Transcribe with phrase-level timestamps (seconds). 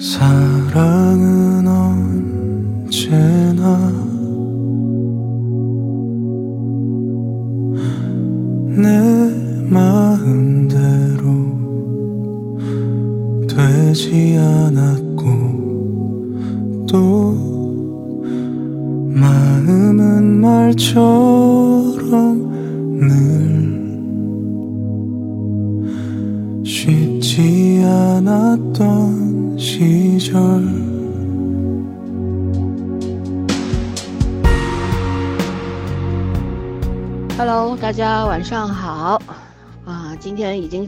[0.00, 1.47] 사랑은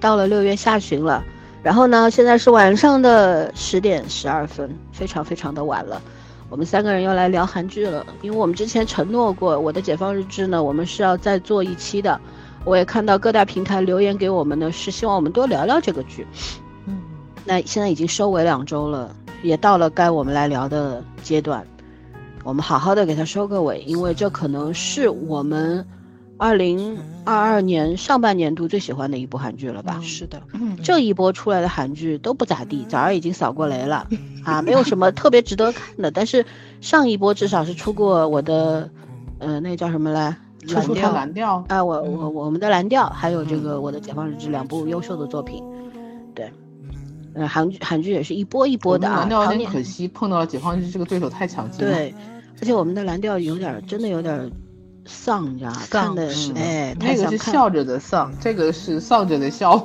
[0.01, 1.23] 到了六月下旬了，
[1.63, 6.01] 然后呢，现在是晚上的十点十二分，非常非常的晚了。
[6.49, 12.19] 我们三个人要来聊韩剧了，因为我们之前承诺过，我的解放日志呢，我们是要再做一期的。
[12.65, 16.27] 我也看到各大平台留言给我们呢，是希望我们多聊聊这个剧。
[16.87, 16.99] 嗯，
[17.45, 21.65] 那现在已经收尾两周了，也到了该我们来聊的阶段，
[22.43, 25.87] 我们好好的给它收个尾，因为这可能是我们。
[26.41, 30.01] 二零二二年上半年度最喜欢的一部韩剧了吧？
[30.03, 30.41] 是的，
[30.83, 34.09] 这一波出来的韩剧都不咋地，早儿已经扫过雷了
[34.43, 36.11] 啊，没有什么 特别值得看的。
[36.11, 36.47] 但是
[36.81, 38.89] 上一波至少是出过我的，
[39.39, 40.35] 呃，那叫什么来？
[40.67, 45.63] 蓝调，蓝调啊，我我我们的蓝调，还有这个我的解放日志两部优秀的作品。
[46.35, 46.51] 对，
[47.35, 49.19] 呃，韩剧韩剧也是一波一波的啊。
[49.21, 51.93] 蓝调有点可惜，碰到了解放日志这个对手太强劲了。
[51.93, 52.15] 对，
[52.63, 54.51] 而且我们的蓝调有点，真的有点。
[55.11, 55.83] 丧，你知道吗？
[55.91, 59.77] 看的是哎，那个是笑着的丧，这个是丧着的笑。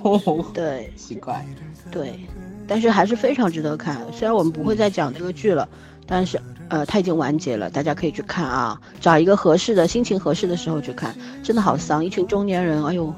[0.53, 1.45] 对， 奇怪。
[1.91, 2.19] 对，
[2.67, 3.97] 但是还是非常值得看。
[4.13, 5.67] 虽然我们不会再讲这个剧了，
[6.05, 8.79] 但是呃，它已经完结了，大家可以去看啊。
[9.01, 13.13] 找一个合适的心情合适的时候去看，真的好丧，一群中年人，哎呦，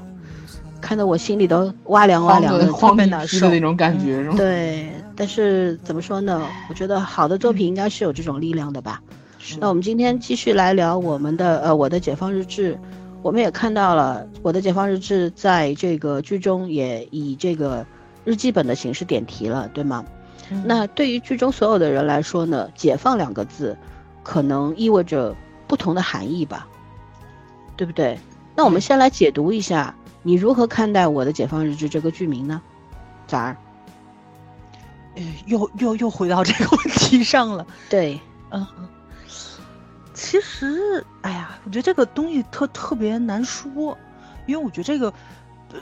[0.80, 4.28] 看得我心里都哇凉哇凉的，特别难受的那种感觉。
[4.36, 6.46] 对，但是怎么说呢？
[6.68, 9.00] 我觉得好的作品应该是有这种力量的吧。
[9.60, 12.78] 那我们今天继续来聊我们的呃我的解放日志，
[13.22, 17.86] 我们也看到了我的解放日志在这个剧中也以这个
[18.24, 20.04] 日记本的形式点题了，对吗？
[20.64, 23.76] 那对于剧中所有的人来说呢，解放两个字，
[24.22, 25.34] 可能意味着
[25.66, 26.66] 不同的含义吧，
[27.76, 28.18] 对不对？
[28.56, 32.60] 那我们先来解读一下，你如何看待我的解放日志这个剧名呢？
[33.26, 33.56] 咋儿？
[35.46, 37.66] 又又又回到这个问题上了。
[37.88, 38.18] 对，
[38.50, 38.66] 嗯。
[40.18, 43.96] 其实，哎呀，我觉得这个东西特特别难说，
[44.46, 45.14] 因为我觉得这个，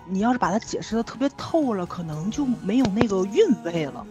[0.07, 4.07] 你要是把它解释的特别透了，可能就没有那个韵味了。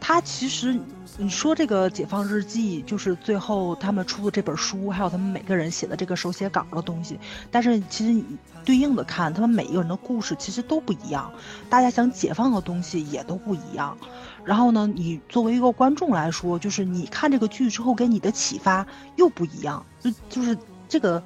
[0.00, 0.78] 它其实，
[1.18, 7.20] 你说这个解放日记，就是最后他们出的这本书，还有他们每个人写的这个手写稿的东西，
[7.50, 8.24] 但是其实你
[8.64, 11.30] 对应的看，他们每一个人的故事其实都不一样，
[11.68, 13.98] 大家想解放的东西也都不一样。
[14.46, 18.86] 然后呢，你作为一个观众来说，就是你看这个剧之后给你的启发
[19.16, 20.56] 又不一样，就就是
[20.88, 21.20] 这个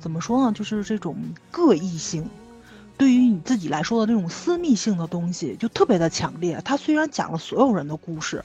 [0.00, 0.50] 怎么说呢？
[0.52, 1.14] 就是这种
[1.50, 2.26] 各异性，
[2.96, 6.58] 对于你自己来说的这种私密性的东西就特别的强烈。
[6.64, 8.42] 它虽然讲了所有人的故事，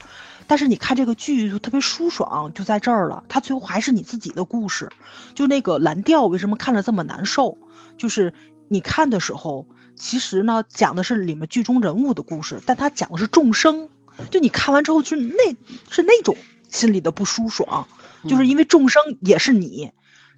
[0.47, 3.24] 但是你看这个剧就特别舒爽，就在这儿了。
[3.30, 4.91] 它最后还是你自己的故事。
[5.34, 7.57] 就那个蓝调为什么看着这么难受？
[7.97, 8.34] 就是
[8.68, 9.66] 你看的时候，
[9.96, 13.88] 其实呢讲的是里面剧中人物的故事，但它讲的是众生。
[14.30, 15.56] 就你看完之后，就那，
[15.90, 16.35] 是那种
[16.69, 17.88] 心里的不舒爽，
[18.28, 19.91] 就是因为众生也是你，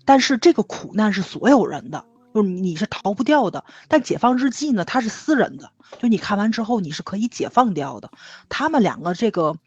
[0.06, 3.66] 但是这个苦难是所有人的，就是你是逃不掉的。
[3.88, 8.12] 但解放日记呢，它是私人的，就你看完之后你是可以解放掉的。
[8.48, 9.58] 他们两个这个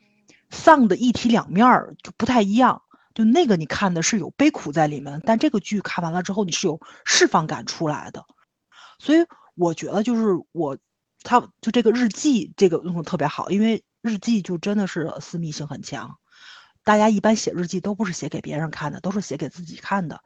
[0.50, 2.82] 丧的一体两面儿就不太一样，
[3.14, 8.24] 就那个你看的是有悲苦在里面，但这个剧看完了之后你是有释放感出来的。
[8.98, 10.78] 所以我觉得就是我，
[11.22, 13.82] 他就这个日记这个用的特别好，因为。
[14.04, 16.18] 日记就真的是私密性很强，
[16.84, 20.20] 大家一般写日记都不是写给别人看的，都是写给自己看的。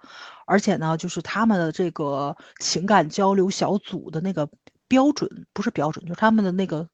[0.46, 4.48] 而且呢，就是他们的这个情感交流小组的那个
[4.88, 6.88] 标准不是标准，就是他们的那个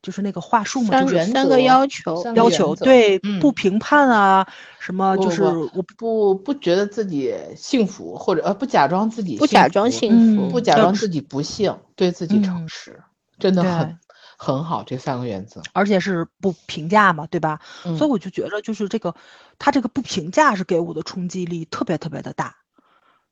[0.00, 4.46] 就是那个话术嘛，就是三个要求要求，对，不评判啊，
[4.78, 13.02] 什么就是我不不觉得自己幸福，或者呃不假装自己不假装幸福，不假装自己不幸，对自己诚实，
[13.40, 13.98] 真的很。
[14.40, 17.60] 很好，这三个原则，而且是不评价嘛，对吧？
[17.98, 19.14] 所以我就觉得，就是这个，
[19.58, 22.54] 他这个不评价是给我的冲击力特别特别的大，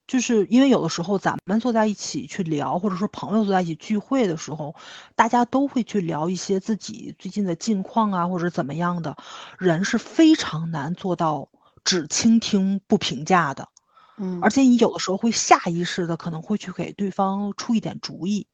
[0.05, 4.75] 就是因为有的时候咱们坐在一起去聊，或者说朋友坐在一起聚会的时候，
[5.15, 9.15] 大家都会去聊一些自己最近的近况啊，或者怎么样的，
[9.57, 11.47] 人是非常难做到
[11.85, 13.69] 只倾听不评价的，
[14.17, 18.47] 嗯，而且你有的时候会下意识的可能会去给对方出一点主意。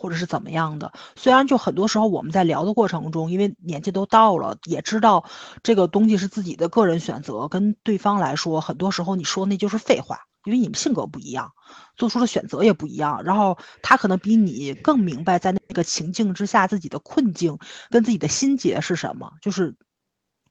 [0.00, 0.90] 或者是怎么样的。
[1.14, 5.26] 虽然就很多时候我们在聊的过程中，因为年纪都到了，也知道
[5.62, 11.52] 这个东西是自己的个人选择，跟对方来说，很多时候你说那就是废话，因为你们性格不一样，
[11.96, 13.22] 做出的选择也不一样。
[13.24, 17.58] 然后他可能比你更明白在那个情境之下自己的困境
[17.90, 19.76] 跟自己的心结是什么，就是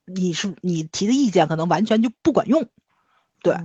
[0.05, 2.67] 你是你提的意见可能完全就不管用，
[3.41, 3.57] 对。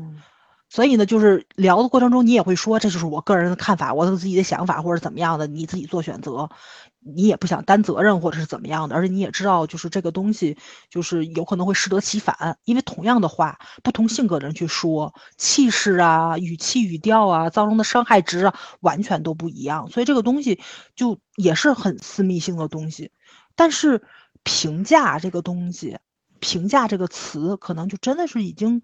[0.75, 6.50] 所以呢，就是聊的过程中，你也会说，这就是我个人的看法，我有自己的想法或者怎么样的，你自己做选择，
[6.99, 10.59] 你也不想担责任或者是怎么样的，而且你也知道，就是这个东西，
[10.91, 20.59] 就是有可能会适得其反，因为同样的话，不同性格的人去说，气势啊、语气语调啊，造成的伤害值啊，完全都不一样，所以这个东西
[20.97, 23.12] 就也是很私密性的东西。
[23.55, 24.03] 但是
[24.43, 25.99] 评价这个东西，
[26.41, 28.82] 评价这个词，可能就真的是已经。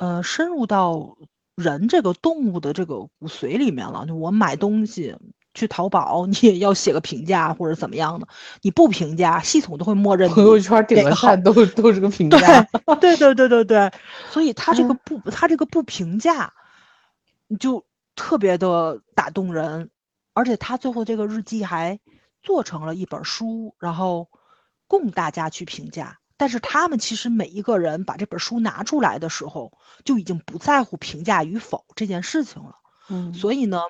[0.00, 1.18] 呃，深入到
[1.56, 4.06] 人这个动物的这个骨髓里面了。
[4.06, 5.14] 就我买东西
[5.52, 8.26] 去淘宝，你也要写个评价或者怎么样的。
[8.62, 10.30] 你不评价，系统都会默认。
[10.30, 12.62] 朋友圈点个赞都都是个评价。
[12.98, 13.92] 对对对对对，
[14.30, 16.54] 所以他这个不，他这个不评价，
[17.58, 17.84] 就
[18.16, 19.90] 特别的打动人。
[20.32, 22.00] 而且他最后这个日记还
[22.42, 24.30] 做成了一本书，然后
[24.86, 26.19] 供大家去评价。
[26.40, 29.70] 但是他们其实每一个人把这本书拿出来的时候，
[30.06, 32.76] 就已经不在乎评价与否这件事情了。
[33.10, 33.82] 嗯，所以呢，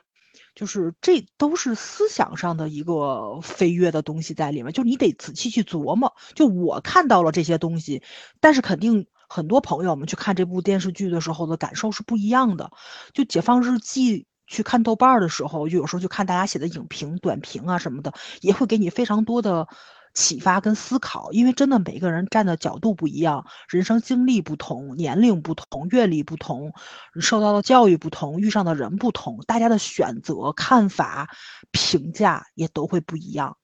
[0.57, 4.73] 就是这都是思想上的一个飞跃的东西在里面。
[4.73, 6.13] 就你得仔细去琢磨。
[6.35, 8.03] 就我看到了这些东西，
[8.41, 12.73] 但是肯定很多朋友们去看这部电视剧的时候的感受是不一样的。
[13.13, 19.69] 就《解放日记》去看豆瓣的时候，就有时候就看大家写的影评、短评啊什么的，也会给你非常多的。
[20.13, 26.73] 启发跟思考，因为真的每个人站的角度不一样，人生经历不同，年龄不同，阅历不同，
[27.21, 31.31] 受到的教育不同，遇上的人不同，大家的选择、看法、
[31.71, 33.57] 评价也都会不一样。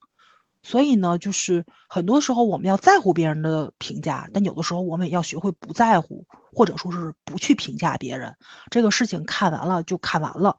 [0.63, 8.35] 所以呢，就是很多时候我们要在乎别人的评价，但有的时候我们也要学会不在乎，或者说是不去评价别人。
[8.71, 10.57] 这个事情看完了就看完了，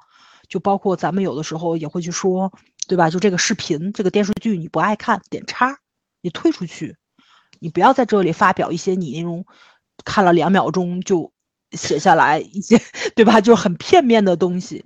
[0.47, 2.51] 就包括咱们有的时候也会去说。
[2.87, 3.09] 对吧？
[3.09, 5.79] 就这个视频，这个电视剧你不爱看，点叉，
[6.21, 6.95] 你退出去，
[7.59, 9.45] 你不要在这里发表一些你那种
[10.05, 11.31] 看了两秒钟就
[11.71, 12.79] 写下来一些，
[13.15, 13.41] 对吧？
[13.41, 14.85] 就是很片面的东西。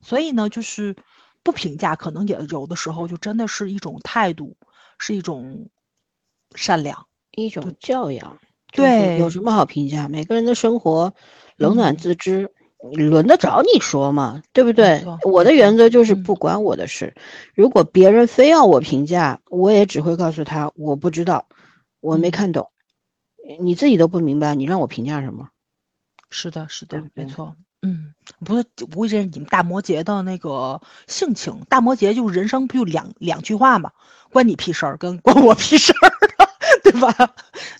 [0.00, 0.96] 所以呢，就是
[1.42, 4.56] 不评价，可能也有的时候就真的是一种态度，
[4.98, 5.68] 是一种
[6.54, 8.38] 善良，一种教养。
[8.72, 10.08] 对，有什么好评价？
[10.08, 11.14] 每个人的生活
[11.56, 12.52] 冷暖自知。
[12.92, 14.42] 轮得着你说吗？
[14.52, 15.04] 对不对？
[15.24, 17.14] 我的原则就是不管我的事。
[17.54, 21.48] 如果别人非要我评价，我也只会告诉他我不知道，
[22.00, 22.70] 我没看懂。
[23.60, 25.48] 你自己都不明白，你让我评价什么？
[26.30, 27.56] 是的，是的，没错。
[27.82, 28.14] 嗯，
[28.44, 31.60] 不是，不会是你们大摩羯的那个性情。
[31.68, 33.92] 大摩羯就人生不就两两句话嘛？
[34.32, 36.10] 关你屁事儿，跟关我屁事儿，
[36.82, 37.34] 对吧？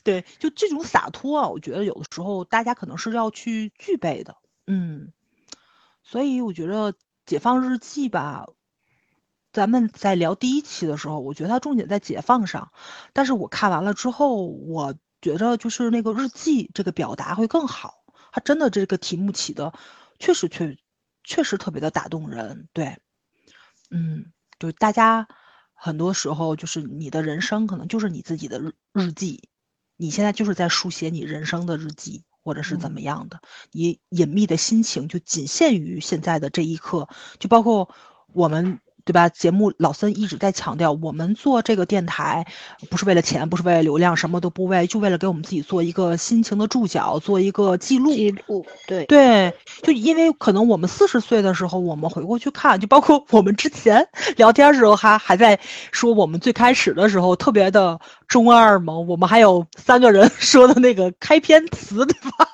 [0.05, 4.37] 对，就这种洒脱啊，我觉得有的时候大家可能是要去具备的。
[4.67, 5.13] 嗯，
[6.03, 6.93] 所以我觉得
[7.25, 8.47] 《解放日记》吧，
[9.53, 12.73] 咱们在聊第一期的时候，我觉得它重点在解放上。
[13.13, 18.05] 但是我看完了之后，我觉得就是那个日记这个表达会更好。
[18.33, 19.73] 它真的这个题目起的
[20.19, 20.77] 确实确
[21.25, 22.69] 确实特别的打动人。
[22.73, 22.99] 对，
[23.91, 25.27] 嗯，就大家
[25.73, 29.49] 很多时候就是你的人生可能就是你自己的日日记，
[29.97, 32.25] 你现在就是在书写你人生的日记。
[32.47, 33.41] 或者是怎么样的，
[33.73, 37.09] 你隐秘的心情就仅限于现在的这一刻，
[37.41, 37.91] 就包括
[38.33, 38.79] 我们。
[39.07, 39.29] 对吧？
[39.29, 42.45] 节目老森一直在强调，我们做这个电台
[42.91, 48.13] 不是为了钱，不是为了流量，什么都不为，就为了给我们自己做一个心情的注脚，做一个记录。
[48.13, 54.05] 记录，对对，就因为可能我们四十岁的时候，我们回过去看，就包括我们之前
[54.37, 55.57] 聊天时候还还在
[55.93, 62.49] 说，我们最开始的时候特别的中二嘛，我们还有三个人 说的那个开篇词，对吧？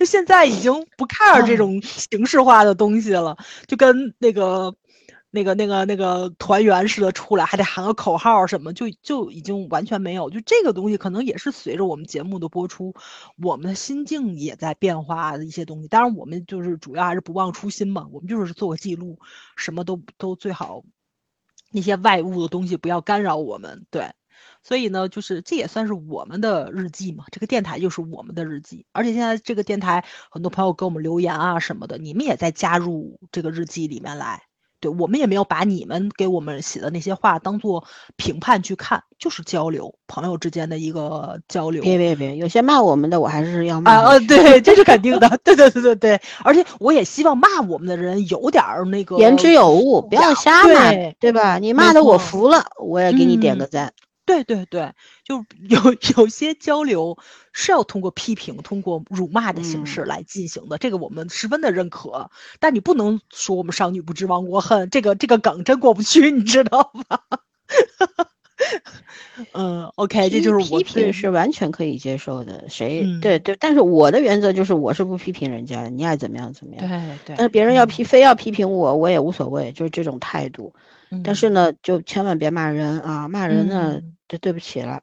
[0.00, 3.36] 就现在已经不 care 这种形式化的东西了，
[3.68, 4.74] 就跟那个。
[5.30, 10.30] 那个、那个、那个团员似的出来，还得喊个口号什么，就就已经完全没有。
[10.30, 12.94] 就这个东西，可能也是随着我们节目的播出，
[13.36, 15.88] 我们的心境也在变化的一些东西。
[15.88, 19.18] 当然，我们就是主要还是不忘初心嘛，我们就是做个记录，
[19.56, 20.82] 什么都都最好，
[21.70, 23.84] 那些外物的东西不要干扰我们。
[23.90, 24.10] 对，
[24.62, 27.26] 所以呢，就是这也算是我们的日记嘛。
[27.30, 34.47] 这个电台就是我们的日记，而且现在这个电台很多朋友给我们留言啊什么的，你们也在加入这个日记里面来。
[34.80, 37.84] 对我们也没有把你们给我们写的那些话当做
[38.16, 41.82] 评判去看，就是交流，朋友之间的一个交流。
[41.82, 43.92] 别别别，有些骂我们的，我还是要骂。
[43.92, 45.28] 啊呃，对，这是肯定的。
[45.44, 51.58] 对对对对对，而且我也希望骂我们的人有点儿那个言之有物，不要瞎骂，对对吧？
[51.58, 53.92] 你骂的我服了，我也给你点个嗯赞。
[54.28, 54.92] 对对对，
[55.24, 57.16] 就 有有些交流
[57.54, 62.30] 是要通过批评、通过辱骂的形式来进行的，这个我们十分的认可。
[62.60, 67.22] 但你不能说我们少女不知亡国恨，这个这个梗真过不去，你知道吧？
[69.54, 76.86] 嗯，OK，这就是我批评是完全可以接受的，谁嗯对对，但是我的原则就是我是不批评人家的，你爱怎么样怎么样。
[76.86, 80.74] 对对但是别人要批非要批评我，我也无所谓，就是这种态度。
[81.24, 83.28] 但是呢，就千万别骂人啊！
[83.28, 85.02] 骂人呢嗯，就对不起了，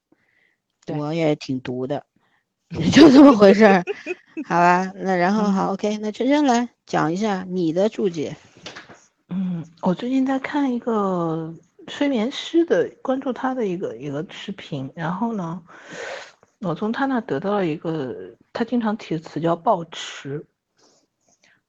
[0.87, 2.05] 我也挺毒的，
[2.93, 3.83] 就这么回事儿，
[4.47, 4.91] 好吧？
[4.95, 8.35] 那然后好，OK，那晨晨来讲一下你的注解。
[9.29, 11.53] 嗯，我最近在看一个
[11.87, 15.61] 催眠师的，关注他的一个一个视频，然后呢，
[16.59, 20.45] 我从他那得到了一个他经常提的词叫抱持。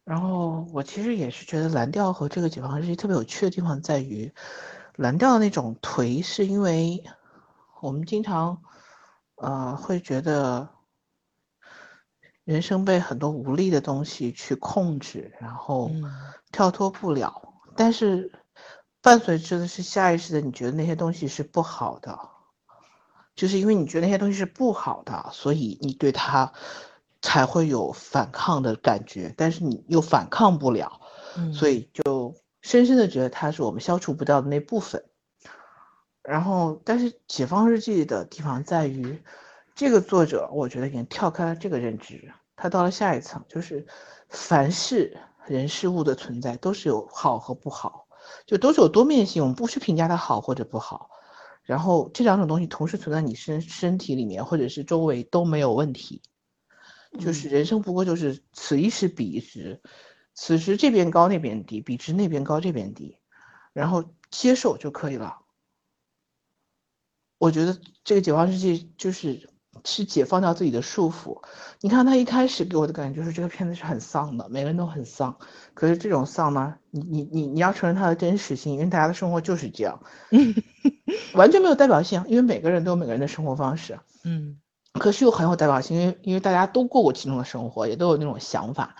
[0.04, 4.30] 然后我其实也是觉得蓝调和这个解放日记特别有趣的地方在于，
[4.94, 7.02] 蓝调的那种颓是因为
[7.86, 8.62] 我们经常
[9.36, 10.70] 呃会觉得
[12.42, 16.02] 人生被很多无力的东西去控制，然后嗯
[16.50, 17.54] 跳脱不了。
[17.76, 18.32] 但是
[19.00, 22.18] 伴随着的是下意识的，你觉得那些东西是不好的，
[23.36, 26.52] 就是因为你觉得那些东西是不好的，所以你对它
[27.22, 31.00] 才会有反抗的感觉，但是你又反抗不了，
[31.36, 35.04] 嗯所以就深深的觉得它是我们消除不掉的那部分。
[36.28, 39.22] 然后，但是《解放日记》的地方在于，
[39.76, 43.86] 这个作者我觉得已经跳开了这个认知，他到了下一层，就是
[44.28, 45.16] 凡是
[45.46, 48.08] 人事物的存在都是有好和不好，
[48.44, 51.10] 就都是有多面性，我们不去评价它好或者不好。
[51.62, 56.22] 然后这两种东西同时存在你身身体里面或者是周围都没有问题，
[57.20, 59.80] 就是人生不过就是此一时彼一时，
[60.34, 63.16] 此时这边高那边低，彼时那边高这边低，
[63.72, 65.38] 然后接受就可以了。
[67.38, 69.48] 我觉得这个解放日记就是
[69.84, 71.40] 去解放掉自己的束缚。
[71.80, 75.36] 你看他一开始给我的感觉就是这个片子是很丧的，每个人都很丧。
[75.74, 80.00] 可是这种丧呢，你你你你要承认它的真实性，因为大家的生活就是这样，
[81.34, 83.98] 完全没有代表性，因为每个人都有每个人的生活方式。
[84.24, 84.58] 嗯
[84.94, 88.96] 可是又很有代表性，因为因为大家都过过其中的生活，也都有那种想法，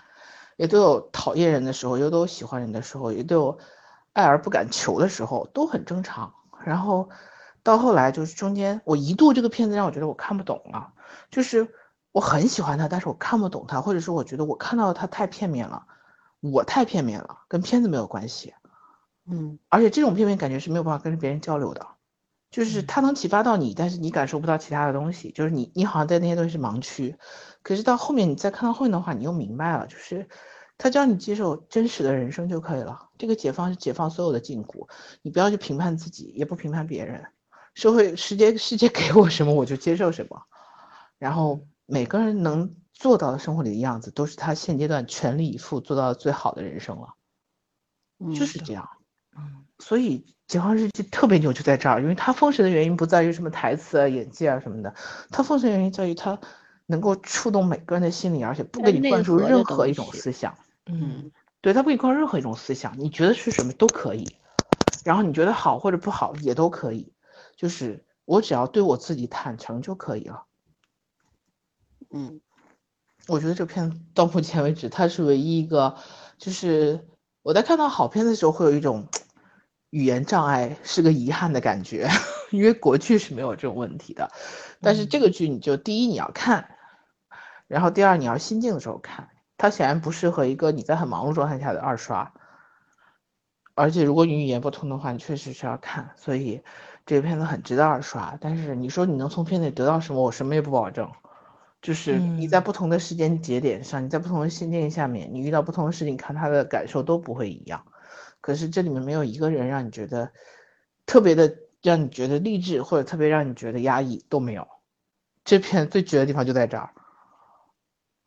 [0.55, 3.57] 也都有讨厌人的时候，也都有喜欢人的时候，也都有
[4.13, 6.31] 爱而不敢求的时候，都很正常。
[6.63, 7.09] 然后
[7.67, 10.93] 到后来就是中间，我一度这个片子让我觉得我看不懂了，
[11.29, 11.67] 就是
[12.13, 15.85] 我很喜欢他，但是我看不懂他，或者说我觉得我看到的他太片面了，
[16.39, 18.53] 我太片面了，跟片子没有关系。
[19.29, 21.85] 嗯而且这种片面感觉是没有办法跟别人交流的，
[22.51, 27.17] 就是它能启发到你，但是你感受不到其他的东西，就是你你好像在那些东西是盲区，
[27.63, 30.29] 可是到后面你再看到后面的话，你又明白了，就是
[30.77, 33.09] 他教你接受真实的人生就可以了。
[33.17, 34.87] 这个解放是解放所有的禁锢，
[35.21, 37.25] 你不要去评判自己，也不评判别人，
[37.77, 40.41] 社会世界世界给我什么我就接受什么，
[41.19, 47.13] 然后每个人能做到的生活里的样子，都是他现阶段全力以赴做到最好的人生了，
[48.17, 48.89] 嗯，就是这样。
[49.37, 50.17] 嗯所以
[50.47, 54.91] 《解放日记》特别牛就在这儿，因为它封神的原因不在于什么台词啊、演技啊什么的，
[55.29, 56.39] 它封神原因在于它
[56.87, 60.57] 能够触动每个人的心理，而且不给你灌输任何一种思想。
[60.87, 61.31] 嗯
[61.61, 64.27] 对，它不给你灌输任何一种思想，你觉得是什么都可以，
[65.05, 67.13] 然后你觉得好或者不好也都可以，
[67.57, 70.45] 就是我只要对我自己坦诚就可以了。
[72.11, 72.39] 嗯
[73.27, 75.97] 我觉得这片到目前为止，它是唯一一个，
[76.37, 77.05] 就是
[77.41, 79.09] 我在看到好片的时候会有一种
[79.89, 82.07] 语言障碍，是个遗憾的感觉，
[82.51, 84.31] 因为国剧是没有这种问题的，
[84.79, 86.77] 但是这个剧你就第一你要看，
[87.67, 92.33] 然后第二你要心静的时候看，它显然不适合一个你在很忙碌状态下的二刷，
[93.75, 96.63] 而且如果你语言不通的话，你确实是要看，所以
[97.07, 98.37] 这个片子很值得二刷。
[98.39, 101.09] 但是你说你能从片子里得到什么，我什么也不保证。
[101.81, 107.85] 就是你在嗯不同的时间节点上，你在不同的心境下面，你遇到不同的事情，看他的感受都不会一样。
[108.41, 110.31] 可是这里面没有一个人让你觉得
[111.05, 114.67] 特别的让你觉得励志，或者特别让你觉得压抑都没有。
[115.45, 116.91] 这片最绝的地方就在这儿，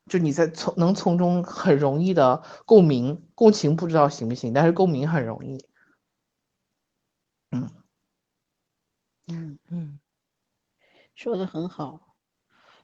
[0.07, 5.65] 就你在从能从中很容易的共鸣、共情，不知道行不行，但是共鸣很容易。
[7.51, 7.69] 嗯，
[9.31, 9.99] 嗯嗯
[11.15, 12.01] 说的很好。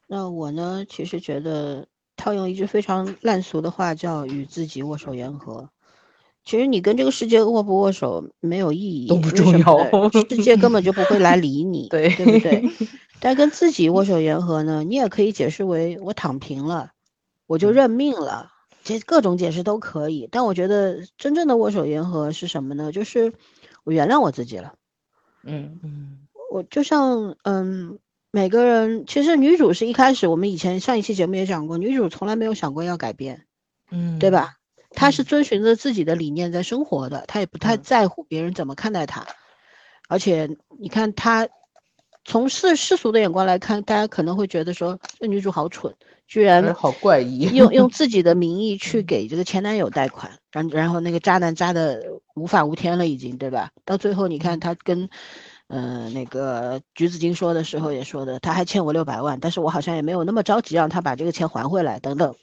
[0.06, 5.70] 那我呢，其实觉得套用一句非常烂俗的话，叫与自己握手言和。
[6.44, 9.66] 其实你跟这个世界握不握手没有意义，都不重要
[10.12, 12.62] 世界根本就不会来理你， 对对不对？
[13.18, 16.92] 但跟自己握手言和呢，你也可以解释为我躺平了，
[17.48, 18.52] 我嗯就认命了，
[18.84, 20.28] 这各种解释都可以。
[20.30, 22.92] 但我觉得真正的握手言和是什么呢？
[22.92, 23.32] 就是
[23.82, 24.74] 我原谅我自己了。
[25.42, 26.25] 嗯嗯
[26.56, 27.98] 我就像嗯，
[28.30, 33.44] 每个人其实女主是一开始我们以前上一期节目也讲过，女主从来没有想过要改变，
[33.90, 34.30] 嗯，对？
[34.30, 34.54] 吧？
[34.92, 39.26] 她是嗯遵循着自己的理念在生活的，她也不太嗯在乎别人怎么看待她。
[40.08, 40.48] 而且
[40.80, 41.46] 你看她，
[42.24, 45.94] 从世世俗的眼光来看，大家可能会觉得说这女主好蠢，
[46.26, 47.40] 居然好怪异。
[47.54, 52.02] 用用自己的 名义去给这个前男友贷款，然然后那个渣男渣的
[52.34, 53.70] 无法无天了，已经对吧？
[53.84, 55.10] 到最后你看她跟，
[55.68, 62.34] 呃，那个橘子精说的时候也说的，他还欠我六百万，但是我好像也没有那么着急让他把这个钱还回来，等等，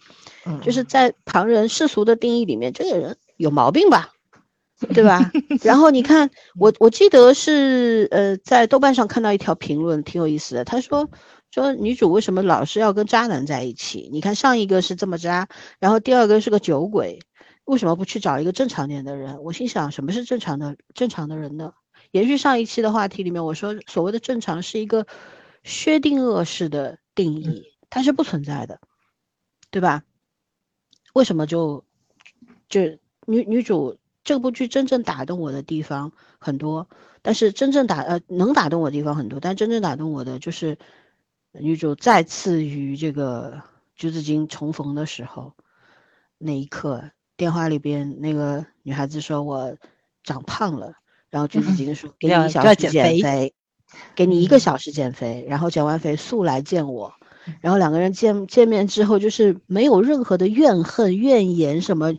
[0.45, 4.09] 嗯就是在旁人世俗的定义里面，这个人有毛病吧？
[4.93, 5.31] 对吧？
[5.63, 10.65] 然后你看，我我记得是呃，在豆瓣上看到一条评论，挺有意思的。
[10.65, 11.09] 他说
[11.51, 14.09] 说女主为什么老是要跟渣男在一起？
[14.11, 15.47] 你看上一个是这么渣，
[15.79, 17.19] 然后第二个是个酒鬼，
[17.63, 19.41] 为什么不去找一个正常点的人？
[19.43, 21.71] 我心想，什么是正常的正常的人呢？
[22.13, 25.07] 延续上一期的话题里面，我说所谓的正常是一个
[25.63, 28.79] 薛定谔式的定义，它是不存在的，
[29.71, 30.03] 对吧？
[31.13, 31.83] 为什么就
[32.69, 32.81] 就
[33.25, 36.87] 女女主这部剧真正打动我的地方很多，
[37.23, 40.77] 但是真正打呃能打动我的地方很多，但真正打动我的就是
[41.51, 43.63] 女主再次与这个
[43.95, 45.55] 橘子精重逢的时候，
[46.37, 49.75] 那一刻电话里边那个女孩子说我
[50.21, 50.93] 长胖了，
[51.33, 53.53] 然后橘子精说给你一小时减减肥肥，
[54.13, 57.11] 给你一个小时减肥，然后减完肥速来见我。
[57.59, 62.13] 然后两个人见见面之后，就是没有任何的怨恨、怨言什么。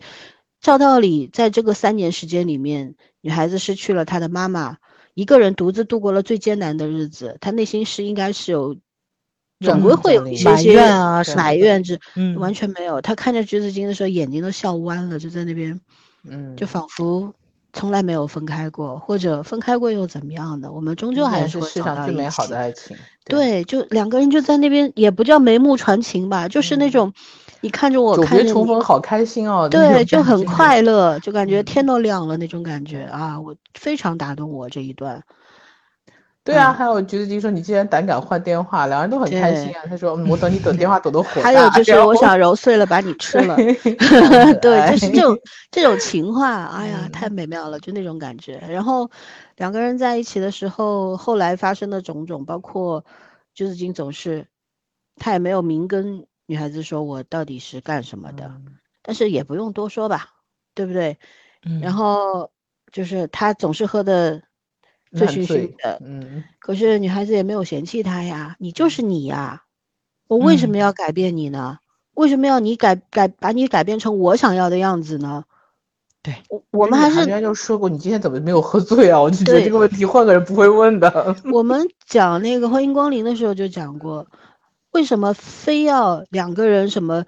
[0.61, 4.79] 照道理，在这个三年时间里面，女孩子失去了她的妈妈，
[5.15, 8.75] 一个人独自度过了最艰难的日子，她内心是应该是有，
[9.61, 13.01] 总归会有一些埋些怨啊埋怨之，嗯，完全没有。
[13.01, 15.81] 她看着橘子精的时候，眼睛都笑弯了，就在那边，
[16.29, 17.35] 嗯，就仿佛
[17.75, 20.71] 从来没有分开过，或者分开过又怎么样呢？
[20.73, 22.97] 我们终究还是世上最美好的爱情。
[23.25, 27.13] 对，就两个人就在那边，也不叫眉目传情吧，就是那嗯种，
[27.61, 29.69] 你看着我，看着你重逢好开心哦。
[29.73, 33.41] 对，就很快乐，就感觉嗯天都亮了那种感觉啊！
[33.41, 35.23] 我非常打动我这一段。
[36.45, 39.83] 对啊，嗯还有橘子精说你竟然胆敢换电话，两人都很开心啊。
[39.89, 41.43] 他说嗯我等你等电话等的火 大。
[41.43, 43.57] 还有就是，我想揉碎了把你吃了。
[44.61, 45.39] 对，就是这种
[45.71, 48.63] 这种情话，哎呀，嗯太美妙了，就那种感觉。
[48.69, 49.11] 然后
[49.57, 53.05] 两个人在一起的时候，后来发生的种种，包括
[53.55, 54.47] 橘子精总是，
[55.17, 60.29] 他也没有明跟女孩子说我到底是干什么的，嗯但是也不用多说吧，
[60.75, 61.17] 对不对？
[61.65, 62.51] 嗯然后
[62.93, 64.43] 就是他总是喝的
[65.15, 69.63] 醉醺醺的，嗯，可是女孩子也没有嫌弃他呀，你就是你呀，
[70.29, 71.79] 我为什么嗯要改变你呢？
[72.15, 75.45] 为什么要你改改把你改变成我想要的样子呢？
[76.23, 79.21] 对我我们还是人家就说过你今天怎么没有喝醉啊？
[79.21, 81.37] 我就觉得这个问题换个人不会问的。
[81.53, 84.27] 我们讲那个《欢迎光临》的时候就讲过，
[84.93, 87.27] 为什么非要两个人什么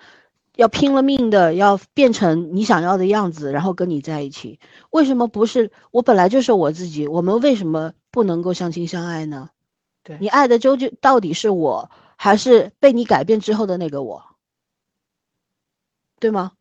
[0.56, 4.58] 要拼了命的要变成你想要的样子，然后跟你在一起？
[4.90, 7.06] 为什么不是我本来就是我自己？
[7.06, 9.50] 我们为什么不能够相亲相爱呢？
[10.02, 14.24] 对你爱的究竟到底是我，还是被你改变之后的那个我？
[16.18, 16.52] 对吗？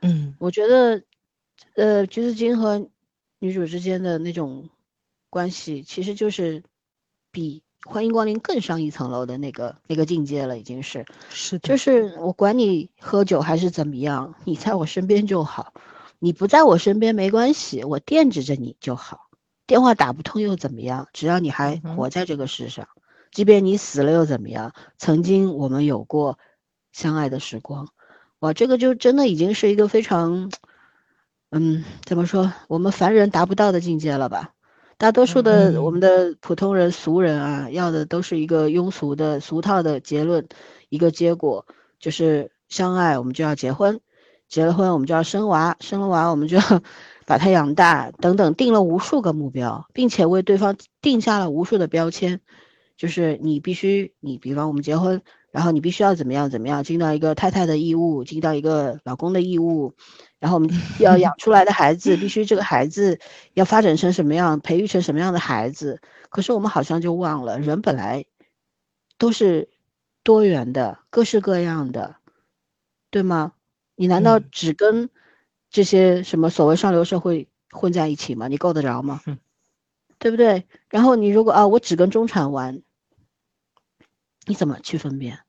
[0.00, 1.02] 嗯我觉得，
[1.74, 2.88] 呃，橘子精和
[3.38, 4.70] 女主之间的那种
[5.28, 6.62] 关系，其实就是
[7.30, 11.04] 比《欢迎光临》更上一层楼的那个那个境界了，已经是。
[11.30, 15.72] 是的，就是我管你喝酒还是怎么样，你在我身边就好，
[16.18, 19.28] 你不在我身边没关系，我惦记着你就好。
[19.66, 21.08] 电话打不通又怎么样？
[21.12, 22.88] 只要你还活在这个世上，
[23.30, 24.72] 即便你死了又怎么样？
[24.98, 26.38] 曾经我们有过
[26.92, 27.88] 相爱的时光，
[28.40, 30.50] 哇，这个就真的已经是一个非常，
[31.50, 34.52] 嗯，怎么说，我们凡人达不到的境界了吧？
[35.02, 40.46] 大多数的我们的普通人、俗人啊，要的都是一个庸俗的、俗套的结论，
[40.90, 41.66] 一个结果，
[41.98, 43.98] 就是相爱我们就要结婚，
[44.48, 46.62] 结了婚我们就要生娃，生了娃我们就要
[47.26, 52.40] 把他养大，等等，定了无数个目标，并且为对方定下了无数的标签，
[53.02, 59.92] 就是你必须，你比方我们结婚，然后你必须要怎么样怎么样，尽到一个太太的义务，尽到一个老公的义务，
[60.38, 63.18] 然后我们 要养出来的孩子，必须这个孩子
[63.54, 66.00] 要发展成什么样，培育成什么样的孩子。
[66.30, 68.24] 可是我们好像就忘了，人本来
[69.18, 69.68] 都是
[70.22, 72.14] 多元的，各式各样的，
[73.10, 73.54] 对吗？
[73.96, 75.10] 你难道嗯只跟
[75.72, 78.46] 这些什么所谓上流社会混在一起吗？
[78.46, 79.22] 你够得着吗？
[79.26, 79.38] 嗯
[80.18, 80.68] 对不对？
[80.88, 82.80] 然后你如果啊，我只跟中产玩，
[84.46, 85.40] 你怎么去分辨？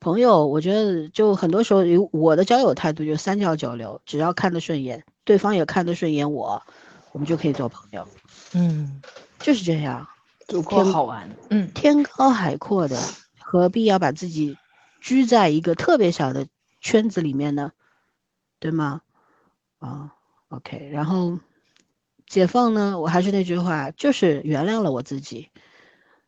[0.00, 6.62] 朋友，我觉得就很多时候有我的交友态度就三教九流，只要看得顺眼，对方也看得顺眼我，
[7.12, 8.06] 我们就可以做朋友，
[8.52, 9.00] 嗯
[9.38, 10.06] 就是这样。
[10.46, 11.30] 足够好玩。
[11.48, 13.00] 嗯天高海阔的，
[13.38, 14.58] 何必要把自己
[15.00, 16.46] 拘在一个特别小的
[16.82, 17.72] 圈子里面呢？
[18.58, 19.00] 对吗？
[19.78, 20.14] 啊
[20.48, 21.38] ，OK，然后
[22.26, 25.48] 解放呢，我还是那句话，就是原谅了我自己，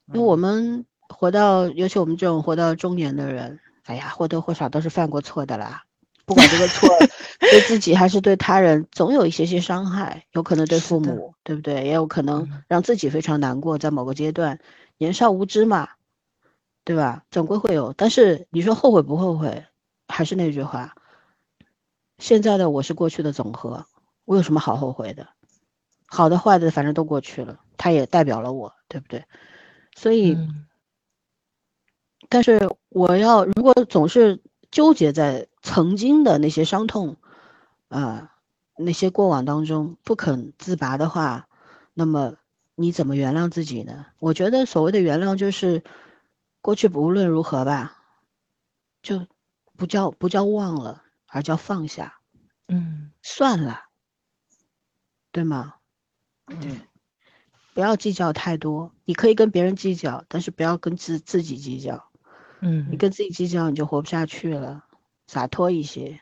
[0.06, 5.84] 因为我们活到，尤其我们这种活到中年的人，哎呀，或多或少都是犯过错的啦。
[6.24, 6.88] 不管这个 错
[7.38, 11.84] 对自己还是对他人，总有一些些伤害，有可能对父母，对不对？
[11.84, 14.58] 也有可能嗯让自己非常难过，在某个阶段，
[14.98, 15.88] 年少无知嘛，
[16.84, 17.22] 对吧？
[17.30, 17.92] 总归会有。
[17.92, 19.64] 但是你说后悔不后悔？
[20.08, 20.94] 还是那句话，
[22.18, 23.86] 现在的我是过去的总和，
[24.24, 25.28] 我有什么好后悔的？
[26.06, 29.24] 好的坏的，反正都过去了，它也代表了我，对不对？
[29.96, 30.66] 所以，嗯
[32.28, 37.16] 但是我要如果总是纠结在曾经的那些伤痛，
[37.88, 38.32] 啊、
[38.76, 41.48] 那些过往当中不肯自拔的话，
[41.94, 42.34] 那么
[42.74, 44.06] 你怎么原谅自己呢？
[44.18, 45.82] 我觉得所谓的原谅就是
[46.60, 47.96] 过去不论如何吧，
[49.02, 49.26] 就
[49.76, 52.18] 不叫不叫忘了，而叫放下，
[52.68, 53.82] 嗯算了，
[55.30, 55.74] 对吗？
[56.60, 56.80] 对，
[57.72, 62.10] 不要计较太多，你可以跟别人计较，但是不要跟自自己计较。
[62.60, 64.84] 你嗯跟自己计较，你就活不下去了。
[65.26, 66.20] 洒脱一些，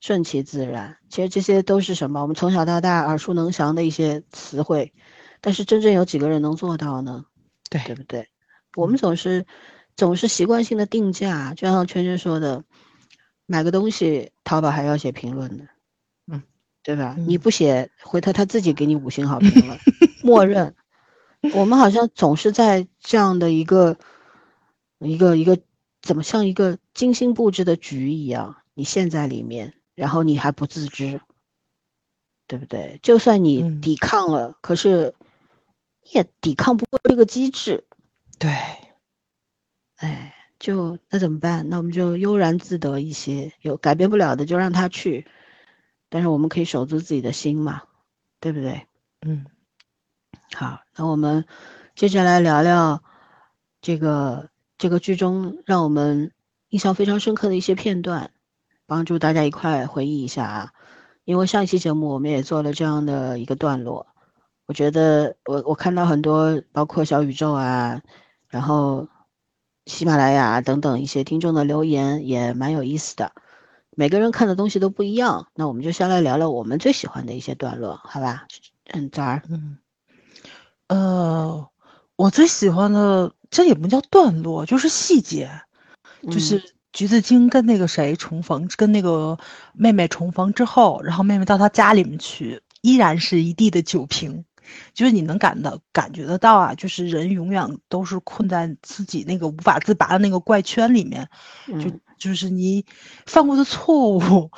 [0.00, 0.96] 顺其自然。
[1.08, 2.22] 其实这些都是什么？
[2.22, 4.92] 我们从小到大耳熟能详的一些词汇，
[5.40, 7.24] 但是真正有几个人能做到呢？
[7.68, 8.28] 对对不对？
[8.74, 9.44] 我们总是
[9.96, 12.64] 总是习惯性的定价，就像圈圈说的，
[13.46, 15.64] 买个东西淘宝还要写评论呢，
[16.26, 16.42] 嗯，
[16.82, 17.16] 对吧？
[17.18, 19.76] 你嗯不写，回头他自己给你五星好评了，
[20.22, 20.74] 默认。
[21.54, 23.96] 我们好像总是在这样的一个
[24.98, 25.58] 一个一个
[26.00, 31.20] 怎么像一个精心布置的局一样，你陷在里面，然后你还不自知，
[32.46, 32.98] 对不对？
[33.02, 35.14] 就算你嗯抵抗了，可是
[36.02, 37.84] 你也抵抗不过这个机制，
[38.38, 38.50] 对，
[39.96, 41.68] 哎，就那怎么办？
[41.68, 45.26] 那我们就悠然自得一些，有改变不了的就让他去，
[46.08, 47.82] 但是我们可以守住自己的心嘛，
[48.40, 48.86] 对不对？
[49.22, 49.44] 嗯
[50.54, 51.44] 好，那我们
[51.96, 53.02] 接下来聊聊
[53.80, 56.32] 这个这个剧中让我们
[56.68, 58.30] 印象非常深刻的一些片段，
[58.86, 60.72] 帮助大家一块回忆一下啊。
[61.24, 64.06] 因为上一期节目我们也做了这样的一个段落，
[64.66, 68.00] 我觉得我我看到很多包括小宇宙啊，
[68.48, 69.08] 然后
[69.86, 73.32] 喜马拉雅等等一些听众的留言也蛮有意思的，
[73.96, 75.48] 每个人看的东西都不一样。
[75.54, 78.46] 那我们就先来聊聊我们最喜欢的一些段落，好吧？
[78.92, 79.42] 嗯，早儿。
[79.48, 79.78] 嗯，
[80.86, 81.68] 呃，
[82.14, 85.50] 我最喜欢的这也不叫段落，就是细节，
[86.22, 86.40] 就嗯。
[86.40, 89.38] 是橘子精跟那个谁重逢，跟那个
[89.74, 94.46] 妹妹重逢之后，然后妹妹到他家里面去，依然是一地的酒瓶，
[94.94, 101.28] 就是你能感到感觉得到啊，就是人永远都是困在自己那个无法自拔的那个怪圈里面，
[101.66, 102.86] 就嗯就是你
[103.26, 104.50] 犯过的错误。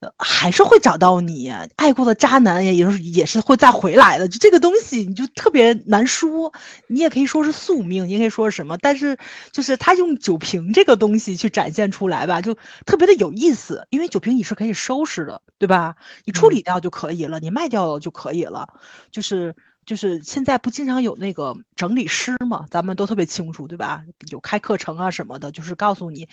[0.00, 4.28] 呃还是会找到你，爱过的渣男也也是也是会再回来的。
[4.28, 6.52] 就这个东西，你就特别难说。
[6.86, 9.16] 你也可以说是宿命，你也可以说是什么，但是
[9.52, 12.54] 就是他用酒瓶这个东西去展现出来吧，就
[12.84, 13.86] 特别的有意思。
[13.90, 15.96] 因为酒瓶你是可以收拾的，对吧？
[16.26, 18.68] 你处理掉就可以了，你卖掉就可以了。
[19.10, 19.56] 就是
[19.86, 24.02] 就是现在不经常有那个整理师嘛，咱们都特别清楚，对吧？
[24.30, 26.28] 有开课程啊什么的，就是告诉你。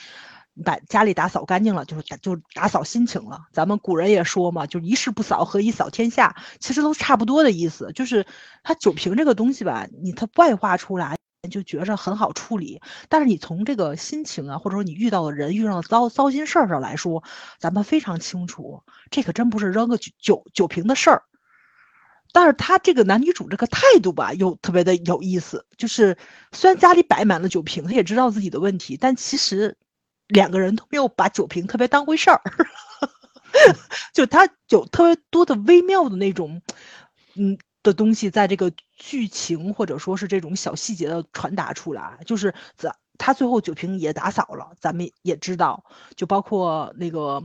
[0.63, 3.41] 把家里打扫干净了，就是打就打扫心情了。
[3.51, 6.35] 咱们古人也说嘛，就一事不扫，何以扫天下？
[6.59, 7.91] 其实都差不多的意思。
[7.93, 8.25] 就是
[8.61, 11.17] 它酒瓶这个东西吧，你它外化出来
[11.49, 17.23] 就觉着很好处理，但是你从这个心情啊，或者说你遇到的人遇上的糟糟心事儿上来说，
[17.59, 21.23] 咱们非常清楚，这可真不是扔个酒酒瓶的事儿。
[22.31, 25.65] 但是他这个男女主这个态度吧，又特别的有意思。
[25.77, 26.17] 就是
[26.51, 29.77] 虽然家里摆满了酒瓶，他也知道自己的问题，但其实
[30.33, 32.41] 两个人都没有把酒瓶特别当回事儿。
[34.13, 36.61] 就他有特别多的微妙的那种，
[37.35, 45.83] 嗯的东西，在这个剧情或者说是这种小细节的传达出来，就是咱他最后酒瓶也打扫了，咱们也知道，
[46.15, 47.43] 就包括那个。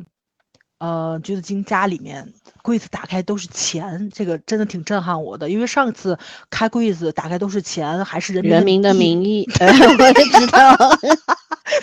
[0.81, 5.51] 呃，橘子精家里面柜子打开都是钱，这个真的挺震撼我的。
[5.51, 6.17] 因为上次
[6.51, 10.77] 开柜子打开都是钱，还是人民人民的名义， 呃我也知道。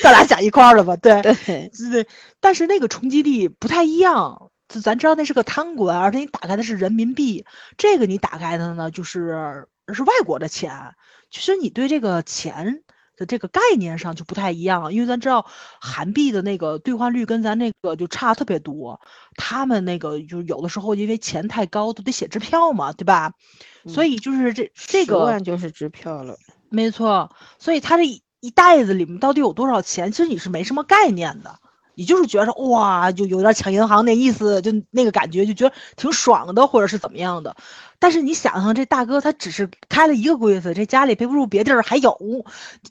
[0.02, 0.96] 咱俩想一块儿了吧？
[0.98, 2.08] 对对，对对，
[2.40, 4.52] 但是那个冲击力不太一样。
[4.68, 7.46] 就咱知道那是个贪官，而且你打开的是人民币，
[7.78, 10.96] 这个你打开的呢就是是外国的钱。
[11.30, 12.82] 其实你对这个钱
[13.16, 15.46] 的这个概念上就不太一样，因为咱知道
[15.80, 19.00] 韩币的那个兑换率跟咱那个就差特别多，
[19.36, 23.34] 他们那个就有的时候因为钱太高都得写支票嘛，对吧？
[23.88, 26.38] 所以就是这这十个万就是支票了。
[26.70, 28.04] 没错，所以他这
[28.46, 31.58] 一袋子里面到底有多少钱，其实你是没什么概念的，
[31.96, 37.56] 你就是觉得哇，就有点抢银行那意思，就那个感觉，就觉得挺爽的，或者是怎么样的。
[38.06, 42.16] 但是你想想，这大哥他只是开了一个柜子，这家里背不住别地儿还有，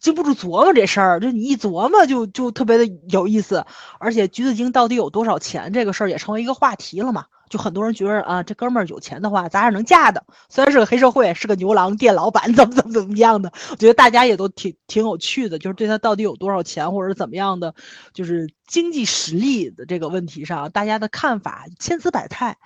[0.01, 3.65] 经不住琢磨这事儿，就你一琢磨就就特别的有意思。
[4.01, 7.27] 而且橘子精到底有多少钱这个事儿也成为一个话题了嘛。
[7.49, 10.25] 就很多人觉得啊，这哥们儿有钱的话，咱还是能嫁的。
[10.49, 15.61] 虽然是个黑社会，是个牛郎店老板，怎么怎么怎么样的，我觉得大家也都挺挺有趣的。
[15.61, 17.73] 就是对他到底有多少钱，或者怎么样的，
[18.13, 22.57] 就是经济实力的这个问题上，大家的看法千姿百态，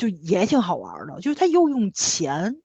[0.00, 1.20] 就也挺好玩的。
[1.20, 2.60] 就是他又用钱，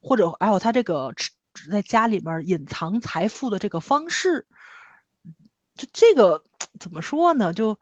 [0.00, 1.12] 或者还有他这个
[1.52, 4.46] 只在家里面隐藏财富的这个方式，
[5.74, 6.44] 就这个
[6.78, 7.52] 怎么说呢？
[7.52, 7.78] 就。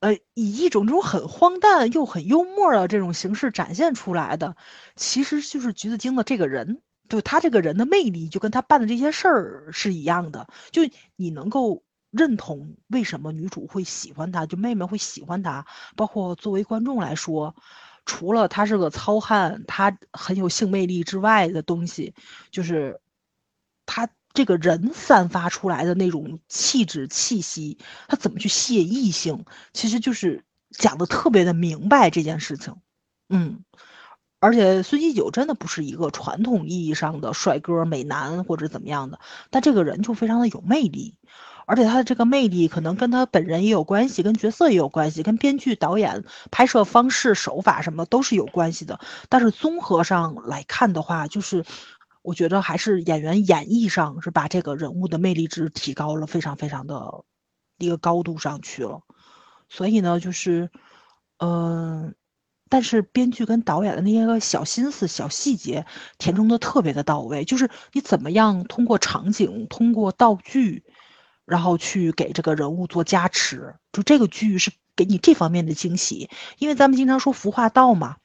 [0.00, 4.54] 呃，以一种这种很荒诞又很幽默的这种形式展现出来的，
[4.96, 10.46] 其实就是橘子精的这个人，就他这个人的魅力，就跟他办的这些事儿是一样的。
[10.72, 10.82] 就
[11.16, 15.64] 你能够认同为什么女主会喜欢他，就妹妹会喜欢他，
[15.96, 17.56] 包括作为观众来说，
[18.06, 22.14] 除了他是个糙汉，他很有性魅力之外的东西，
[22.50, 23.00] 就是
[23.86, 24.08] 他。
[24.36, 32.74] 这个人散发出来的那种气质气息，他怎么去吸引异性，其实就是讲的特别的明白这件事情。
[33.28, 33.62] 嗯，
[34.40, 41.14] 而且孙喜九真的不是一个传统意义上的帅哥美男或者怎么样的，但这个人就非常的有魅力，
[41.66, 49.00] 而且他的这个魅力可能跟他本人也有关系，跟角色也有关系，跟编剧、导演、拍摄方式、手法什么都是有关系的。
[49.28, 51.64] 但是综合上来看的话，就是。
[52.26, 57.22] 我觉得还是演员演绎上是把这个人物的魅力值提高了，非常非常的
[57.76, 59.02] 一个高度上去了。
[59.68, 60.70] 所以呢，就是，
[61.36, 62.14] 嗯，
[62.70, 65.84] 但是编剧跟导演的那些个小心思、小细节
[66.16, 67.44] 填充的特别的到位。
[67.44, 70.82] 就是你怎么样通过场景、通过道具，
[71.44, 76.28] 然后去给这个人物做加持，就这个剧是给你这方面的惊喜。
[76.58, 78.16] 因为咱们经常说服化道嘛。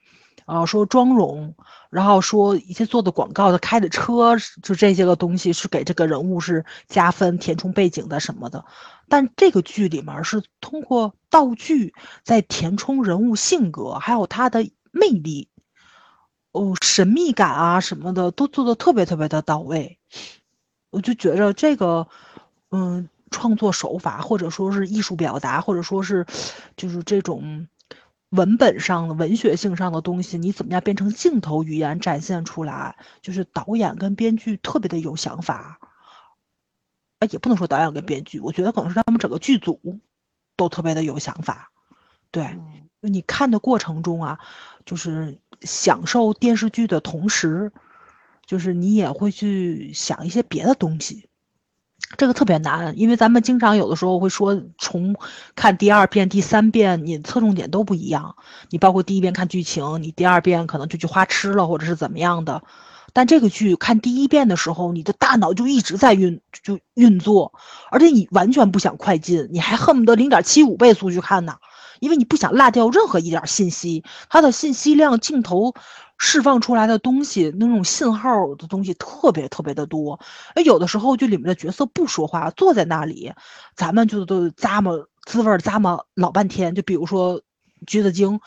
[0.46, 1.54] 啊，说妆容，
[1.92, 8.66] 然后说一些做的广告的、开的车，就这些个东西是给这个人物是加分、填充背景的什么的。
[9.08, 15.50] 但这个剧里面是通过道具在填充人物性格，还有他的魅力，
[16.52, 20.00] 哦，神秘感啊什么的都做的特别特别的到位。
[20.90, 22.08] 我就觉着这个，
[22.72, 26.26] 嗯，创作手法或者说是艺术表达，或者说是
[26.76, 27.68] 就是这种。
[28.30, 32.96] 文本上的文学性上的东西，你怎么样变成镜头语言展现出来？
[33.24, 35.80] 就是导演跟编剧特别的有想法，
[37.18, 40.00] 啊，也不能说导演跟编剧，我觉得可能是他们整个剧组
[40.56, 41.72] 都特别的有想法。
[42.30, 42.56] 对，
[43.02, 44.38] 你看的过程中啊，
[44.86, 47.72] 就是享受电视剧的同时，
[48.46, 51.29] 就是你也会去想一些别的东西。
[52.18, 55.16] 这个特别难，因为咱们经常有的时候会说，从
[55.56, 58.36] 看第二遍、第三遍，你侧重点都不一样。
[58.70, 62.64] 你包括第一遍看剧情，你第二遍可能就去花痴了，或者是怎么样的。
[63.14, 67.54] 但这个剧看第一遍的时候，你的大脑就一直在运就运作，
[67.90, 71.56] 而且你完全不想快进，你还恨不得零点七五倍速去看呢，
[72.00, 74.04] 因为你不想落掉任何一点信息。
[74.30, 75.74] 它的信息量、镜头。
[76.22, 80.20] 释放出来的东西，那种信号的东西特别特别的多，
[80.54, 83.32] 哎，有的时候就里面的角色不说话，坐在那里，
[83.74, 86.76] 咱们就都咂摸滋味咂摸老半天。
[86.76, 87.42] 就比如说
[87.88, 88.42] 橘子精，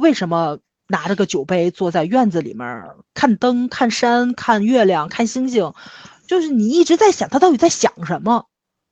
[0.00, 5.72] 为什么拿着个酒杯坐在院子里面看灯、看山、看月亮、看星星？
[6.26, 8.46] 就是你一直在想他到底在想什么，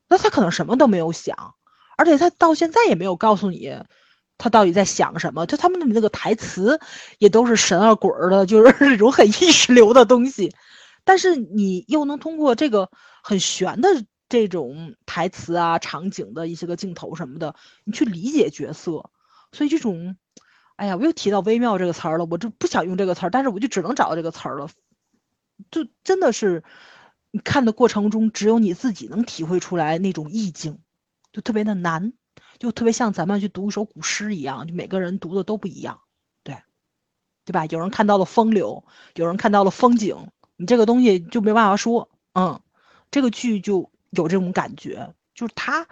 [0.07, 1.55] 那他可能什么都没有想，
[1.97, 3.77] 而且他到现在也没有告诉你。
[4.39, 5.45] 他到底在想什么？
[5.45, 6.79] 就他们的那个台词，
[7.19, 10.53] 也都是神啊鬼儿的，就是 那种很意识流的东西。
[11.05, 12.89] 但是你又能通过这个
[13.21, 13.87] 很玄的
[14.27, 19.11] 这种台词啊、场景的一些个镜头什么的，你去理解角色。
[19.51, 20.17] 所以这种，
[20.75, 24.67] 哎呀，我又提到微妙这个词儿了，我就不想用这个词儿，但是我就只能找到这个词儿了。
[25.71, 26.63] 就真的是，
[27.31, 30.79] 你看的过程中，只有你自己能体会出来那种意境，
[31.33, 32.13] 就特别的难。
[32.57, 36.01] 就特别像咱们去读一首古诗一样，就每个人读的都不一样，
[36.43, 36.55] 对，
[37.43, 37.65] 对吧？
[37.65, 42.61] 有人看到了风流，有人看到了风景，你这个东西就没办法说，嗯，
[43.11, 45.87] 这个剧就有这种感觉，就是它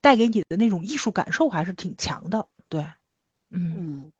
[0.00, 2.80] 带给你的那种艺术感受还是挺强的，对，
[3.50, 4.12] 嗯嗯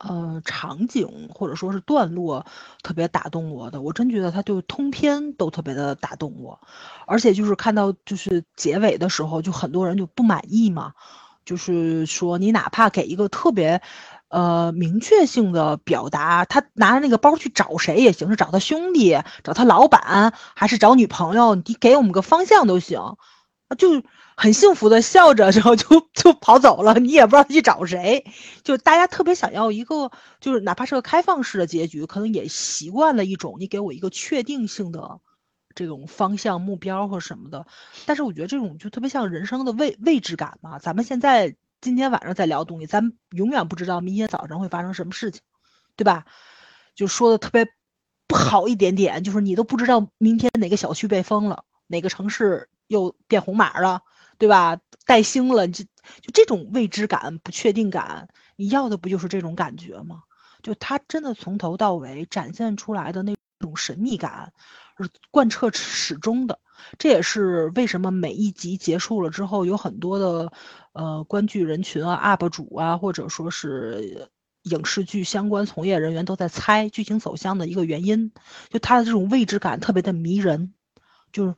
[0.00, 2.44] 呃场景或者说是段落
[2.82, 6.58] 特别打动我的，我真觉得它就通篇都特别的打动我，
[7.06, 10.92] 而且就是看到就是结尾的时候，就很多人就不满意嘛，
[11.44, 13.80] 就是说你哪怕给一个特别。
[14.32, 21.56] 呃，明确性的表达，他拿着那个包去找谁也行，是找他兄弟、找他老板，还是找女朋友？
[21.56, 23.16] 你给我们个方向都行，
[23.76, 24.02] 就
[24.36, 28.24] 很幸福的笑着，然后就就跑走了，你也不知道他去找谁。
[28.62, 35.20] 就大家特别想要一个，就是哪怕是个开放式的结局，可能也习惯了一种你给我一个确定性的
[35.74, 37.66] 这种方向、目标或什么的。
[38.06, 41.56] 但是我觉得这种就特别像人生的未未知感嘛，咱们现在。
[41.82, 45.40] 今天晚上在聊东西，咱永远不知道明天早上会发生什么事情，
[45.96, 46.26] 对吧？
[46.94, 47.66] 就说的特别
[48.26, 54.02] 不好一点点，就是你都不知道明天哪个小区被封了，哪个城市又变红码了，
[54.36, 54.76] 对吧？
[55.06, 60.24] 带星了，就就这种未知感、不确定感，你要的不就是这种感觉吗？
[60.62, 64.52] 就他真的从头到尾展现出来的那种神秘感，
[64.98, 66.58] 是贯彻始终的。
[66.98, 70.52] 这也是为什么每一集结束了之后，有很多的
[70.92, 74.28] 呃观剧人群啊、UP 主啊，或者说是
[74.64, 78.32] 影视剧相关从业人员都在猜剧情走向的一个原因。
[78.68, 80.74] 就它的这种未知感特别的迷人，
[81.32, 81.54] 就是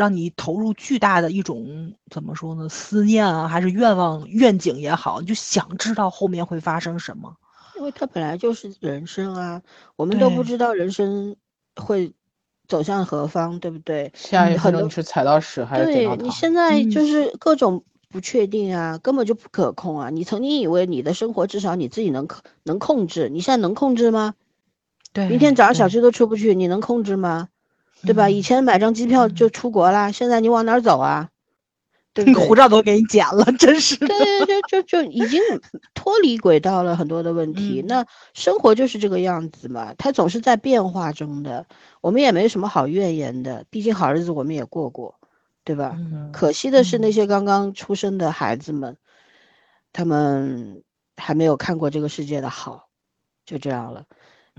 [0.00, 2.68] 让你投入巨大的一种怎么说呢？
[2.68, 7.36] 思念啊，还是愿望、愿景也好，你就想知道后面会发生什么。
[7.76, 9.62] 因为它本来就是人生啊，
[9.96, 11.36] 我们都不知道人生
[11.76, 12.12] 会。
[12.68, 14.12] 走向何方，对不对？
[14.14, 20.10] 下一分钟你是踩到屎还是对你现在就是各种不确定啊，根本就不可控啊！
[20.10, 24.34] 你曾经以为你的生活至少你自己能控能控制，你现在能控制吗？
[25.12, 27.48] 对，明天早上小区都出不去，你能控制吗？
[28.04, 28.28] 对吧？
[28.30, 31.28] 以前买张机票就出国啦，现在你往哪儿走啊？
[32.12, 33.96] 对，护照都给你剪了，真是。
[33.96, 34.08] 对，
[34.68, 35.40] 就就就已经
[35.94, 37.84] 脱离轨道了，很多的问题。
[37.86, 41.64] 那生活就是这个样子嘛，它总是在变化中的。
[42.00, 45.14] 我们也没什么好怨言的，毕竟好日子我们也过过，
[45.62, 45.96] 对吧？
[46.32, 48.96] 可惜的是那些刚刚出生的孩子们，
[49.92, 50.82] 他们
[51.16, 52.88] 还没有看过这个世界的好，
[53.46, 54.04] 就这样了。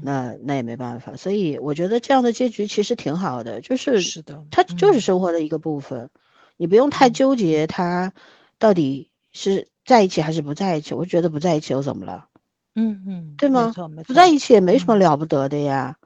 [0.02, 1.16] 那那也没办法。
[1.16, 6.10] 所以我觉得这样的结局其实挺好的，就是是的，它就是生活的一个部分。
[6.58, 8.14] 你不用太纠结他
[8.60, 12.28] 到底是在一起还是不在一起，我觉得不在一起又怎么了？
[12.76, 13.74] 嗯嗯，对吗？
[14.06, 15.98] 不在一起也没什么了不得的呀。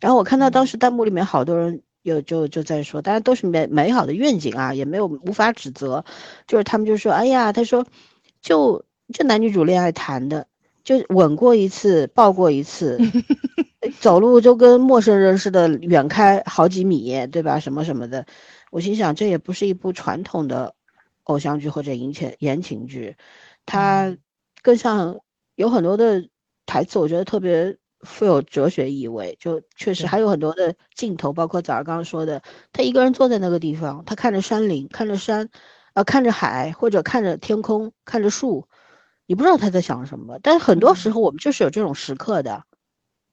[0.00, 6.04] 然后我看到当时弹幕里面好多人有就就在说，大家都是美美好的愿景啊，也没有无法指责，
[6.48, 7.86] 就是他们就说，哎呀，他说
[8.40, 10.48] 就就男女主恋爱谈的，
[10.84, 12.98] 就吻过一次，抱过一次，
[14.00, 17.60] 走路就跟陌生人似的，远开好几米，对吧？
[17.60, 18.26] 什么什么的。
[18.70, 20.74] 我心想，这也不是一部传统的
[21.24, 23.16] 偶像剧或者言情言情剧，
[23.66, 24.16] 它
[24.62, 25.20] 更像
[25.54, 26.28] 有很多的
[26.66, 29.36] 台词，我觉得特别富有哲学意味。
[29.38, 32.42] 就确实还有很多的镜头，包括早上刚刚说的，
[32.72, 35.48] 他一个人坐在那个地方，他看着山林，看着山，
[35.94, 38.66] 呃，看着海，或者看着天空，看着树，
[39.32, 40.38] 你不知道他在想什么。
[40.42, 42.64] 但是很多时候我们就是有这种时刻的，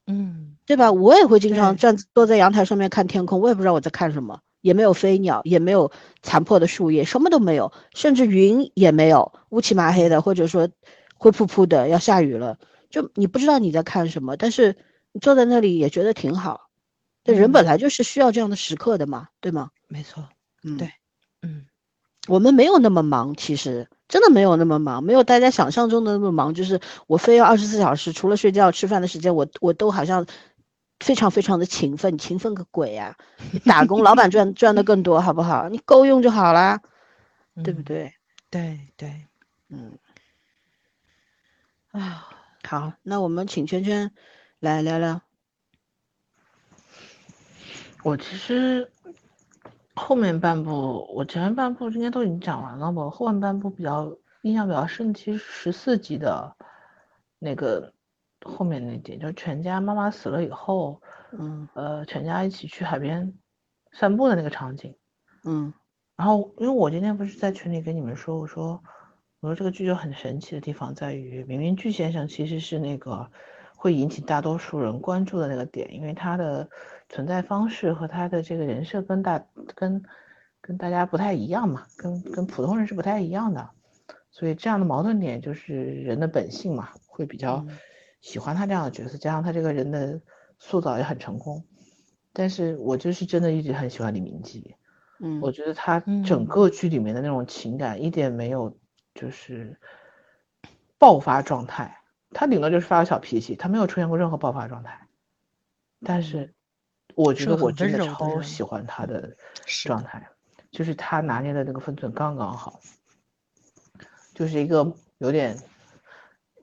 [0.08, 0.94] 嗯，对吧？
[0.94, 4.40] 我也会经常站坐在阳台上面看天空，我也不知道我在看什么。
[4.62, 10.70] 也没有飞鸟，也没有残破的树叶，什么都没有，甚至云也没有，乌漆麻黑的，或者说
[11.16, 12.58] 灰扑扑的，要下雨了，
[12.90, 14.78] 就你不知道你在看什么，但是
[15.12, 16.70] 你坐在那里也觉得挺好。
[17.26, 19.70] 这人本来就是需要这样的时刻的嘛，对吗？
[19.90, 20.28] 没错，
[20.64, 20.92] 嗯，对，
[21.42, 21.66] 嗯，
[22.28, 30.26] 我们没有那么忙，其实真的没有那么忙，没有大家想象中的那么忙，就是我非要二十四小时，除了睡觉、吃饭的时间，我我都好像。
[31.02, 33.16] 非常非常的勤奋，勤奋个鬼呀！
[33.64, 35.70] 打工，老板赚赚的更多，好不好？
[35.70, 36.82] 你够用就好啦，
[37.64, 38.14] 对不对？
[38.50, 39.26] 对对，
[39.70, 39.98] 嗯。
[41.92, 42.28] 啊，
[42.68, 44.12] 好，那我们请圈圈
[44.60, 45.22] 来聊聊。
[48.04, 48.92] 我其实
[50.00, 53.10] 后面半部，我前面半部应该都已经讲完了吧？
[53.10, 56.56] 后面半部比较印象比较深，其实十四集的
[57.38, 57.94] 那个。
[58.46, 61.02] 后面那点就是全家妈妈死了以后，
[61.38, 63.34] 嗯，呃，全家一起去海边
[63.92, 64.96] 散步的那个场景，
[65.44, 65.74] 嗯，
[66.16, 68.82] 然后因为我今天不是在群里跟你们说，我说
[69.42, 73.30] 我说这个剧就很神奇的地方在于，明明巨先生其实是那个
[73.76, 76.70] 会引起大多数人关注的那个点，因为他的
[77.10, 79.44] 存在方式和他的这个人设跟大
[79.76, 80.02] 跟
[80.62, 83.70] 跟大家不太一样嘛，跟跟普通人是不太一样的，
[84.32, 87.66] 所以这样的矛盾点就是人的本性嘛，会比较。
[88.22, 90.20] 喜欢他这样的角色，加上他这个人的
[90.58, 91.64] 塑造也很成功，
[92.34, 94.76] 但是我就是真的一直很喜欢李明基，
[95.22, 98.78] 嗯，我觉得他整个剧里面的那种情感一点没有，
[99.16, 99.80] 就是
[100.98, 102.02] 爆发状态，
[102.32, 105.08] 他顶多就是发个小脾气，他没有出现过任何爆发状态。
[106.04, 106.54] 但是，
[107.22, 109.36] 我觉得我真的超喜欢他的
[109.84, 110.26] 状态，
[110.72, 112.80] 就是他拿捏的那个分寸刚刚好，
[114.34, 115.58] 就是一个有点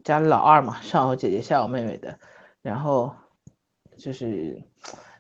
[0.03, 2.19] 家里老二嘛，上有姐姐下有妹妹的，
[2.63, 3.15] 然后
[3.99, 4.63] 就是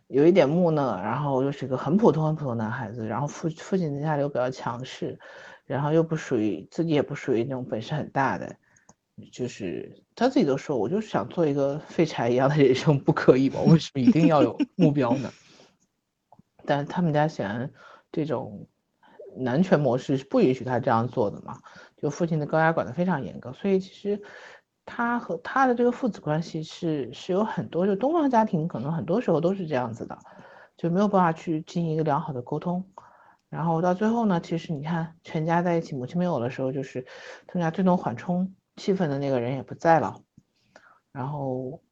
[0.06, 5.18] 有一点木讷，然后又是个很普通很普通的男孩子，然后父父亲在家里又比较强势，
[5.66, 8.56] 然后又不属于自己也不属于那种本事很大的，
[9.32, 13.60] 就是他自己都说，我就是想做一个废柴一样的人生，不可以吗？
[13.66, 15.30] 为什么一定要有目标呢？
[16.66, 17.72] 但他们家显然
[18.12, 18.66] 这种
[19.36, 21.58] 男权模式是不允许他这样做的嘛，
[21.96, 24.20] 就父亲的高压管得非常严格，所以其实
[24.84, 30.18] 他和他的这个父子关系是是有很多，就东方家庭可能很多时候都是这样子的，
[30.76, 32.84] 就没有办法去进行一个良好的沟通。
[33.48, 37.06] 然后到最后呢，其实你看全家在一起，母亲没有的时候，就是
[37.46, 40.20] 他们家最能缓冲气愤的那个人也不在了，
[41.12, 41.82] 然后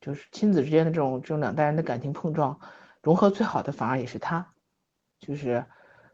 [0.00, 2.60] 就是亲子之间的这种这种两代人的感情碰撞，
[3.02, 4.52] 融合最好的反而也是他，
[5.18, 5.64] 就是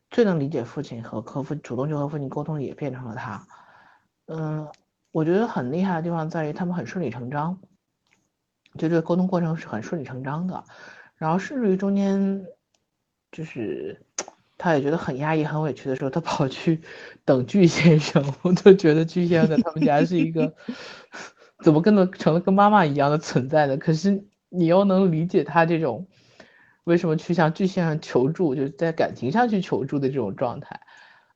[0.08, 3.46] 最能理解父亲和和父主动去和父亲沟通也变成了他。
[4.26, 4.68] 嗯，
[5.10, 7.60] 我觉得很厉害的地方在于他们很顺理成章，
[8.78, 10.64] 就这个沟通过程是很顺理成章的，
[11.16, 12.46] 然后甚至于中间
[13.32, 14.06] 就是
[14.62, 16.80] 他也觉得很压抑、很委屈的时候，他跑去
[17.24, 20.54] 等巨先生， 我都觉得巨先生在他们家是一个
[21.64, 26.06] 怎么跟能成了跟妈妈一样的存在的，可是你又能理解他这种
[26.84, 30.80] 为什么去向巨先生求助，就是在感情上去求助的这种状态，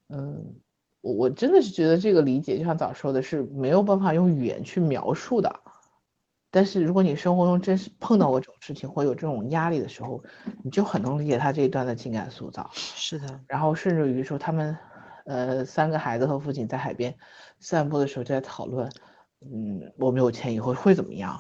[0.09, 0.55] 嗯。
[1.03, 5.61] 我我真的是觉得这个理解，就像早说的，是没有办法用语言去描述的。
[6.57, 10.25] 但是如果你生活中真是碰到过这种事情，或有这种压力的时候，
[10.65, 12.71] 你就很能理解他这一段的情感塑造。
[12.73, 14.75] 是的，然后甚至于说他们，
[15.27, 17.15] 呃，三个孩子和父亲在海边
[17.61, 18.91] 散步的时候就在讨论，
[19.43, 21.39] 嗯，我没有钱以后会怎么样？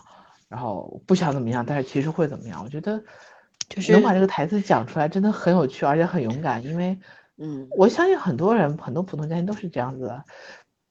[0.50, 2.62] 然后不想怎么样，但是其实会怎么样？
[2.62, 3.02] 我觉得
[3.70, 6.98] 就是能把这个台词讲出来，真的很有趣，而且很勇敢，因为。
[7.38, 10.24] 嗯，我相信很多人，很多普通家庭都是这样子的，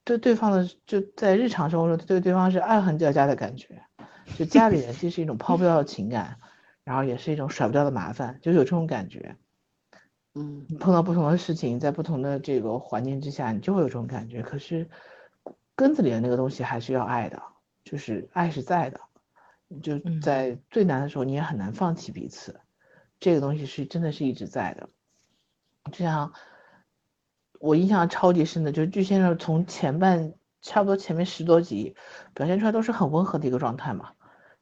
[0.03, 3.81] 对对方的就在日常生活中对对方是爱恨交加的感觉，
[4.37, 6.37] 就家里人既是一种抛不掉的情感，
[6.83, 9.35] 然后也是一种甩不掉的麻烦，就有这种感觉。
[10.33, 14.41] 嗯，碰到不同的事情，在不同的这个环境之下，你就会有这种感觉。
[14.41, 14.89] 可是
[15.75, 17.41] 根子里的那个东西还是要爱的，
[17.85, 18.99] 就是爱是在的，
[19.81, 22.59] 就在最难的时候，你也很难放弃彼此，
[23.19, 24.89] 这个东西是真的是一直在的。
[25.91, 26.33] 就像
[27.59, 30.33] 我印象超级深的，就是巨先生从前半
[30.65, 31.95] 差不多前面十多集
[32.33, 34.09] 表现出来都是很温和的一个状态嘛。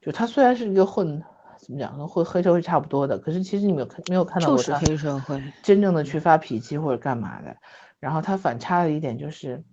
[0.02, 1.24] 就他虽然是一个混，
[1.58, 7.56] 怎么讲，跟混黑社会差不多的，可是其实你没有看没有看到过他黑社会真正的去发脾气或者干嘛的。
[8.00, 9.64] 然后他反差的一点就是，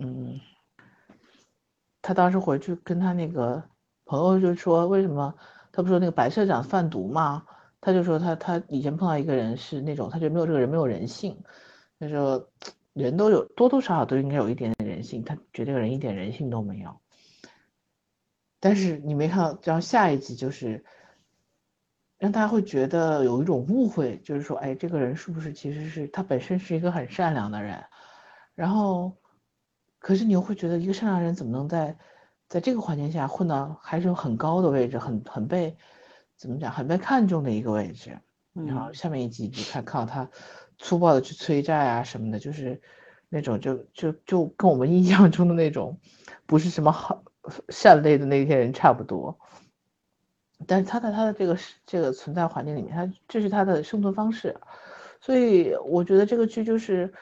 [0.00, 0.40] 嗯，
[2.00, 3.62] 他当时回去跟他那个
[4.06, 5.34] 朋友就说，为什么
[5.72, 7.44] 他不说那个白社长贩毒嘛？
[7.78, 11.38] 他就说他他以前碰到一个人是那种，他觉得没有这个人没有人性，
[12.00, 12.48] 他说
[12.94, 14.72] 人都有多多少少都应该有一点
[15.06, 17.00] 性，他觉得这个人一点人性都没有。
[18.60, 20.84] 但是你没看到，然后下一集就是
[22.18, 27.82] 让大家会觉得有一种误会，就是说，哎，这个人是不是其实是他本身是一个很善良的人，
[28.54, 29.16] 然后
[29.98, 31.96] 可是你又会觉得一个善良人怎么能在
[32.48, 35.76] 在这个环境下混到还是有很高的位置，很很被。
[36.38, 38.18] 怎么讲，很被看重的一个位置。
[38.52, 40.30] 然后下面一集就看看到他
[40.76, 42.82] 粗暴的去催债啊什么的，就是
[43.28, 45.98] 那种就就就跟我们印象中的那种
[46.46, 47.24] 不是什么好
[47.68, 49.38] 善类的那些人差不多。
[50.66, 54.56] 但是他在他的这个这个存在环境里面，他这是他的生存方式。
[55.20, 57.12] 所以我觉得这个剧就是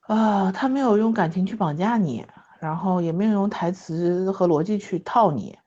[0.00, 2.26] 啊，他没有用感情去绑架你，
[2.60, 5.58] 然后也没有用台词和逻辑去套你。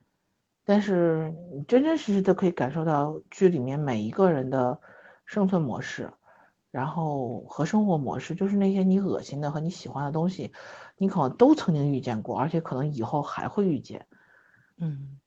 [0.64, 4.78] 但是你真真实实的可以感受到剧里面每一个人的
[5.24, 6.12] 生存模式，
[6.70, 10.52] 然后和生活模式，就是那些你恶心的和你喜欢的东西，
[10.96, 14.06] 你可能都曾经遇见过，而且可能以后还会遇见。
[14.78, 15.18] 嗯，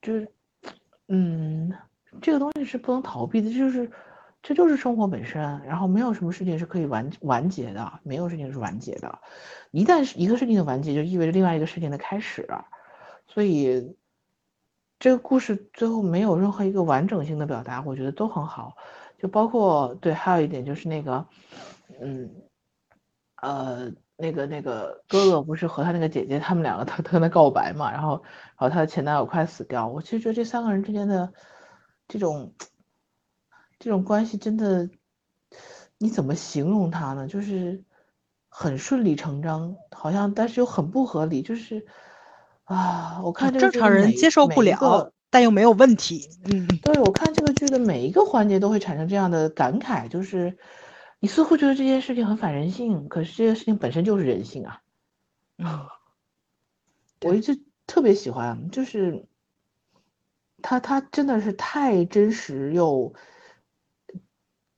[0.00, 0.28] 就是，
[1.08, 1.72] 嗯，
[2.20, 3.90] 这个东西是不能逃避的，就是
[4.42, 5.40] 这就是生活本身。
[5.64, 9.18] 然后没有什么事情是可以完完结的，没有事情是完结的。
[9.70, 12.48] 一旦是一个事情的完结，就意味着另外一个事情的开始。
[13.26, 13.96] 所以。
[15.00, 18.74] 这个故事最后没有任何一个完整性的表达，我觉得都很好，
[19.18, 21.26] 就包括对，还有一点就是那个，
[22.00, 22.30] 嗯，
[23.40, 31.32] 呃，那个那个哥哥不是和他那个姐姐，他们两个他他跟他告白嘛，然后然后他的前男友快死掉，我其实觉得这三个人之间的
[32.06, 32.54] 这种
[33.78, 34.90] 这种关系真的，
[35.98, 37.26] 你怎么形容他呢？
[37.26, 37.82] 就是
[38.48, 41.86] 很顺理成章，好像但是又很不合理，就是
[42.64, 46.30] 啊，我看这个正常人接受不了，但又没有问题。
[46.44, 50.56] 嗯，对，我看这个剧的每一个环节都会产生这样的感慨，就是
[51.18, 54.80] 你似乎觉得这件事情很反人性，可是这件事情本身就是人性啊。
[55.58, 55.86] 嗯
[57.22, 59.26] 我一直特别喜欢，就是
[60.62, 63.12] 他他真的是太真实又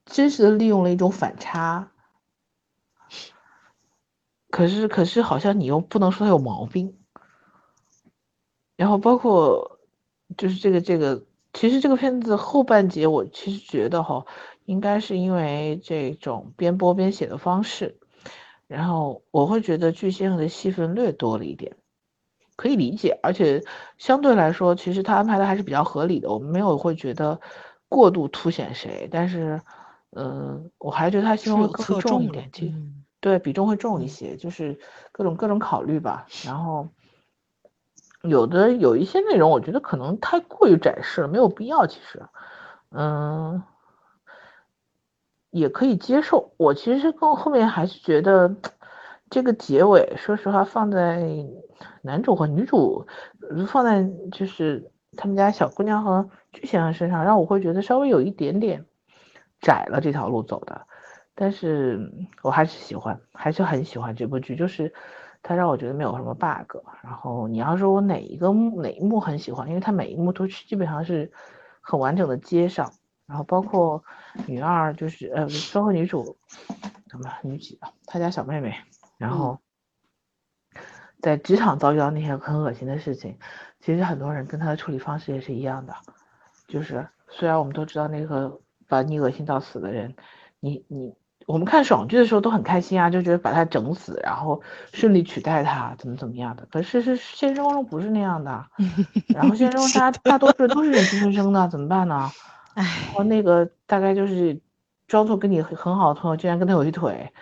[0.07, 1.93] 真实的利用了一种反差，
[4.49, 6.97] 可是可是好像你又不能说他有毛病，
[8.75, 9.76] 然后包括
[10.37, 11.23] 就是这个这个，
[11.53, 14.25] 其实这个片子后半截我其实觉得哈，
[14.65, 17.99] 应该是因为这种边播边写的方式，
[18.67, 21.77] 然后我会觉得巨先生的戏份略多了一点。
[22.57, 23.63] 可以理解，而且
[23.99, 26.31] 相对来说，其实他安排的还是比较合理的。
[26.33, 27.39] 我们没有会觉得
[27.87, 29.61] 过度凸显谁，但是，
[30.13, 32.51] 嗯，我还觉得他戏份会更重侧重一点，
[33.21, 34.79] 对比重会重一些，就是
[35.13, 36.27] 各种各种考虑吧。
[36.47, 36.89] 然后
[38.29, 41.87] 有的有一些内容，我觉得可能太过于展示了，没有必要。
[41.87, 42.23] 其实，
[42.91, 43.63] 嗯，
[45.51, 46.53] 也可以接受。
[46.57, 48.55] 我其实更后面还是觉得
[49.31, 51.27] 这个结尾，说实话，放在
[52.03, 53.07] 男主和女主，
[53.69, 58.85] 放在就是他们家小姑娘和巨先生身上，让我会觉得稍微有一点点
[59.61, 60.87] 窄了这条路走的。
[61.35, 62.13] 但是
[62.43, 64.95] 我还是喜欢，还是很喜欢这部剧，就是
[65.47, 66.79] 它让我觉得没有什么 bug。
[67.03, 71.31] 然后你要说我哪一个幕哪一幕很喜欢，因为它每一幕都是基本上是
[71.81, 72.93] 很完整的接上，
[73.27, 74.03] 然后包括
[74.47, 76.37] 女二就是呃，包括女主
[77.09, 78.75] 什么女几啊，她家小妹妹，
[79.19, 79.61] 然后
[81.21, 83.39] 在职场遭遇到那些很恶心的事情，
[83.81, 85.95] 其实很多人跟她的处理方式也是一样的，
[86.67, 90.17] 就是虽然我们都知道那个把你恶心到死的人，
[90.61, 91.15] 你你
[91.47, 94.61] 我们看爽剧的时候都很开心啊，就觉得把他整死，然后
[94.93, 96.67] 顺利取代他，怎么怎么样的。
[96.71, 98.67] 可是是现实生活中不是那样的，
[99.33, 102.31] 然后现实中大家大多数都是忍气吞声的，怎么办呢？
[102.75, 104.61] 唉，然后那个大概就是
[105.07, 107.33] 装作跟你很很好的朋友，竟然跟他有一腿，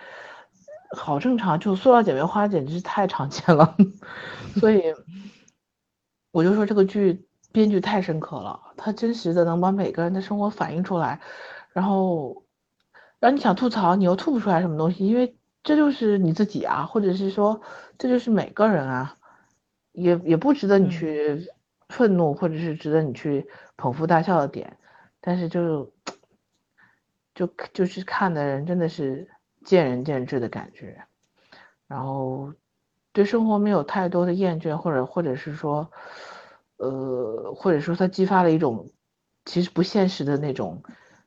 [0.95, 1.59] 好正常。
[1.59, 3.75] 就塑料姐妹花简直是太常见了，
[4.61, 4.93] 所以
[6.31, 11.19] 我就说这个剧编剧太深刻了，他真实的能把每个人的生活反映出来，
[11.73, 12.44] 然后
[13.25, 17.59] 让你想吐槽，你又吐不出来什么东西，因为这就是你自己啊，或者是说
[17.97, 19.17] 这就是每个人啊，
[19.93, 21.47] 也也不值得你嗯去
[21.89, 23.47] 愤怒，或者是值得你去
[23.77, 24.77] 捧腹大笑的点。
[25.21, 25.91] 但是就
[27.33, 29.27] 就就是看的人真的是
[29.63, 31.03] 见仁见智的感觉，
[31.87, 32.53] 然后
[33.11, 35.89] 对生活没有太多的厌倦，或者或者是说，
[36.77, 38.91] 呃，或者说它激发了一种
[39.45, 40.83] 其实不现实的那种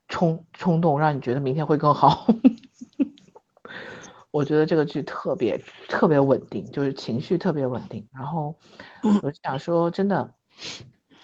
[0.09, 2.27] 冲冲动，让你觉得明天会更好。
[4.31, 8.07] 我觉得这个剧特别特别稳定，就是情绪特别稳定。
[8.13, 8.57] 然后
[9.23, 10.35] 我想说，真的，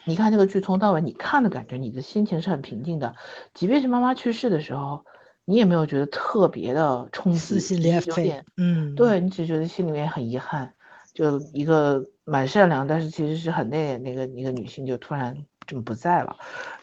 [0.04, 3.14] 你看这个剧从到尾，你看的感觉，你的心情是很平静的，
[3.52, 5.04] 即便是妈妈去世的时候，
[5.44, 10.72] 你也没有觉得特别的冲击，撕心只裂肺是有点，嗯，对你只觉得心里面很遗憾，
[11.12, 16.36] 就一个蛮善良，但是其实是很内敛那个一个女性，就突然这么不在了，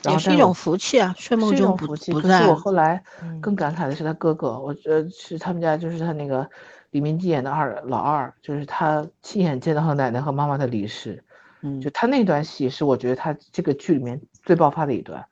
[0.04, 2.12] 然后也是一种福气啊，睡梦中不种福气。
[2.12, 2.56] 不在可是我。
[2.56, 6.50] 后来嗯更感慨的是他哥哥，我觉得是他们家就是他那个
[6.92, 11.24] 李明基演的二老二，就是他亲眼见到他奶奶和妈妈的离世，
[11.62, 15.24] 嗯就他那段戏是我觉得他这个剧里面最爆发的一段，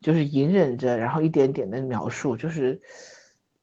[0.00, 2.80] 就是隐忍着，然后一点点的描述，就是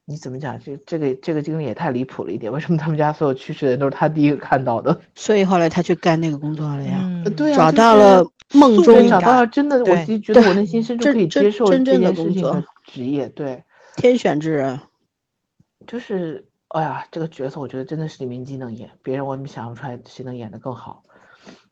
[0.05, 4.99] 你怎么讲，这这个这个经历也太离谱了一点，为什么他们家所有去世的人都是他第一个看到的？
[5.15, 6.99] 所以后来他去干那个工作了呀，
[7.37, 13.63] 对啊找到了梦中找到了真的，我对其实觉得我内心深处真可以接受这真正的件事情工作的职业，对。
[13.95, 14.79] 天选之人。
[15.85, 21.03] 就是，哎呀，这个角色我觉得真的是李明基能演，别人我怎么想不出来谁能演的更好。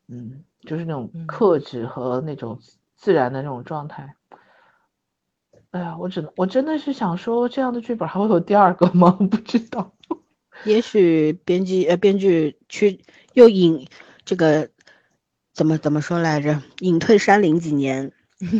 [0.08, 2.58] 嗯，就是那种嗯克制和那种
[2.96, 4.14] 自然的那种状态。
[5.70, 9.10] 哎呀，我只能，我真的是想说，这样的剧本还会有第二个吗？
[9.30, 9.92] 不知道。
[10.64, 13.00] 也许编辑呃编剧去
[13.32, 13.88] 又引
[14.24, 14.68] 这个
[15.54, 16.60] 怎么怎么说来着？
[16.80, 18.10] 隐退山林几年，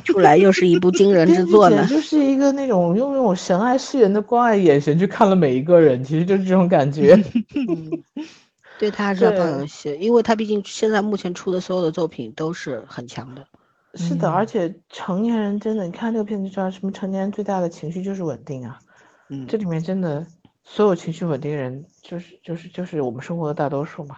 [0.05, 1.87] 出来又是一部惊人之作呢。
[1.91, 7.15] 就是一个那种用那种神爱世人的关爱眼神去看了每一个人，其实就是这种感觉。
[7.69, 8.03] 嗯，
[8.79, 13.47] 对他还是要抱有对一些，因为他毕竟现在目前出的所有的作品都是很强的。
[13.95, 18.79] 是的，而嗯且成年人真的，你看这个片子就知道，什么成年人最大的情绪就是稳定啊。
[19.29, 20.27] 嗯，这里面真的
[20.65, 24.17] 所有情绪稳定人，就是就是就是我们生活的大多数嘛。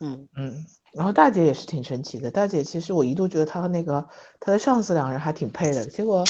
[0.00, 0.64] 嗯嗯，
[0.98, 2.30] 然后大姐也是挺神奇的。
[2.30, 4.04] 大姐其实我一度觉得她和那个
[4.40, 6.24] 她的上司两人还挺配的，结果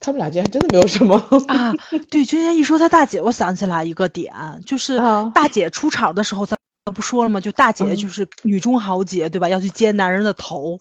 [0.00, 1.14] 他们俩竟然真的没有什么
[1.46, 1.74] 啊。
[2.10, 4.32] 对，今天一说她大姐，我想起来一个点，
[4.66, 6.56] 就是啊大姐出场的时候，咱
[6.94, 7.38] 不说了吗？
[7.40, 9.48] 就大姐就是女中豪杰，对吧？
[9.48, 10.80] 要去接男人的头，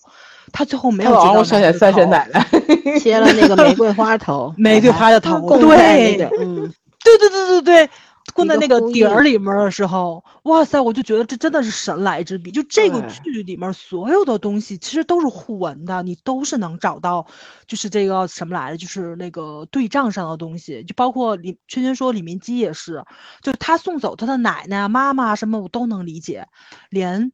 [0.54, 2.48] 她最后没有接到他老让我想起来三婶奶奶。
[3.00, 6.72] 切了那个玫瑰花头，玫瑰花的头，对，嗯，
[7.04, 7.90] 对对对对对，
[8.34, 12.52] 供在那个底儿里面的时候，哇塞，我就觉得这真的是神来之笔。
[12.52, 17.26] 就这个剧里面所有的东西，其实都是互文的，你都是能找到，
[17.68, 23.04] 就是这个什么来的，就是那个对仗上的东西，就包括李圈圈说李明基也是，
[23.42, 26.48] 就是他送走他的奶奶啊、妈妈啊什么，我都能理解，
[26.90, 27.32] 连。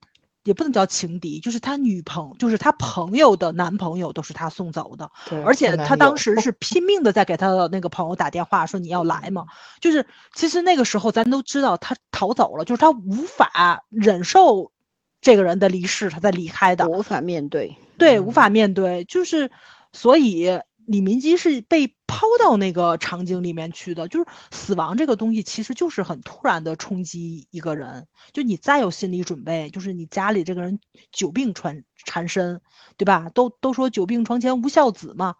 [0.48, 9.45] 也不能叫情敌，就是他女朋，就是他朋友的男朋友都是他送走的，对而且他当时是 拼命的在给他的那个朋友打电话，说你要来吗？
[9.82, 14.72] 就是其实那个时候咱都知道他逃走了，就是他无法忍受
[15.20, 19.52] 这个人的离世，他才离开的，无法面对，对，无法面对，就是
[19.91, 30.80] 所以李明基是被抛到那个场景里面去的，就是死亡这个东西其实就是很突然的冲击一个人，就你再有心理准备，就是你家里这个人
[31.12, 32.62] 久病缠缠身，
[32.96, 33.28] 对吧？
[33.30, 35.36] 都都说久病床前无孝子嘛。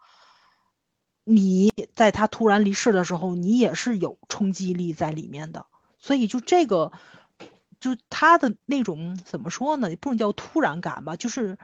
[1.24, 5.66] 你在他突然离世的时候，你也是有冲击力在里面的，
[5.98, 6.92] 所以就这个，
[7.80, 9.90] 就他的那种怎么说呢？
[9.90, 11.58] 也不能叫突然感吧，就是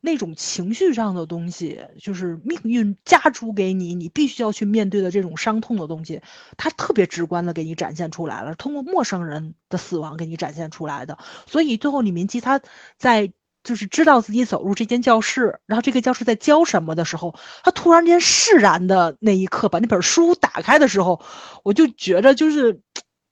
[0.00, 6.20] 那种情绪上的东西，就是命运加诸给你，你必须要去面对的这种伤痛的东西，
[6.56, 11.18] 它特别直观的给你展现出来了，通过陌生人的死亡给你展现出来的。
[11.46, 12.60] 所以最后李明基他
[12.98, 13.32] 在
[13.62, 21.20] 就是知道自己走入这间教室，然后这个教室在教什么的时候，他突然间释然的那一刻，把那本书打开的时候，
[21.62, 22.80] 我就觉着就是。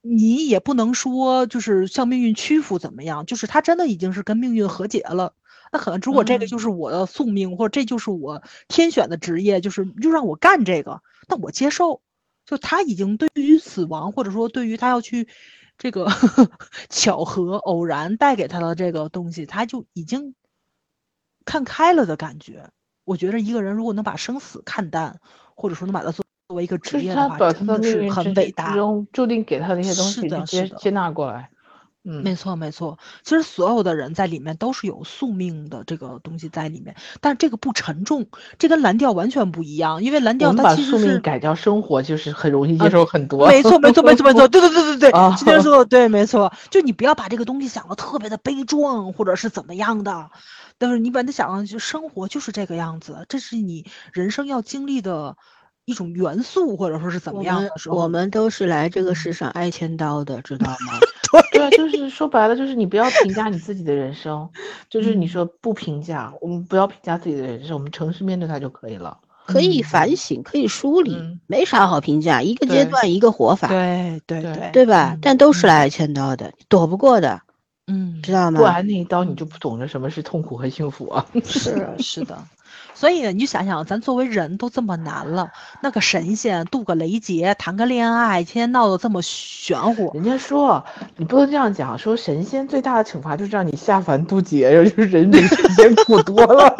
[0.01, 5.33] 你也不能说就是向命运屈服怎么样，就是他真的已经是跟命运和解了。
[5.71, 12.01] 那可能如果这个嗯就是我的宿命，或者这就是我天选的职业，就是就让我干这个，那我接受。
[12.45, 15.27] 就他已经对于死亡，或者说对于他要去
[15.77, 16.07] 这个
[16.89, 20.33] 巧合偶然带给他的这个东西，他就已经
[21.45, 22.71] 看开了的感觉。
[23.05, 25.19] 我觉得一个人如果能把生死看淡，
[25.53, 28.77] 或者说能把它作作为一个职业的话，是他真的是很伟大之之。
[28.79, 31.51] 中注定给他的那些东西，接接纳过来。
[32.11, 32.97] 嗯，没错，没错。
[33.23, 38.25] 其实所有的人在里面都是有宿命的这个东西在里面，但是这个不沉重，
[38.57, 40.01] 这跟蓝调完全不一样。
[40.03, 43.47] 因为蓝调它其实是命改叫生活，就是很容易接啊受很多。
[43.47, 50.31] 没错，没错，没错，没错， 对对对对对，啊今天说的对，没错，就你不要把这个东西想的特别的悲壮，或者是怎么样的，
[50.79, 55.37] 但是你把它想的就生活就是这个样子，这是你人生要经历的
[55.89, 59.15] 一种元素，或者说是怎么我们样的时候，我们都是来这个嗯。
[59.15, 60.99] 世上挨千刀的，知道吗？
[61.51, 64.47] 对啊，就是说白了，就是你不要评价你自己的人生，
[64.89, 65.27] 就 是你嗯。
[65.27, 69.17] 说不评价，我们不要评价自己的人生，我们诚实面对它就可以了。
[69.47, 69.83] 可以嗯。
[69.83, 71.39] 反省，可以梳理，嗯。
[71.47, 75.13] 没啥好评价，一个阶段一个活法，对对对对对吧？
[75.15, 75.19] 嗯？
[75.23, 77.41] 但都是嗯来挨千刀的，躲不过的，
[77.87, 78.59] 嗯，知道吗？
[78.59, 81.25] 过完那一刀，你就不懂得什么是痛苦和幸福啊。
[81.43, 82.37] 是是的，
[82.99, 85.49] 所以呢，你就想想，咱作为人都这么难了，
[85.81, 90.83] 那个神仙渡个雷劫，谈个恋爱，天天闹得这么玄乎，人家说
[91.15, 96.75] 你不能这样讲，说神仙最大的惩罚就是让你下凡渡劫，然后就是人比神仙苦多了。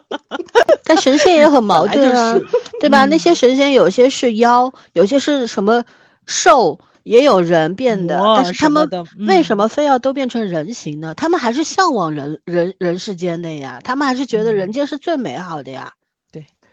[0.84, 2.46] 但神仙也很矛盾啊，就是
[2.80, 3.06] 对吧？
[3.06, 5.82] 那嗯些神仙有些是妖，有些是什么
[6.26, 6.78] 兽，
[7.08, 8.88] 也有人变的，但是他们
[9.26, 11.14] 为什嗯么非要都变成人形呢？
[11.14, 15.94] 他们还是向往人人人世间的呀，他们还是觉得人间是最美好的呀。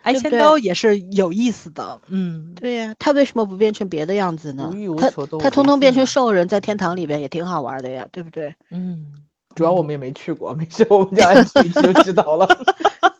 [0.03, 5.09] 挨千对不对刀也是有意思的，嗯，对呀，他为什么不变成别的样子呢无无他
[5.39, 8.53] 他通通变成啊兽人，在天堂里边也挺好玩的呀，对不对？
[8.69, 9.07] 嗯，
[9.55, 12.47] 主要我们也没去过，没事，我们讲几集就知道了。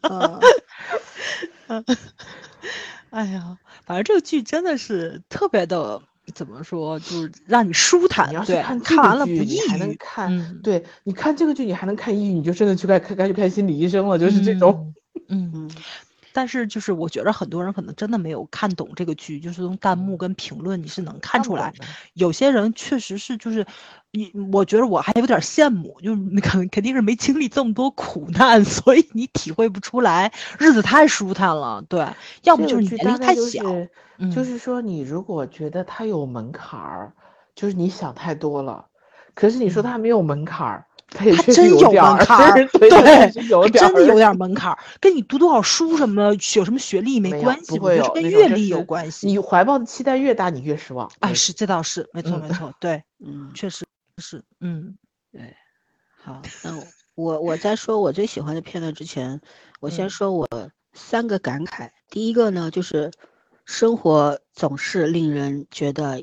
[1.68, 1.84] 嗯，
[3.10, 6.04] 哎呀，反正这个剧真的是特别的，
[6.34, 14.94] 怎么说，就是让你舒坦，你要是对，看看完了不抑郁还能，看，嗯对，你看这个剧，你还能看抑郁，你就真的去该该该去看心理医生了，就是这种。
[15.28, 15.72] 嗯， 嗯嗯，
[16.36, 21.74] 但是就是我觉得很多人可能真的没有看懂这个剧，就是从弹幕跟评论你是能看出来，
[22.16, 23.66] 有些人确实是就是，
[24.12, 32.06] 你我觉得我还有点羡慕，就是你肯肯定是没经历这么多苦难， 所以你体会不出来，日子太舒坦了，对，
[32.44, 34.30] 要不就是你年龄太小，就是，嗯。
[34.30, 37.14] 就是说你如果觉得它有门槛儿，
[37.56, 38.86] 就是你想太多了。
[39.34, 42.90] 可是你说它没有门槛儿，它也它真有门槛儿， 对，
[43.72, 49.28] 真的有点门槛儿，跟你读多少书什么的，有什么学历没关系，不我觉得是跟阅历有关系。
[49.28, 51.10] 你怀抱的期待越大，你越失望。
[51.20, 53.86] 哎，是这倒是，没错嗯没错，对，嗯，确实
[54.18, 54.98] 是，嗯
[55.32, 55.56] 对
[56.24, 56.84] 好，那我
[57.16, 59.40] 我我在说我最喜欢的片段之前，
[59.80, 60.48] 我先嗯说我
[60.94, 61.90] 三个感慨。
[62.10, 63.12] 第一个呢，就是
[63.66, 66.18] 生活总是令人觉得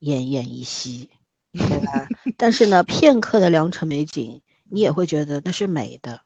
[0.00, 1.10] 奄奄一息，
[1.56, 2.08] 对吧？
[2.36, 6.20] 但是呢，片刻的良辰美景，你也会觉得那是美的，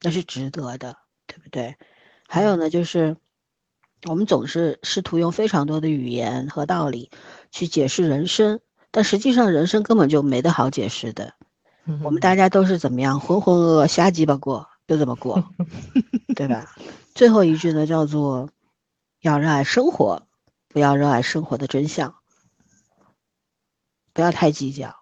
[0.00, 1.76] 那是值得的，对不对？
[2.26, 3.16] 还有呢，就是
[4.06, 7.10] 我们总是试图用非常多的语言和道理
[7.50, 8.60] 去解释人生，
[8.90, 11.34] 但实际上人生根本就没得好解释的。
[12.04, 15.42] 我们大家都是怎么样浑浑噩噩瞎鸡巴过，就这么过，
[16.36, 16.76] 对吧？
[17.14, 18.50] 最后一句呢，叫做
[19.22, 20.22] 要热爱生活，
[20.68, 22.14] 不要热爱生活的真相，
[24.18, 24.96] 不要太计较，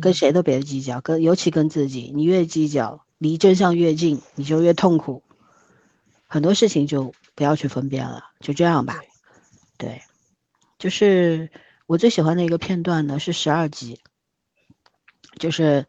[0.00, 5.22] 跟谁都别计较，跟尤其跟自己，你越计较，离真相越近，你就越痛苦。
[6.26, 9.02] 很多事情就不要去分辨了，就这样吧。
[9.76, 10.00] 对，
[10.78, 11.50] 就是
[11.84, 14.00] 我最喜欢的一个片段呢，是十二集，
[15.38, 15.84] 就是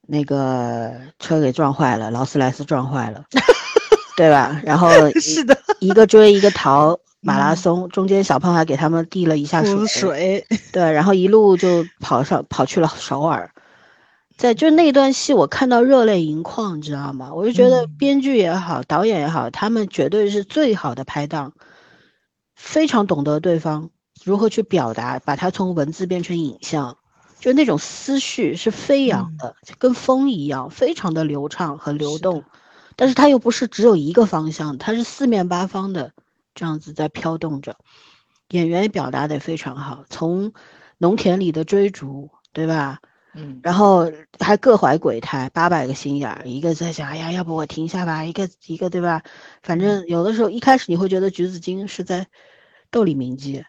[0.00, 3.26] 那个车给撞坏了，劳斯莱斯撞坏了，
[4.18, 4.60] 对吧？
[4.64, 13.50] 然后是的，一个追一个逃，马拉松中间小胖还给他们递了一下水，水，对，然后一路就跑上跑去了首尔。
[14.36, 17.32] 在就那段戏，我看到热泪盈眶，你知道吗？
[17.34, 21.52] 我就觉得编剧也好，导演也好，他们绝对是最好的拍档，
[22.54, 23.90] 非常懂得对方
[24.22, 26.96] 如何去表达，把它从文字变成影像，
[27.40, 32.44] 就那种思绪是飞扬的，跟风一样，非常的流畅和流动。
[32.94, 36.12] 但是它又不是只有一个方向，它是四面八方的
[36.56, 37.76] 这样子在飘动着。
[38.48, 40.52] 演员表达的非常好，从
[40.98, 43.00] 农田里的追逐，对吧？
[43.34, 49.22] 嗯，然后还各怀鬼胎，八百个心眼儿，一个在想，哎呀，要不我停下吧，一个一个，对吧？
[49.62, 52.26] 反正有的时候一开始你会觉得橘子精是在
[52.90, 53.62] 斗里铭记，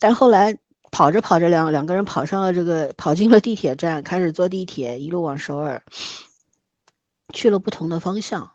[0.00, 0.58] 但后来
[0.90, 5.84] 跑着跑着，两两个人跑上了这个，跑进了地铁站，开始坐地铁，一路往首尔，
[7.32, 8.50] 去了不同的方向。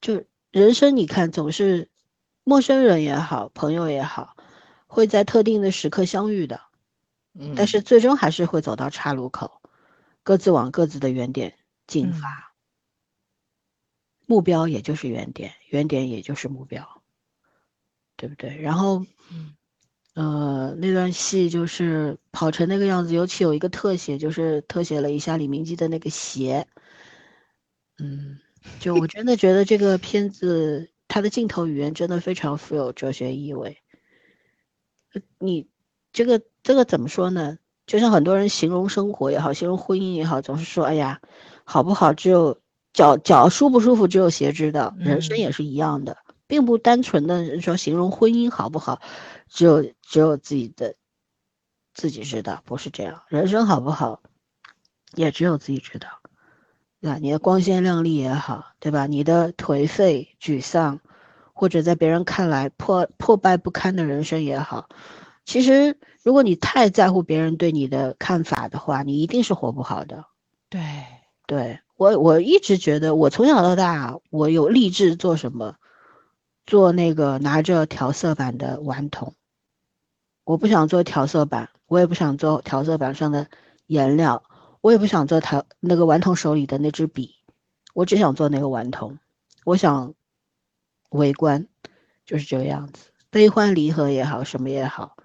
[0.00, 1.90] 就人生，你看总是
[2.44, 4.36] 陌生人也好，朋友也好，
[4.86, 6.60] 会在特定的时刻相遇的。
[7.56, 9.62] 但是最终还是会走到岔路口，
[10.22, 12.52] 各自往各自的原点进发。
[14.26, 17.02] 目标也就是原点，原点也就是目标，
[18.16, 18.60] 对不对？
[18.60, 19.04] 然后，
[20.14, 26.66] 呃，那段戏就是跑成那个样子，尤其有一个特写，就是特写了一下李明基的那个鞋。
[27.98, 28.38] 嗯，
[28.78, 33.76] 就我真的觉得这个片子它的镜头语言真的非常富有哲学意味。
[35.38, 35.68] 你
[36.12, 36.40] 这个。
[36.64, 37.58] 这个怎么说呢？
[37.86, 41.20] 就像很多人形容生活也好，形容婚姻也好，总是说：“哎呀，
[41.64, 42.12] 好不好？
[42.12, 42.60] 只有
[42.92, 49.02] 脚脚舒不舒服，只有鞋知道。”人生也是一样的，并不单纯的说形容婚姻好不好，
[49.48, 50.94] 只有只有自己的
[51.94, 53.24] 自己知道，不是这样。
[53.26, 54.22] 人生好不好，
[55.16, 56.21] 也只有自己知道。
[57.04, 59.06] 那你的光鲜亮丽也好，对吧？
[59.06, 61.00] 你的颓废、沮丧，
[61.52, 64.88] 或者在别人看来破破败不堪的人生也好，
[65.44, 65.98] 其实。
[66.24, 70.24] 如果你太在乎别人对你的看法的话，你一定是活不好的。
[70.70, 70.80] 对，
[71.48, 75.74] 对我我一直觉得，我从小到大，我有立志做什么，
[76.64, 79.34] 做那个拿着调色板的顽童。
[80.44, 83.48] 我不想做调色板，我也不想做调色板上的
[83.86, 84.44] 颜料，
[84.82, 87.36] 我也不想做他那个顽童手里的那支笔，
[87.94, 89.18] 我只想做那个顽童。
[89.64, 90.14] 我想
[91.10, 91.68] 围观，
[92.26, 95.16] 就是这个样子，悲欢离合也好，什么也好。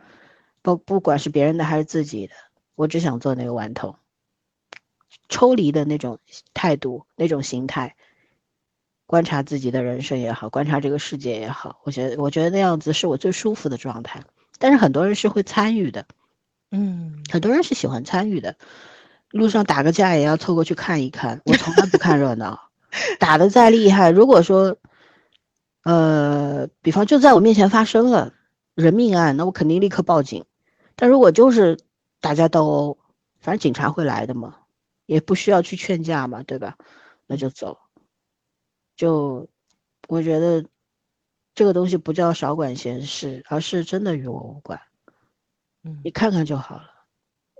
[0.62, 2.34] 不，不管是别人的还是自己的，
[2.76, 3.96] 我只想做那个顽童，
[5.28, 6.20] 抽离的那种
[6.54, 7.96] 态度、那种心态，
[9.08, 14.24] 观察自己的人生也好，观察这个世界也好，我觉得，我觉得那样子是我最舒服的状态。
[14.60, 16.06] 但是很多人是会参与的，
[16.70, 18.56] 嗯，很多人是喜欢参与的，
[19.32, 21.42] 路上打个架也要凑过去看一看。
[21.46, 22.70] 我从来不看热闹，
[23.20, 24.78] 打的再厉害，如果说，
[25.84, 28.34] 呃，比方就在我面前发生了
[28.76, 30.46] 人命案，那我肯定立刻报警。
[30.96, 31.78] 但如果就是
[32.20, 32.98] 打架斗殴，
[33.40, 34.56] 反正警察会来的嘛，
[35.06, 36.78] 也不需要去劝架嘛，对吧？
[37.28, 37.78] 那就走。
[38.96, 39.48] 就
[40.08, 40.66] 我觉得
[41.54, 44.80] 这个东西不叫少管闲事，而是真的与我无关。
[45.84, 46.97] 嗯，你看看就好了。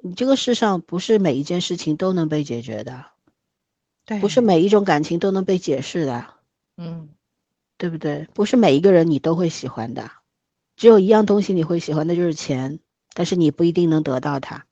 [0.08, 3.06] 你这个世上不是每一件事情都能被解决的，
[4.06, 6.26] 对，不是每一种感情都能被解释的，
[6.78, 7.10] 嗯，
[7.78, 8.28] 对不对？
[8.34, 10.12] 不是每一个人你都会喜欢的，
[10.76, 12.80] 只有一样东西你会喜欢，那就是钱。
[13.14, 14.64] 但是你不一定能得到它，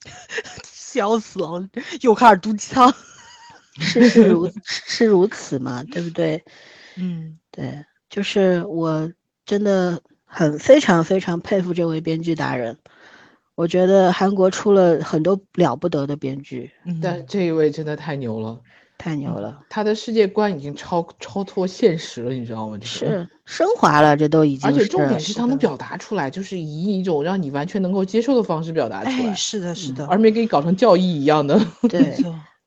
[0.64, 1.68] 笑死了，
[2.00, 2.94] 又开始毒鸡汤，
[3.78, 6.42] 是是如是如此嘛，对不对？
[6.94, 9.12] 嗯，对，就是我
[9.44, 12.78] 真的很非常非常佩服这位编剧达人，
[13.56, 16.70] 我觉得韩国出了很多了不得的编剧，
[17.02, 18.60] 但这一位真的太牛了，
[18.98, 22.76] 太牛了，他的世界观已经超超脱现实了，你知道吗？
[22.78, 31.58] 这个是升华了，这都已经而且重点是他能表达出来，就是以一种让你完全能够接受的方式表达出来，哎，是的，是的，而没给你搞成教义一样的。
[31.88, 32.14] 对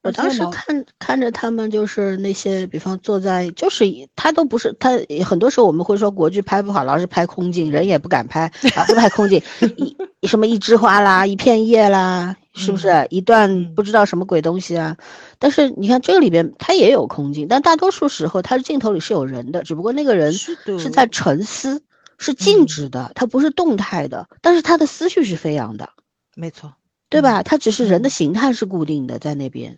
[0.01, 4.91] 我当时看看着他们，就是那些，比方坐在，就是以他都不是他，
[5.25, 9.43] 很多时候我们会说国剧拍不好，老是拍空镜，人也不敢拍，老是拍空镜，
[9.75, 9.95] 一
[10.27, 13.07] 什么一枝花啦，一片叶啦，是不是？
[13.09, 14.97] 一段嗯不知道什么鬼东西啊？
[15.37, 21.81] 但是你看这个里边，它也有空镜，但大多数时候它的镜头里是有人的，只不过那个人是在沉思，
[22.17, 25.89] 是静嗯止的，它不是动态的，但是他的思绪是飞扬的。
[26.35, 26.73] 没错，
[27.09, 27.41] 对吧？
[27.43, 29.77] 他只是人的嗯形态是固定的，在那边，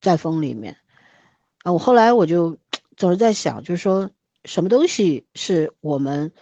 [0.00, 0.78] 在风里面。
[1.62, 2.56] 啊，我后来我就
[2.96, 4.10] 总是在想，就是说
[4.44, 6.32] 什么东西是我们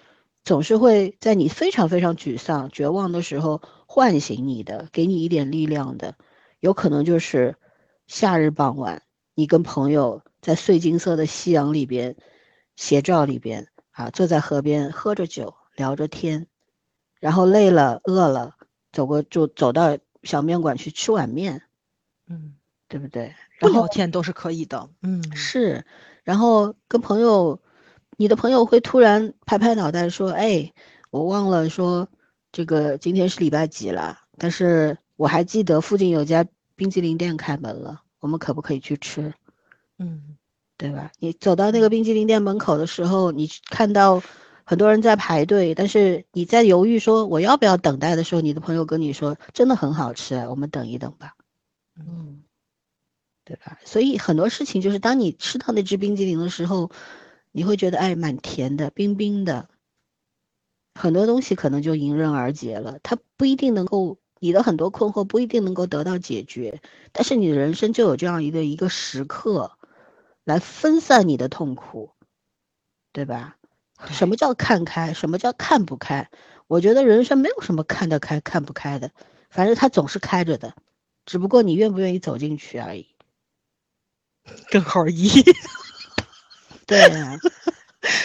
[0.44, 6.16] 总是会在你非常非常沮丧、绝望的时候唤醒你的，给你一点力量的，
[6.60, 7.56] 有可能就是
[8.06, 9.02] 夏日傍晚，
[9.34, 12.16] 你跟朋友在碎金色的夕阳里边、
[12.76, 16.46] 斜照里边啊，坐在河边喝着酒，聊着天，
[17.20, 18.56] 然后累了、饿了。
[18.92, 21.62] 走过就走到小面馆去吃碗面，
[22.28, 22.56] 嗯，
[22.88, 23.34] 对不对？
[23.58, 25.86] 不然后聊天都是可以的，嗯，是，
[26.24, 27.58] 然后跟朋友，
[28.16, 30.72] 你的朋友会突然拍拍脑袋说：“哎，
[31.10, 32.08] 我忘了说
[32.52, 36.46] 这个今天是礼拜几了，但是我还记得附近有家
[36.76, 39.32] 冰激凌店开门了，我们可不可以去吃？
[39.98, 40.36] 嗯，
[40.76, 41.10] 对吧？
[41.18, 44.22] 你走到那个冰激凌店门口的时候，你看到
[44.64, 51.34] 很多人在排队，但是你在犹豫说我要不要等待的时候，你的朋友跟你说真的很好吃，我们等一等吧。”
[51.98, 52.42] 嗯，
[53.44, 53.78] 对吧？
[53.84, 56.90] 所以很多事情就是当你吃到那只冰激凌的时候，
[57.52, 59.68] 你会觉得哎，蛮甜的，冰冰的。
[60.94, 66.82] 很多东西可能就迎刃而解了，它不一定能够，你的很多困惑不一定能够得到解决，
[67.12, 69.78] 但是你的人生就有这样一个一个时刻，
[70.44, 72.10] 来分散你的痛苦，
[73.12, 73.56] 对吧？
[74.10, 75.14] 什么叫看开？
[75.14, 76.28] 什么叫看不开？
[76.66, 79.12] 我觉得人生没有什么看得开、看不开的，
[79.48, 80.74] 反正它总是开着的，
[81.24, 83.06] 只不过你愿不愿意走进去而已。
[84.70, 85.28] 根号一，
[86.92, 87.40] 对呀、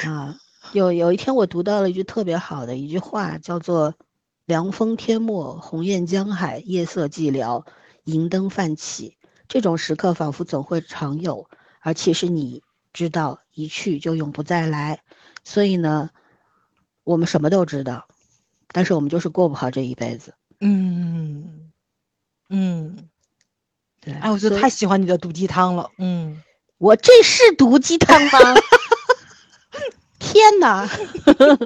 [0.05, 0.35] 啊，
[0.73, 3.95] 有有一天我读到了一句特别好的一句话，叫做
[4.45, 7.65] “凉风天没，鸿雁江海，夜色寂寥，
[8.03, 9.15] 银灯泛起”。
[9.47, 11.49] 这种时刻仿佛总会常有，
[11.79, 12.61] 而其实你
[12.91, 14.99] 知道，一去就永不再来。
[15.45, 16.09] 所以呢，
[17.05, 18.09] 我们什么都知道，
[18.73, 20.33] 但是我们就是过不好这一辈子。
[20.59, 21.71] 嗯
[22.49, 23.07] 嗯，
[24.01, 26.41] 对，哎，我觉得太喜欢你的毒鸡汤了，嗯，
[26.77, 28.55] 我这是毒鸡汤吗？
[30.19, 30.87] 天哪！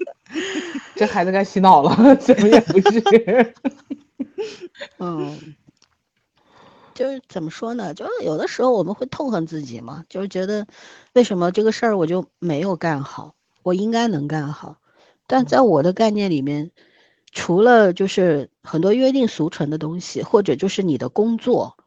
[0.96, 3.54] 这孩子该洗脑了， 怎么也不是。
[5.00, 5.56] 嗯，
[6.94, 7.94] 就是怎么说呢？
[7.94, 10.68] 就是有的时候我们会痛恨自己嘛，就是觉得
[11.14, 14.78] 为什么这个事儿我就没有干好，我应该能干好。
[15.28, 16.72] 但在我的概念里面，
[17.32, 21.81] 除了就是很多约定俗成的东西，或者就是你的工作，嗯，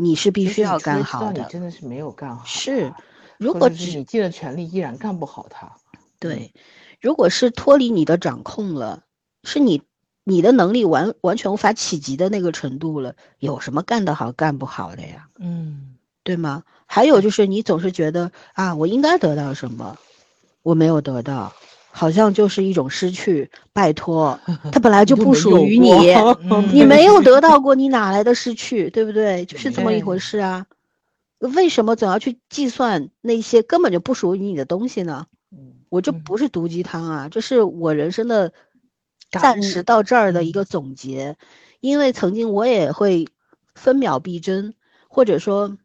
[0.00, 1.44] 你是必须要干好的。
[1.44, 2.92] 真的是没有干好，是，
[3.38, 5.76] 如果只是你尽了全力依然干不好它，
[6.18, 6.52] 对，
[7.00, 9.04] 如果是脱离你的掌控了，
[9.44, 9.82] 是你
[10.24, 15.28] 你的能力完完全无法企及的那个程度了，有什么干得好干不好的呀？
[15.38, 16.62] 嗯，对吗？
[16.86, 19.96] 还有就是你总是觉得啊，我应该得到什么，
[20.62, 21.52] 我没有得到，
[21.90, 23.50] 好像就是一种失去。
[23.72, 24.38] 拜托，
[24.72, 25.90] 它本来就不属于你，
[26.72, 28.88] 你 没有得到过，你哪来的失去？
[28.90, 29.44] 对不对？
[29.46, 30.66] 就是这么一回事啊。
[31.38, 35.26] 为什么总要去计算那些根本就不属于你的东西呢？
[35.50, 38.52] 嗯，我这嗯不是毒鸡汤啊，这是我人生的
[39.30, 41.36] 暂时到这儿的一嗯个总结。
[41.80, 43.26] 因为曾经我也会
[43.74, 44.74] 分秒必争，
[45.08, 45.78] 或者说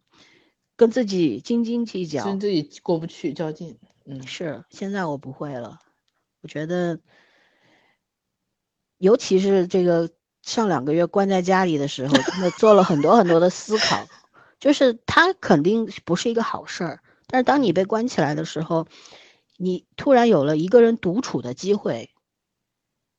[0.76, 2.38] 跟自己斤斤计较跟。
[2.38, 5.80] 自己过不去较劲，嗯，是，现在我不会了。
[6.46, 7.00] 我觉得，
[9.00, 10.12] 尤其是这个
[10.44, 14.08] 上两个月关在家里的时候，真的做了很多很多的思考。
[14.60, 18.88] 就是它肯定不是一个好事儿，但是当你被关起来的时候，
[19.58, 22.12] 你突然有了一个人独处的机会，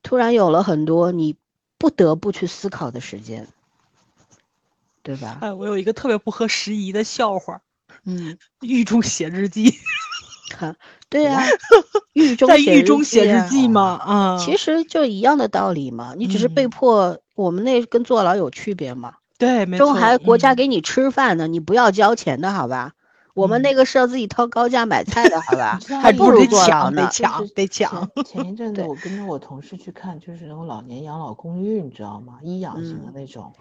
[0.04, 1.34] 突然有了很多你
[1.78, 3.48] 不得不去思考的时间，
[5.02, 5.38] 对吧？
[5.42, 7.60] 哎，我有一个特别不合时宜的笑话，
[8.04, 9.74] 嗯，狱中写日记，
[10.48, 10.76] 看，
[11.08, 11.40] 对呀、
[12.14, 19.14] 狱中在狱写日记中写日啊记嘛，啊，其实就一样的道理嘛，你只是被嗯迫，我们那跟坐牢有区别嘛？
[19.38, 22.92] 对，没错，中还国家嗯给你吃饭呢，你不要交钱的好吧？
[23.34, 25.78] 我们嗯那个是要自己掏高价买菜的好吧？
[26.02, 27.08] 还不如坐牢抢呢。
[27.12, 32.38] 抢得抢前 前一阵子我跟着我同事去看，就是那种老年养老公寓，你知道吗？
[32.42, 33.52] 医养型的嗯那种。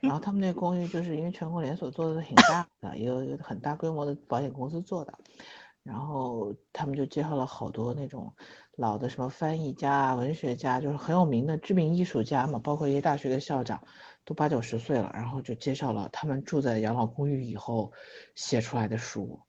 [0.00, 5.14] 然后他们那公寓就是因为全国连锁做的挺大的，有有很大规模的保险公司做的，
[5.82, 8.32] 然后他们就介绍了好多那种
[8.76, 13.82] 老的什么翻译家啊、文学家，就是很有名的知名艺术家嘛，包括一些大学的校长，
[14.24, 17.92] 都八九十岁了，然后就介绍了他们住在养老公寓以后
[18.36, 19.40] 写出来的书。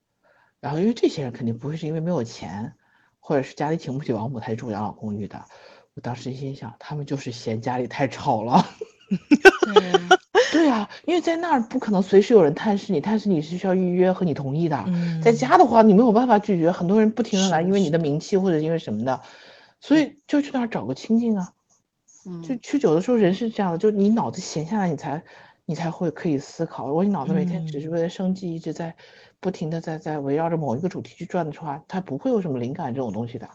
[0.60, 2.74] 然后因为这些人肯定不会是因为没有钱，
[3.20, 5.46] 或者是家里请不起保姆才住养老公寓的。
[5.94, 8.66] 我当时心想，他们就是嫌家里太吵了。
[10.70, 14.84] 啊，因为在那儿不可能随时有人探视你，探视你是需要预约和你同意的。
[14.88, 19.22] 嗯在家的话，你没有办法拒绝，很多人不停的来，因为你的名气或者因为什么的，
[19.80, 21.54] 所以就去那儿找个清静啊。
[22.44, 25.24] 就嗯去久的时候，人是这样的，就你脑子闲下来，你才
[25.66, 26.88] 你才会可以思考。
[26.88, 28.96] 如果你脑子每天只是嗯为了生计，一直在
[29.40, 33.50] 不停的在在围绕着某一个主题去转的话，它不会有什么灵感这种东西的。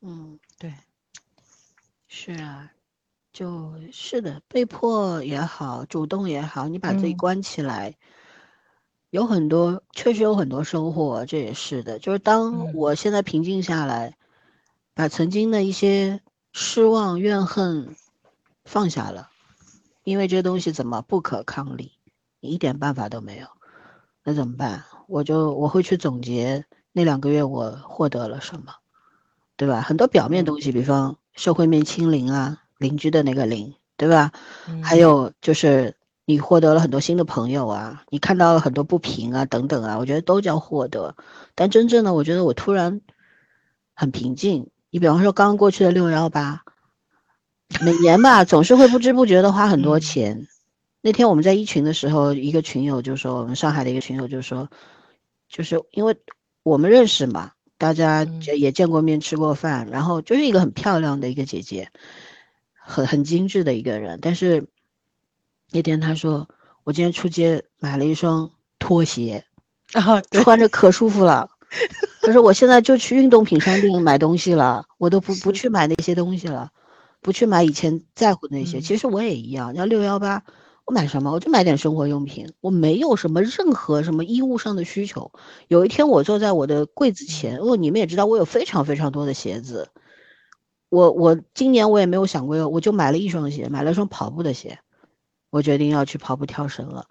[0.00, 0.72] 嗯，对，
[2.06, 2.70] 是啊，
[3.38, 7.94] 就是的，被迫也好，主动也好，你把自己嗯关起来，
[9.10, 12.00] 有很多确实有很多收获，这也是的。
[12.00, 14.16] 就是当嗯我现在平静下来，
[14.92, 16.20] 把曾经的一些
[16.52, 17.94] 失望、怨恨
[18.64, 19.28] 放下了，
[20.02, 21.92] 因为这东西怎么不可抗力，
[22.40, 23.46] 你一点办法都没有，
[24.24, 24.82] 那怎么办？
[25.06, 28.74] 我就我会去总结那两个月我获得了什么。
[29.56, 29.80] 对吧？
[29.80, 34.32] 很多表面东西，比方社会面清零啊，邻居的那个邻，对吧？
[34.82, 41.14] 还嗯有就是你获得了很多新的朋友啊，你看到了很多不平啊，等等啊，我觉得都叫获得。
[41.54, 43.00] 但真正的，我觉得我突然
[43.94, 44.70] 很平静。
[44.90, 46.62] 你比方说刚刚过去的六幺八，
[47.82, 50.46] 每年吧总是会不知不觉的花很多嗯钱。
[51.00, 54.68] 那天我们在一群的时候，一个群友就说，我们上海的一个群友就说，
[55.48, 56.16] 就是因为
[56.62, 58.24] 我们认识嘛，大家
[58.56, 61.90] 也见过面、吃过饭，然后就是一个很漂亮的一个姐姐，
[62.88, 64.18] 很很精致的一个人。
[64.22, 64.66] 但是
[65.70, 66.48] 那天他说，
[66.84, 69.44] 我今天出街买了一双拖鞋，
[69.92, 71.50] 啊，对，穿着可舒服了。
[72.22, 76.70] 他说我现在就去运动品商店买东西了，我都不不去买那些东西了，
[77.20, 78.78] 不去买以前在乎那些。
[78.78, 80.42] 嗯其实我也一样，要六幺八。
[80.86, 81.30] 我买什么？
[81.30, 85.30] 我就买点生活用品，我没有什么任何什么衣物上的需求。
[85.68, 89.90] 有一天，我坐在我的柜子前，哦，你们也知道，我有非常非常多的鞋子。
[90.88, 94.78] 我我今年我也没有想过要，我就买了一双鞋，买了一双跑步的鞋。
[95.50, 97.06] 我决定要去跑步跳绳了，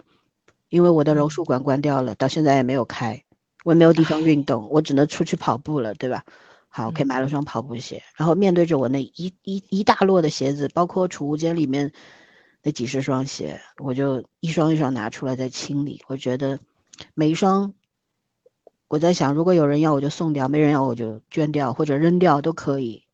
[0.69, 3.23] 因为我的柔术馆关掉了，到现在也没有开，
[3.63, 6.23] 我也没有地方运动，我只能出去跑步了，对吧？
[6.69, 11.91] 好，可以买了双跑步鞋，然后面对着我那一一一大摞的鞋子，包括储物间里面
[12.61, 16.03] 那几十双鞋，我就一双一双拿出来在清理。
[16.07, 16.59] 我觉得
[17.15, 17.73] 每一双，
[18.87, 23.06] 我在想，如果有人要我就送掉，没人要我就捐掉或者扔掉都可以，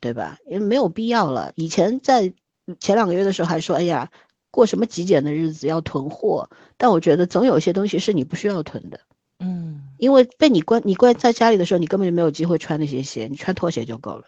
[0.00, 0.38] 对吧？
[0.46, 1.52] 因为没有必要了。
[1.56, 2.32] 以前在
[2.80, 4.10] 前两个月的时候还说，哎呀，
[4.50, 9.00] 过什么极简的日子要囤货，但我觉得总有一些东西是你不需要囤的。
[9.38, 14.24] 嗯因为被你关，你关在家里的时候，你根本就没有机会穿那些鞋，你穿拖鞋就够了。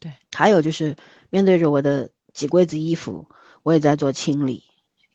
[0.00, 0.96] 对，还有就是
[1.30, 3.28] 面对着我的几柜子衣服，
[3.62, 4.62] 我也在做清理。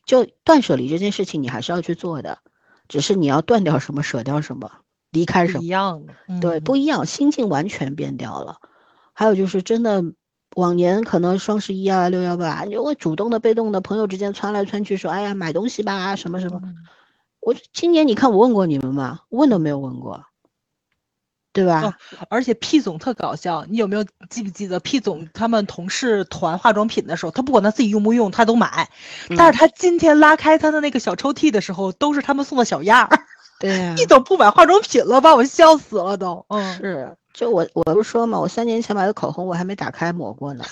[0.04, 2.40] 就断舍离这件事情，你还是要去做的，
[2.88, 4.70] 只是你要断掉什么，舍掉什么，
[5.10, 5.68] 离开什么一。
[5.68, 8.60] 样的，对，嗯不一样，心境完全变掉了。
[9.14, 10.04] 还有就是真的，
[10.56, 16.60] 往年可能双十一啊、六幺八，你会主动的、被动的，朋友之间窜来窜去说，哎呀，买东西吧，什么什么。
[16.62, 16.74] 嗯
[17.40, 19.20] 我今年你看我问过你们吗？
[19.28, 20.24] 问都没有问过，
[21.52, 21.82] 对吧？
[21.82, 21.94] 哦
[22.30, 28.88] 而且 P 总特搞笑，你有没有记不记得 P 总他们同事团化妆品的时候，他不管他自己用不用，他都买。
[29.28, 33.26] 嗯但是他今天拉开他的那个小抽屉的时候，都是他们送的小样儿。
[33.60, 36.44] 对呀、 P 总不买化妆品了，把我笑死了都。
[36.48, 40.64] 嗯，是，就我我不是说嘛，我三年前买的口红我还没打开抹过呢，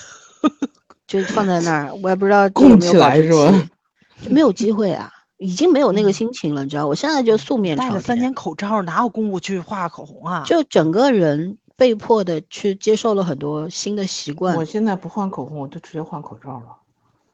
[1.06, 3.68] 就放在那儿，我也不知道有供起没有来是吧？
[4.22, 6.86] 就没有机会啊，已经没有那个嗯心情了，你知道？
[6.86, 10.44] 我现在就素面朝天戴了三年口罩，哪有功夫去画口红啊？
[10.46, 16.76] 就整个人被迫的去接受了很多新的习惯我，现在不换口红，我就直接换口罩了。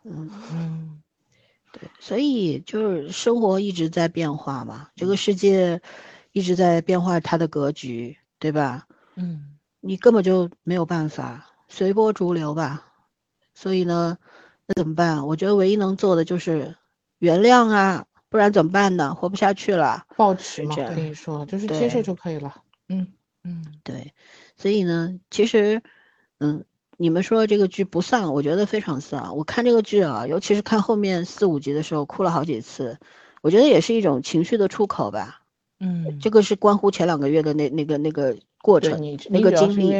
[0.04, 1.02] 嗯，嗯
[1.72, 5.80] 对，所以就是生活一直在变化嘛，这个世界
[6.32, 8.86] 一直在变化它的格局，对吧？
[9.16, 12.84] 嗯你根本就没有办法随波逐流吧。
[13.54, 14.18] 所以呢，
[14.66, 15.26] 那怎么办？
[15.26, 16.76] 我觉得唯一能做的就是
[17.18, 19.14] 原谅啊，不然怎么办呢？
[19.14, 20.04] 活不下去了。
[20.16, 22.62] 保持嘛，这样跟你说，就是接受就可以了。
[22.88, 23.12] 嗯，
[23.44, 24.12] 嗯对，
[24.56, 25.82] 所以呢，其实，
[26.38, 26.64] 嗯，
[26.98, 29.36] 你们说这个剧不丧，我觉得非常丧。
[29.36, 32.98] 我看这个剧啊，尤其是看后面四五集的时候，哭了好几次。
[33.40, 35.40] 我觉得也是一种情绪的出口吧。
[35.80, 39.94] 嗯，这个是关乎前两个月的那那个那个过程，那个经历。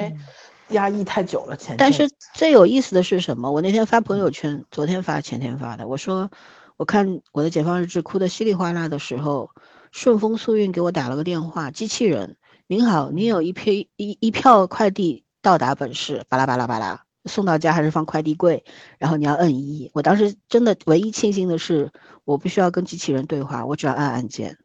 [0.71, 1.57] 压抑太久了。
[1.57, 3.51] 前但是最有意思的是什么？
[3.51, 6.31] 我那天发朋友圈，昨天发前天发的，我说
[6.77, 9.49] 我看我的解放日志哭得稀里哗啦的时候，
[9.93, 12.37] 顺丰速运给我打了个电话，机器人，
[12.67, 18.65] 您好，您有一批一一票快递到达本市，巴拉巴拉巴拉，送到家还是放快递柜，
[18.99, 19.91] 然后你要摁一。
[19.95, 21.93] 我当时真的唯一庆幸的是，
[22.25, 24.59] 我不需要跟机器人对话，我只要按按键。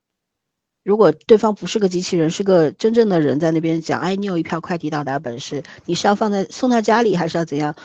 [0.83, 7.75] 如果对方不是个机器人，是个真正的人在那边讲，哎，你有一票快递到达本市，你是要放在送到家里，还是要怎样？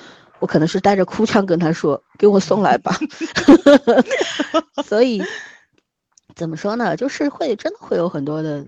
[0.40, 2.96] 我可能是带着哭腔跟他说，给我送来吧。
[4.84, 5.22] 所以
[6.34, 6.96] 怎么说呢？
[6.96, 8.66] 就是会真的会有很多的，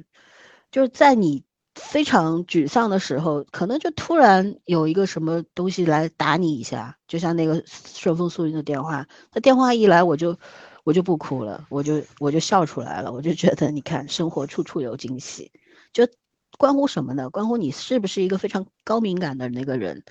[0.71, 1.45] 就是在你
[1.75, 10.37] 非常沮丧的时候，可能就突然有一个什么东西来打你一下，就像那个顺丰速运的电话，他电话一来我就。
[10.83, 15.53] 我就不哭了，我就我就笑出来了，我就觉得你看，生活处处有惊喜，
[15.93, 16.09] 就
[16.57, 17.29] 关乎什么呢？
[17.29, 20.03] 关乎你是不是一个非常高敏感的那个人，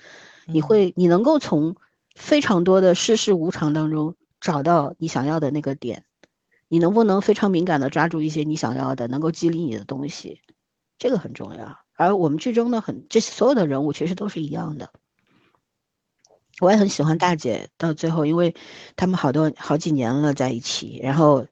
[0.46, 1.74] 你会你能够从
[2.14, 6.04] 非常多的世事无常当中找到你想要的那个点，
[6.68, 10.40] 你能不能非常敏感的抓住一些你想要的，能够激励你的东西，
[11.00, 11.76] 这个很重要。
[11.96, 14.90] 而我们剧中的很这些所有的人物其实都是一样的。
[16.60, 18.54] 我也很喜欢大姐，到最后，因为
[18.94, 21.46] 他们好多好几年了在一起，然后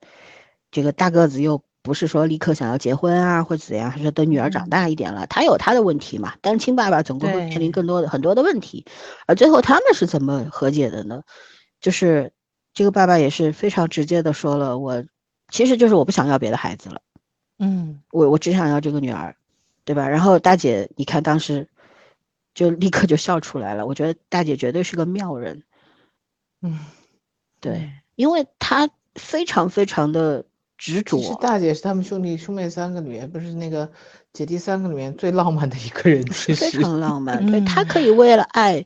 [0.71, 8.85] 这个大个子又不是说立刻想要结婚啊，或者怎样，还是等女儿长大一点了，他有他的问题嘛，单亲爸爸总归会面临更多的很多的问题，
[9.27, 11.23] 而最后他们是怎么和解的呢？
[11.81, 12.33] 就是
[12.75, 15.03] 这个爸爸也是非常直接的说了，我
[15.51, 17.01] 其实就是我不想要别的孩子了，
[17.59, 19.37] 嗯，我我只想要这个女儿，
[19.85, 20.09] 对吧？
[20.09, 21.69] 然后大姐，你看当时。
[22.55, 23.87] 就立刻就笑出来了。
[23.87, 25.63] 我觉得大姐绝对是个妙人，
[26.61, 26.81] 嗯，
[27.61, 30.45] 对，因为她非常非常的
[30.77, 31.19] 执着。
[31.19, 33.89] 其实大姐是他们兄弟兄妹三个里面，不是那个
[34.33, 37.47] 姐弟三个里面最浪漫的一个人，其实非常浪漫。
[37.49, 38.85] 对她可以为了爱，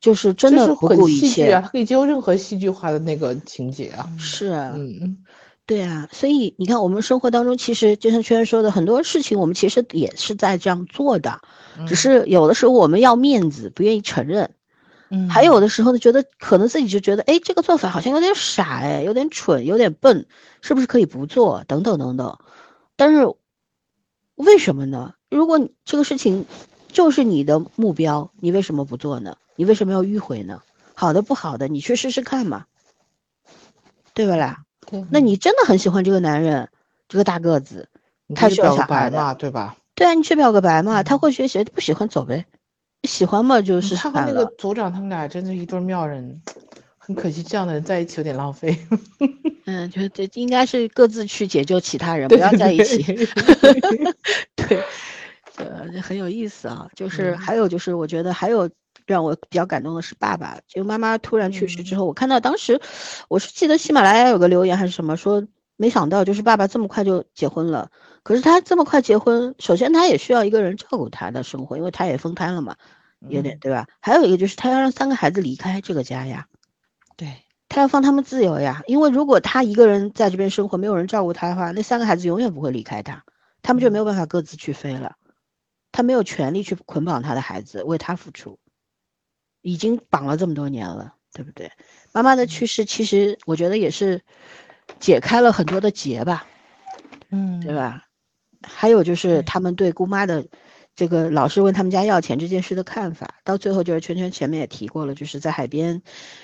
[0.00, 4.10] 就是真的不顾一切啊，可以接受任何戏剧化的那个情节啊。
[4.18, 5.18] 是啊，嗯，
[5.66, 11.40] 对啊，所以你看，我们生活当中其实就像圈圈说的，很多事情我们其实也是在这样做的。
[11.88, 14.54] 只是有的时候我们要面子，不愿意承认，
[15.10, 20.26] 嗯，还有的时候呢，觉得可能自己就觉得，哎，这个做法好像有点傻，哎，有点蠢，有点笨，
[20.62, 21.64] 是不是可以不做？
[21.66, 22.38] 等等等等。
[22.94, 23.26] 但是
[24.36, 25.14] 为什么呢？
[25.28, 26.46] 如果这个事情
[26.92, 29.36] 就是你的目标，你为什么不做呢？
[29.56, 30.62] 你为什么要迂回呢？
[30.94, 32.66] 好的不好的，你去试试看嘛，
[34.14, 34.62] 对不啦？
[34.90, 35.04] 对。
[35.10, 36.68] 那你真的很喜欢这个男人，
[37.08, 37.88] 这个大个子，
[38.34, 39.76] 他是表小孩嘛，对吧？
[39.94, 42.44] 对啊，你去表个白嘛，他会学习，不喜欢走呗，
[43.04, 46.40] 喜欢嘛就是他和那个组长他们俩真的是一对妙人，
[46.98, 48.76] 很可惜这样的人在一起有点浪费。
[49.64, 53.02] 嗯，就这应该是各自去解救其他人， 不要在一起。
[54.54, 54.82] 对，
[55.56, 56.88] 呃，很有意思啊。
[56.94, 58.70] 就是还有就是，我觉得还有
[59.06, 62.80] 让我比较感动的是爸爸，就妈妈突然去世之后，我看到当时
[63.28, 65.46] 我是记得喜马拉雅有个留言还是什么说。
[65.78, 67.90] 没想到，就是爸爸这么快就结婚了。
[68.22, 72.76] 可是他这么快结婚，首先他也需要一个人照顾他的生活，因为他也分摊了嘛，
[73.28, 73.86] 有点对吧？
[74.00, 76.46] 还有一个就是他要让三个孩子离开这个家呀，
[77.14, 77.28] 对
[77.68, 78.82] 他要放他们自由呀。
[78.86, 83.22] 因为如果他一个人在这边生活，没有人照顾他的话，那三个孩子永远不会离开他，
[83.60, 85.16] 他们就没有办法各自去飞了。
[85.92, 88.58] 他没有权利去捆绑他的孩子，为他付出，
[89.66, 91.70] 已经绑了这么多年了，对不对？
[92.12, 94.22] 妈妈的去世，其实我觉得也是。
[95.00, 96.46] 解开了很多的结吧，
[97.30, 98.04] 嗯，对吧？
[98.62, 100.46] 还有就是他们对姑妈的
[100.94, 106.02] 这个老是问他们家要钱这件事的看法，到最后就是圈圈前面也提过了，就是在海边，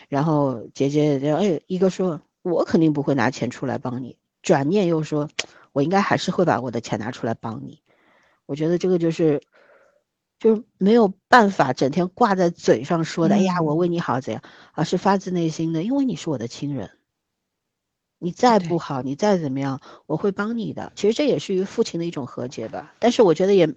[0.08, 5.28] 然后姐姐哎一个说，我肯定不会拿钱出来帮你，转念又说，
[5.70, 7.80] 我应该还是会把我的钱拿出来帮你。
[8.46, 9.40] 我觉得这个就是，
[10.42, 14.42] 就是没有办法整天挂在嘴上说的，哎呀我为你好怎样，
[14.72, 16.90] 而是发自内心的，因为你是我的亲人。
[18.18, 20.92] 你再不好，你再怎么样，我会帮你的。
[20.96, 22.92] 其实这也是与父亲的一种和解吧。
[22.98, 23.72] 但是我觉得也，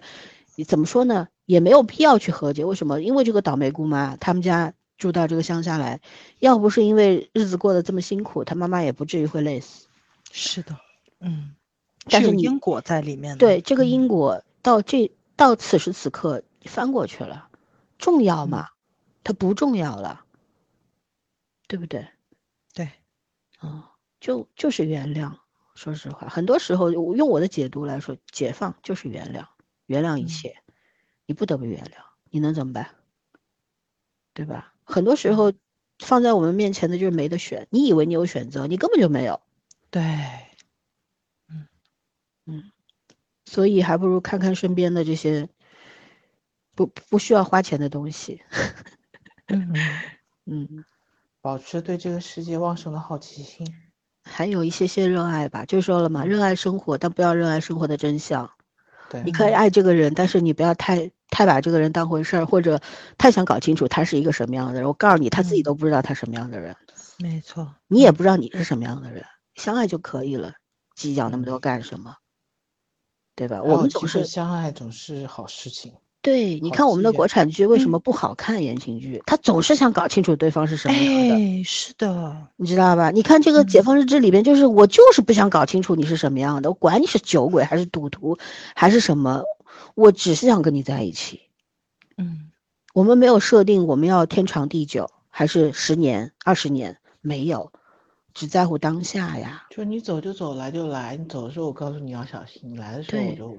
[0.66, 2.64] 怎么说呢，也没有必要去和解。
[2.64, 3.00] 为什么？
[3.00, 6.00] 因为这个倒霉姑妈，他们家住到这个乡下来，
[6.40, 9.86] 要不是因为日子过得这么辛苦，她妈妈也不至于会累死。
[10.32, 10.76] 是的，
[11.20, 11.54] 嗯，
[12.10, 13.38] 但是因果在里面。
[13.38, 17.50] 对这个因果，到这到此时此刻翻过去了，
[17.98, 18.68] 重要吗？
[19.24, 20.24] 它不重要了，
[21.66, 22.08] 对不对？
[22.74, 22.90] 对，
[23.58, 23.92] 啊。
[24.18, 25.38] 就就是原谅，
[25.74, 29.46] 说实话，很多时候用我的解读来说，解放就是原谅，
[29.84, 30.56] 原谅一切，
[31.26, 31.98] 你不得不原谅，
[32.30, 32.96] 你能怎么办？
[34.32, 34.74] 对吧？
[34.84, 35.52] 很多时候
[35.98, 39.40] 放在我们面前的就是没得选，你以为你有选择，你根本就没有。
[39.90, 40.02] 对，
[41.48, 41.68] 嗯
[42.46, 42.72] 嗯，
[43.44, 45.48] 所以还不如看看身边的这些
[46.76, 48.42] 不不需要花钱的东西。
[49.48, 49.74] 嗯，
[50.44, 50.84] 嗯，
[51.40, 53.66] 保持对这个世界旺盛的好奇心。
[54.22, 58.50] 还有一些些热爱吧，就说了嘛，热爱生活，但不要热爱生活的真相。
[59.08, 62.80] 对，你可以爱这个人，但是你不要太太把这个人当回事儿，或者
[63.16, 64.84] 太想搞清楚他是一个什么样的人。
[64.84, 66.76] 我告诉你，他自己嗯都不知道他什么样的人，
[67.18, 69.24] 没错，你也不知道你是什么样的人，
[69.54, 70.54] 相爱就可以了，
[70.96, 72.16] 计较那么多干什么？
[73.36, 73.62] 对吧？
[73.62, 75.94] 我们总是相爱总是好事情。
[76.26, 78.64] 对，你看我们的国产剧为什嗯么不好看？
[78.64, 81.34] 言情剧，他总是想搞清楚对方是什么样的。
[81.36, 83.12] 哎，是的，你知道吧？
[83.12, 88.36] 你看这个《解嗯放日志》里边，就是我就是不想搞清楚你是什么样的，我管你是酒鬼还是赌徒
[88.74, 89.44] 还是什么，
[89.94, 91.42] 我只是想跟你在一起。
[92.16, 92.50] 嗯
[92.92, 97.70] 我们没有设定我们要天长地久，还是十年、二十年，没有，
[98.34, 99.66] 只在乎当下呀。
[99.70, 101.14] 就是你走就走，来就来。
[101.16, 103.56] 你走的时候我告诉你要小心，你来的时候我就，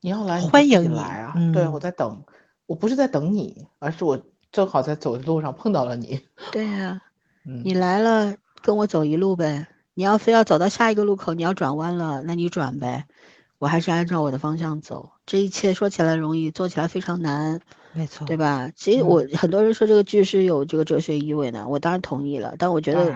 [0.00, 1.34] 你要来欢迎你来啊。
[1.52, 2.24] 对，我嗯在等，
[2.66, 4.20] 我不是在等你，而是我
[4.52, 6.20] 正好在走的路上碰到了你。
[6.52, 7.00] 对呀、
[7.44, 9.66] 嗯，你来了，跟我走一路呗。
[9.94, 13.06] 你要非要走到下一个路口，你要转弯了，那你转呗。
[13.58, 15.10] 我还是按照我的方向走。
[15.26, 17.60] 这一切说起来容易，做起来非常难。
[17.92, 18.70] 没错，对吧？
[18.76, 23.12] 其实我很多人说这个剧是有这个哲学意味的，我当然同意了，但我觉得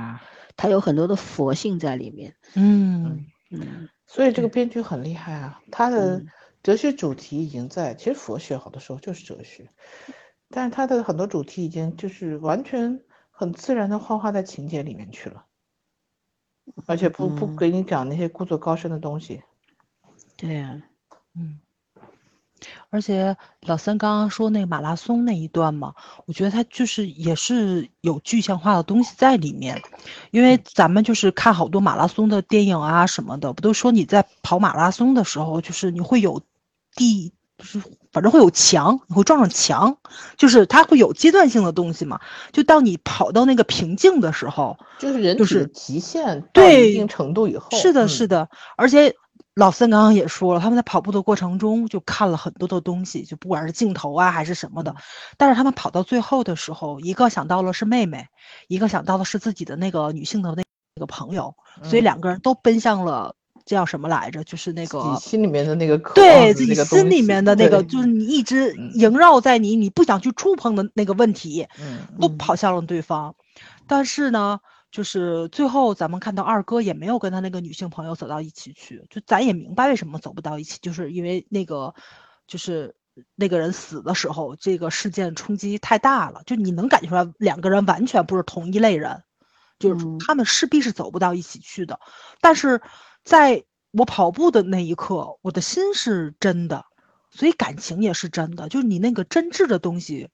[0.57, 2.35] 它有很多的佛性在里面。
[2.55, 6.27] 嗯嗯，所以这个编剧很厉害啊，他的嗯
[6.63, 9.69] 哲学主题已经在，其实佛学好多时候就是哲学，
[10.49, 15.45] 但是它的很多主题已经就是完全很自然的幻化在情节里面去了，
[16.87, 17.57] 而且不不嗯。
[17.57, 19.43] 给你讲那些故作高深的东西。
[20.37, 20.81] 对呀、
[21.35, 21.59] 嗯。
[22.91, 29.83] 而且老三刚刚说那个马拉松那一段嘛，我觉得他就是也是有具象化的东西在里面，
[30.31, 36.41] 因为咱们就是看好多马拉松的电影啊什么的，不都说你在跑马拉松的时候，就是你会有
[36.95, 37.83] 地，就是
[38.13, 39.97] 反正会有墙，你会撞上墙，
[40.37, 42.21] 就是它会有阶段性的东西嘛。
[42.53, 48.09] 就当你跑到那个瓶颈的时候，就是人就是体极限到对一定程度以后，是的，嗯。
[48.09, 49.15] 是的，而且
[49.55, 54.95] 老三刚刚也说了，他们在跑步的过程中就看了很多的东西，就不管是镜头啊还是什么的，
[55.37, 58.27] 但是他们跑到最后的时候，一个想到了是妹妹，
[58.69, 60.63] 一个想到的是自己的那个女性的那
[60.95, 62.05] 那个朋友，所以嗯。
[62.05, 64.43] 两个人都奔向了这叫什么来着？
[64.45, 73.35] 就是那自个己心里面的那个渴望对自己心里面的那个，就是你一直嗯萦绕在你，你不想去触碰的那个问题，嗯都嗯跑向了对方。
[73.87, 74.61] 但是呢，
[74.91, 81.95] 就是最后咱们看到二哥也没有跟他那个女性朋友走到一起去，就咱也明白为什么走不到一起，就是因为那个
[82.47, 82.95] 就是
[83.35, 89.23] 那个人死的时候，这个事件冲击太大了，就你能感觉出来两个人完全不是同一类人，
[89.79, 92.01] 就是嗯他们势必是走不到一起去的。
[92.41, 92.81] 但是
[93.25, 96.85] 在我跑步的那一刻，我的心是真的，
[97.31, 100.29] 所以感情也是真的，就是你那个真挚的东西，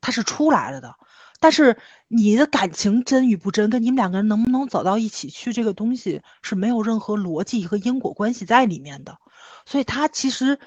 [0.00, 0.94] 它是出来了的。
[1.40, 1.76] 但是
[2.08, 9.18] 你的感情真与不真，跟你们两个人能不能走到一起去，这个东西是没有任何逻辑和因果关系在里面的，
[9.66, 10.58] 所以它其实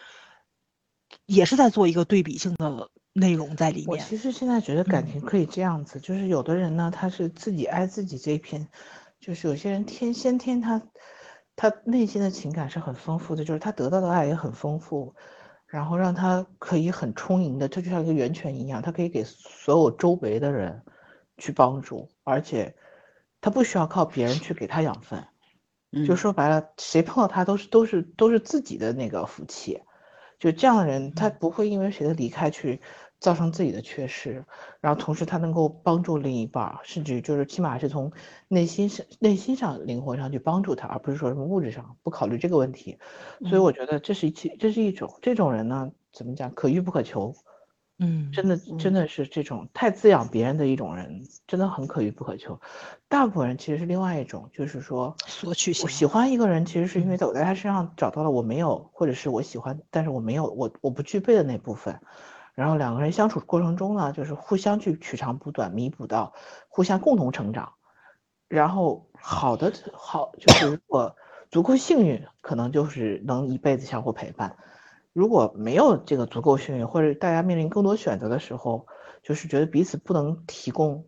[1.26, 3.88] 也是在做一个对比性的内容在里面。
[3.88, 8.68] 我其实现在觉得感嗯情可以这样子，就是有的人呢，他是自己爱自己这一篇，
[9.20, 10.80] 就是有些人天先天他
[11.58, 15.14] 他内心的情感是很丰富的，就是他得到的爱也很丰富，
[15.66, 20.84] 然后让他可以很充盈的，这就像一个源泉一样，他可以给所有周围的人
[21.38, 22.76] 去帮助，而且
[23.42, 25.22] 他不需要靠别人去给他养分。
[26.06, 29.82] 就嗯说白了，谁碰到他都是都是都是自己的那个福气。
[30.38, 32.80] 就这样的人，他不会因为谁的离开去
[33.20, 34.44] 造成自己的缺失，
[34.80, 38.12] 然后同时他能够帮助另一半，甚至就是起码是从
[38.48, 42.98] 内心上、内心上、灵魂上去帮助他，而不是说什么物质上不考虑这个问题。
[43.44, 47.34] 所以嗯我觉得这是一起，这是一种这种人呢，怎么讲，可遇不可求。
[48.00, 52.60] 嗯，真的真的是这种太滋养别人的一种人，真的很可遇不可求。
[53.08, 62.00] 大部分人其实是另外一种，就是说，索取型我喜欢一个人，其实是因为嗯我在他身上找到了我没有，或者是我喜欢，但是我没有，我我不具备的那部分。
[62.58, 66.34] 然后两个人相处过程中呢，就是互相去取长补短，弥补到
[66.70, 67.74] 互相共同成长。
[68.48, 71.16] 然后好的好就是如果
[71.52, 74.58] 足够幸运，可能就是能一辈子相互陪伴。
[75.14, 78.88] 如果没有这个足够幸运，或者大家面临更多选择的时候，
[79.22, 81.06] 就是觉得彼此不能提供，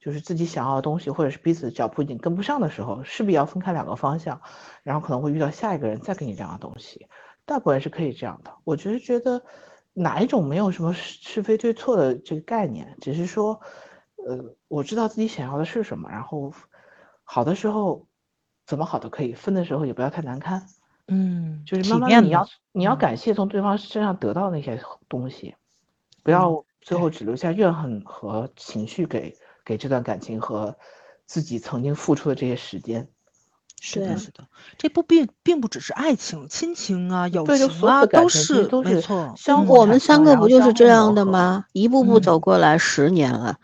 [0.00, 4.40] 就是自己想要的东西，或者是彼此脚步已经跟不上的时候，势必要分开两个方向，
[4.82, 7.06] 然后可能会遇到下一个人再给你这样的东西。
[7.44, 8.54] 大部分是可以这样的。
[8.64, 9.44] 我觉得觉得
[9.98, 13.58] 哪一种没有什么是是非对错的这个概念，只是说，
[14.16, 16.52] 呃，我知道自己想要的是什么，然后
[17.24, 18.06] 好的时候
[18.66, 20.66] 怎么好都可以，分的时候也不要太难堪。
[21.08, 24.78] 嗯，就是慢慢你要你要嗯感谢从对方身上得到那些
[25.08, 25.54] 东西，
[26.22, 30.76] 不要最后只留下怨恨和情绪给给这段感情和
[31.24, 33.08] 自己曾经付出的这些时间。
[33.78, 34.44] 对是的，是的，
[34.78, 39.00] 这不并并不只是爱情、亲情啊、友情啊，都是都是。
[39.36, 41.24] 相互我们三个不就是这样的？
[41.24, 41.66] 吗？
[41.72, 43.56] 一步步走嗯过来十年了，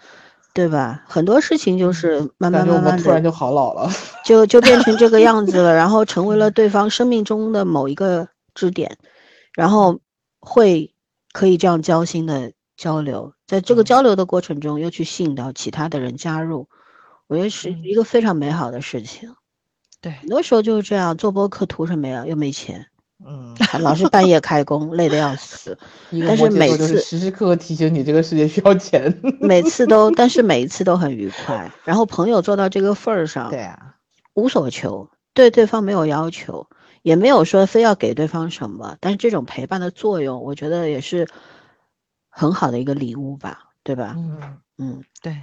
[0.53, 1.03] 对吧？
[1.09, 3.91] 很多事情就是慢慢慢慢的突然就好老了。
[4.25, 8.99] 就就变成这个样子了，然后成为了对方生命中的某一个支点，
[9.55, 9.99] 然后
[10.41, 10.95] 会
[11.33, 16.69] 可以这样交心的交流，在这个嗯交流的过程中又去吸引到其他的人加入，
[17.27, 19.35] 我觉得是嗯一个非常美好的事情。
[20.03, 22.27] 对，很多时候就是这样，做播客图什么呀？
[22.27, 22.85] 又没钱，
[23.25, 25.79] 嗯，老是半夜开工，累得要死。
[26.27, 29.21] 但是每次时时刻刻提醒你这个世界需要钱。
[29.41, 31.71] 每次都， 但是每一次都很愉快。
[31.85, 33.97] 然后朋友做到这个份儿上，对啊，
[34.35, 36.69] 无所求，对对方没有要求，
[37.03, 38.97] 也没有说非要给对方什么。
[39.01, 41.29] 但是这种陪伴的作用，我觉得也是
[42.29, 44.15] 很好的一个礼物吧，对吧？
[44.17, 45.37] 嗯，嗯，对，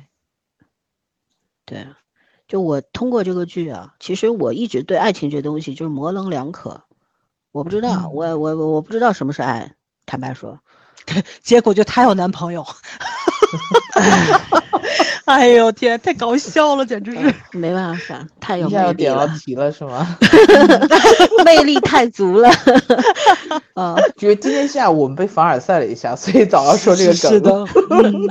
[1.65, 1.87] 对。
[2.49, 6.81] 就我通过这个剧啊，其实我一直对爱情这东西就是模棱两可，
[7.53, 10.59] 我不知道，嗯我我我我不知道什么是爱，坦白说。
[11.41, 12.65] 结果就她有男朋友。
[15.29, 17.33] 哎呦天，太搞笑了，简直是。
[17.51, 20.17] 没办法，太有魅力又点到了，题了是吗？
[21.45, 22.49] 魅力太足了。
[23.75, 27.31] 啊， 因为今天下午我们被凡尔赛了一下，所以早上说这个梗。
[27.31, 27.51] 是的，
[27.91, 28.27] 嗯，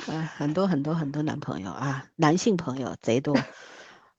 [0.08, 3.36] 哎，很多很多很多男朋友啊，男性朋友贼多。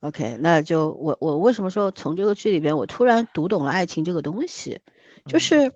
[0.02, 4.80] OK，那就我我为什么说从这个剧里边我突然读懂了爱情这个东西，
[5.26, 5.72] 就嗯是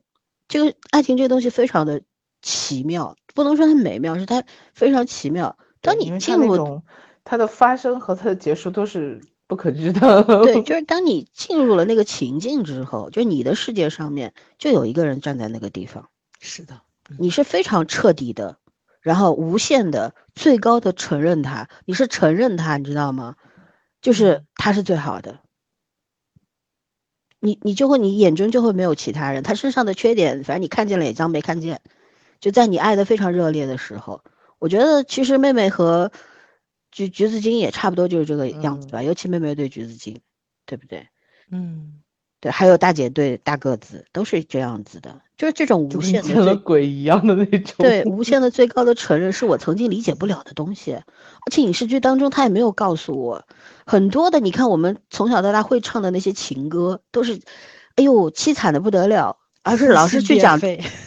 [0.47, 1.99] 这个爱情这个东西非常的
[2.43, 4.43] 奇妙，不能说它美妙，是它
[4.75, 5.57] 非常奇妙。
[5.81, 6.83] 当你进入它
[7.23, 10.23] 它的发生和它的结束都是不可知的。
[10.23, 16.09] 对， 就是当你进入了那个情境之后，就你的世界上面就有一个人站在那个地方，
[16.39, 16.81] 是的，
[17.19, 18.57] 你是非常彻底的，
[19.01, 23.35] 然后无限的、最高的承认他，你是承认他，你知道吗？
[24.01, 25.39] 就是他是最好的，
[27.39, 31.81] 你你就会你眼中就会没有其他人，他身上的缺点，反正你看见了也当没看见。
[32.39, 34.23] 就在你爱的非常热烈的时候，
[34.61, 36.11] 我觉得其实妹妹和
[36.91, 40.21] 橘橘子精也差不多就是这个样子吧，尤其妹妹对橘子精，
[40.67, 41.07] 对不对？
[41.49, 41.99] 嗯，
[42.39, 47.73] 对，还有大姐对大个子都是这样子的，就是这种无限的鬼一样的那种。
[47.79, 53.47] 对，无限的最高的承认是我曾经理解不了的东西，而且影视剧当中他也没有告诉我
[53.87, 54.39] 很多的。
[54.39, 57.41] 你看我们从小到大会唱的那些情歌，都是，
[57.95, 60.59] 哎呦凄惨的不得了，而是老是去讲，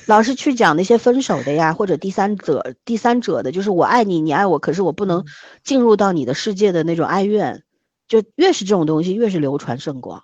[0.06, 5.24] 老是去讲那些分手的呀，或者第三者第三者的，就是我爱你，你爱我，可是我不能
[5.64, 7.64] 进入到你的世界的那种哀怨，
[8.06, 10.22] 就越是这种东西越是流传甚广。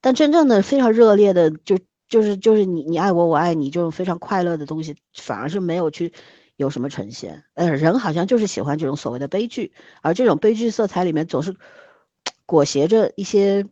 [0.00, 1.78] 但真正的非常热烈的，就
[2.08, 6.12] 就是就是你你爱我我爱你这种非常快乐的东西，反而是没有去
[6.56, 7.44] 有什么呈现。
[7.54, 9.72] 呃，人好像就是喜欢这种所谓的悲剧，
[10.02, 11.54] 而这种悲剧色彩里面总是
[12.46, 13.66] 裹挟着一些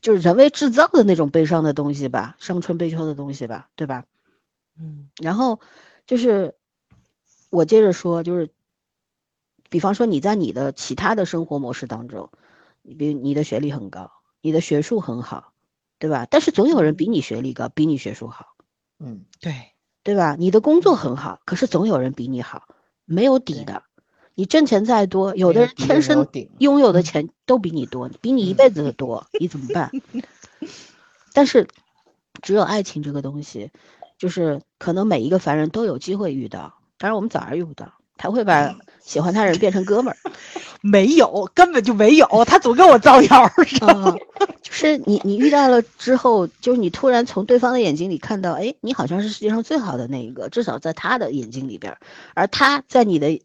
[0.00, 4.04] 就是人为制造的那种悲伤的东西吧，伤春悲秋的东西吧，对吧？
[4.78, 5.58] 嗯，然后
[6.06, 6.54] 就是
[7.50, 8.50] 我接着说，就是
[9.70, 12.30] 比方说你在你的其他的生活模式当中，
[12.82, 14.12] 你比如你的学历很高，
[14.42, 15.52] 你的学术很好，
[15.98, 16.26] 对吧？
[16.30, 18.54] 但是总有人比你学历高，比你学术好，
[18.98, 20.36] 嗯，对，对吧？
[20.38, 22.68] 你的工作很好，可是总有人比你好，
[23.06, 23.82] 没有底的。
[24.36, 29.90] 你挣钱再多，有的人天生拥有的嗯钱都比你多，比你一辈子的多，你怎么办？
[31.32, 31.66] 但是，
[32.42, 33.70] 只有爱情这个东西，
[34.18, 40.16] 就是可能每一个凡人都有机会遇到，当然我们早上遇不到，他会把喜欢他的人变成哥们儿。
[40.82, 44.10] 没有，根本就没有，他总跟我造谣，知道吗？
[44.10, 51.98] 啊，就是你你遇到了之后，就是你突然从对方的眼睛里看到，哎，你好像是世界上最好的那一个，至少在他的眼睛里边儿，
[52.34, 53.40] 而他在你的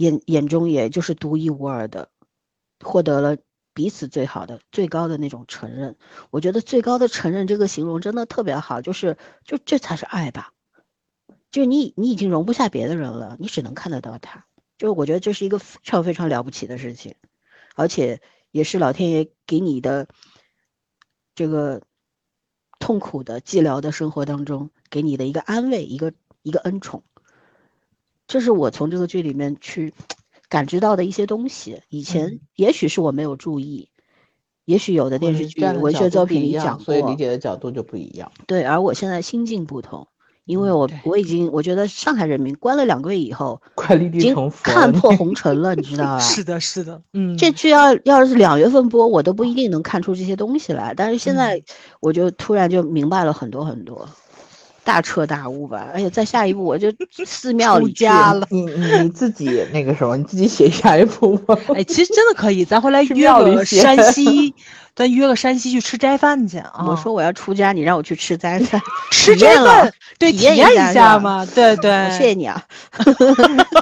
[0.00, 2.08] 眼眼中也就是独一无二的，
[2.82, 3.36] 获得了
[3.74, 5.98] 彼此最好的、最高的那种承认。
[6.30, 10.54] 我觉得最高的承认这个形容真的特别好，就是就这才是爱吧，
[11.50, 14.46] 就你你已经容不下别的人了，你只能看得到他。
[14.78, 17.14] 就我觉得这是一个非常非常了不起的事情，
[17.74, 20.08] 而且也是老天爷给你的
[21.34, 21.82] 这个
[22.78, 27.04] 痛苦的寂寥的生活当中给你的一个安慰，一个一个恩宠。
[28.30, 29.92] 这是我从这个剧里面去
[30.48, 31.80] 感知到的一些东西。
[31.88, 33.88] 以前嗯也许是我没有注意，
[34.66, 38.30] 也许有的电视剧、文学作品里一样讲过，所以理解的角度就不一样。
[38.46, 40.06] 对，而我现在心境不同，
[40.44, 46.20] 因为嗯我对我已经我觉得上海人民关了两个月以后， 快立地已经成佛看破红尘了，你知道 吧？
[46.20, 50.94] 是的，是的，嗯，这剧要要是两月份播，我都不一定能看出这些东西来。
[50.96, 51.64] 但是现在嗯
[51.98, 54.08] 我就突然就明白了很多很多，
[54.90, 55.86] 大彻大悟吧。
[55.94, 56.92] 哎呀，再下一步我就
[57.24, 58.44] 寺庙里出家了。
[58.50, 61.56] 你你你自己那个什么，你自己写下一步吧。
[61.76, 64.52] 哎，其实真的可以，咱回来约个山西，
[64.96, 66.84] 咱约个山西去吃斋饭去啊！
[66.88, 72.10] 我说我要出家，你让我去吃斋饭， 吃斋饭，对，体体验验一下嘛，对对。
[72.10, 72.60] 谢谢你啊。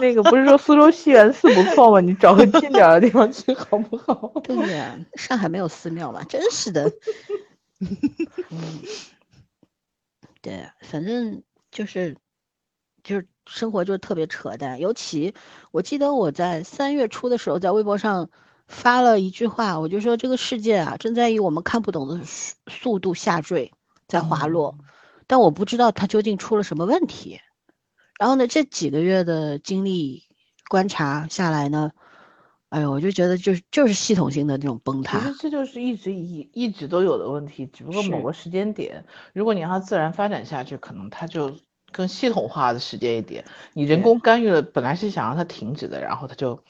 [0.02, 2.01] 那个不是说苏州西园寺不错吗？
[2.05, 4.30] 你找个近点的地方去好不好？
[4.44, 6.93] 对呀，上海没有寺庙嘛，真是的。
[10.39, 12.16] 嗯，对，反正就是
[13.02, 14.78] 就是生活就是特别扯淡。
[14.78, 15.35] 尤其
[15.70, 18.28] 我记得我在三月初的时候在微博上
[18.66, 23.73] 发了一句话，我就说这个世界啊正在以我们看不懂的速速度下坠，
[24.06, 24.77] 在滑落，
[25.27, 27.40] 但我不知道它究竟出了什么问题。
[28.19, 30.24] 然后呢，这几个月的经历
[30.69, 31.93] 观察下来呢，
[32.70, 35.35] 哎呦，我就觉得就是就是系统性的这种崩其塌实。
[35.40, 41.57] 这就是一直一一直都有的问题，只不过某个时间点，如果你让它自然发展下去，可能它就
[41.93, 43.43] 更系统化的时间一点。
[43.73, 46.62] 你人工干预了，本来是想让它停止的，然后它就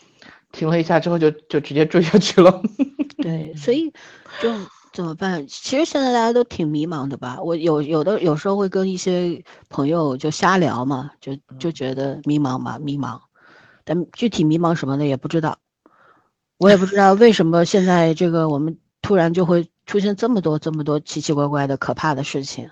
[0.52, 2.62] 停了一下之后就就直接坠下去了。
[3.20, 3.92] 对，所以
[4.40, 4.48] 就
[4.92, 5.44] 怎么办？
[5.48, 7.40] 其实现在大家都挺迷茫的吧？
[7.42, 13.20] 我有有的有时候会跟一些朋友就瞎聊嘛，就就觉得迷茫嘛，迷茫，
[13.84, 15.58] 但具体迷茫什么的也不知道。
[16.58, 22.68] 我也不知道为什么现在这个我们突然就会出现这么多这么多奇奇怪怪的可怕的事情，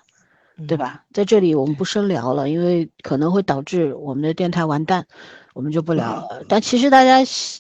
[0.67, 1.05] 对吧？
[1.13, 5.07] 在这里我们不深聊了，因为可能会导致我们的电台完蛋，
[5.55, 6.43] 我们就不聊了。
[6.49, 7.19] 但其实大家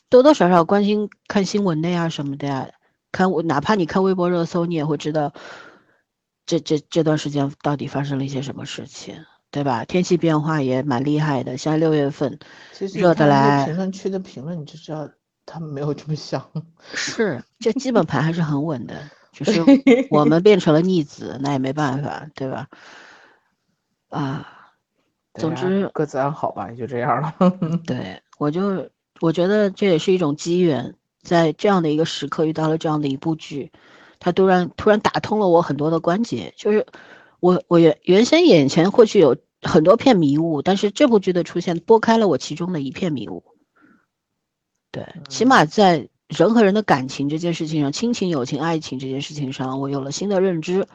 [0.09, 2.69] 多多少少关心看新闻的呀什么的呀，
[3.13, 5.33] 看我哪怕你看微博热搜，你也会知道
[6.45, 9.15] 这这这段时间到底发生了一些什么事情，
[9.51, 9.85] 对吧？
[9.85, 12.39] 天气变化也蛮厉害的，像六月份
[12.95, 15.09] 热的来评论区的评论，你就知道
[15.47, 16.45] 他们没有这么想。
[16.93, 18.95] 是这基本盘还是很稳的，
[19.33, 19.63] 就是
[20.11, 22.67] 我们变成了逆子，那也没办法，对吧？
[24.09, 24.47] 啊，
[25.35, 27.35] 总之各自安好吧，也就这样了。
[27.87, 28.91] 对，我就
[29.21, 33.73] 我觉得这也是一种机缘，在这样的一个时刻遇到了这样的一部剧，
[34.19, 36.87] 它突然突然打通了我很多的关节，就是
[37.41, 43.45] 我我原原先眼前或许有很多片迷雾，但是这部剧的出现拨开了我其中的一片迷雾。
[44.97, 50.89] 对，起码在人和人的感情这件事情上，亲情、友情、爱情这件事情上，我有了新的认知。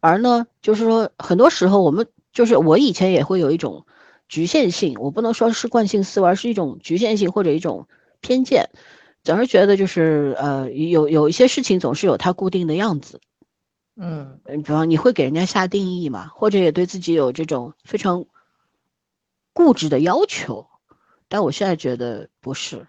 [0.00, 3.86] 而呢，就是说，很多时候我们就是我以前也会有一种
[4.28, 7.88] 局限性，我不能说是惯性思维，而是一种局限性或者一种
[8.20, 8.68] 偏见，
[9.24, 13.22] 总是觉得就是呃，有有一些事情总是有它固定的样子。
[13.96, 18.26] 嗯，嗯，比方你会给人家下定义嘛，或者也对自己有这种非常
[19.54, 20.66] 固执的要求，
[21.28, 22.86] 但我现在觉得不是。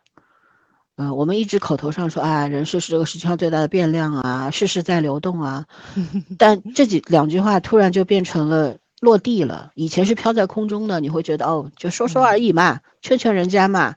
[1.01, 5.65] 嗯、我们一直口头上说啊，人事是这个世界上最大的变量啊，世事在流动啊，
[6.37, 9.71] 但这几两句话突然就变成了落地了。
[9.75, 13.95] 以前是飘在空中的，你会觉得哦，就说说而已嘛，劝劝人家嘛，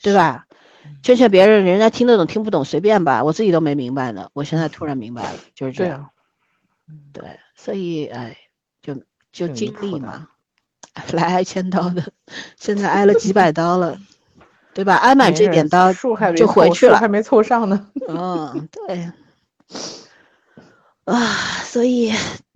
[0.00, 0.46] 对吧？
[1.02, 4.30] 劝劝别人，人家听得懂听不懂随便吧，我自己都没明白呢。
[4.32, 6.10] 我现在突然明白了，就是这样。
[7.12, 8.36] 对啊，对，所以哎，
[8.82, 8.94] 就
[9.32, 10.28] 就挺经离谱的历嘛，
[11.12, 12.12] 来挨千刀的，
[12.56, 13.98] 现在挨了几百刀了，
[14.76, 14.96] 对吧？
[14.96, 17.88] 挨满这点刀树还没就回去了还没凑上呢。
[18.08, 19.10] 嗯，对。
[21.04, 21.18] 啊，
[21.64, 22.12] 所以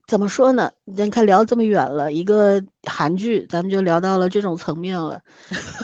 [0.06, 0.70] 怎么说呢？
[0.84, 5.22] 你看聊这么远了，一个韩剧，咱们就聊到了这种层面了。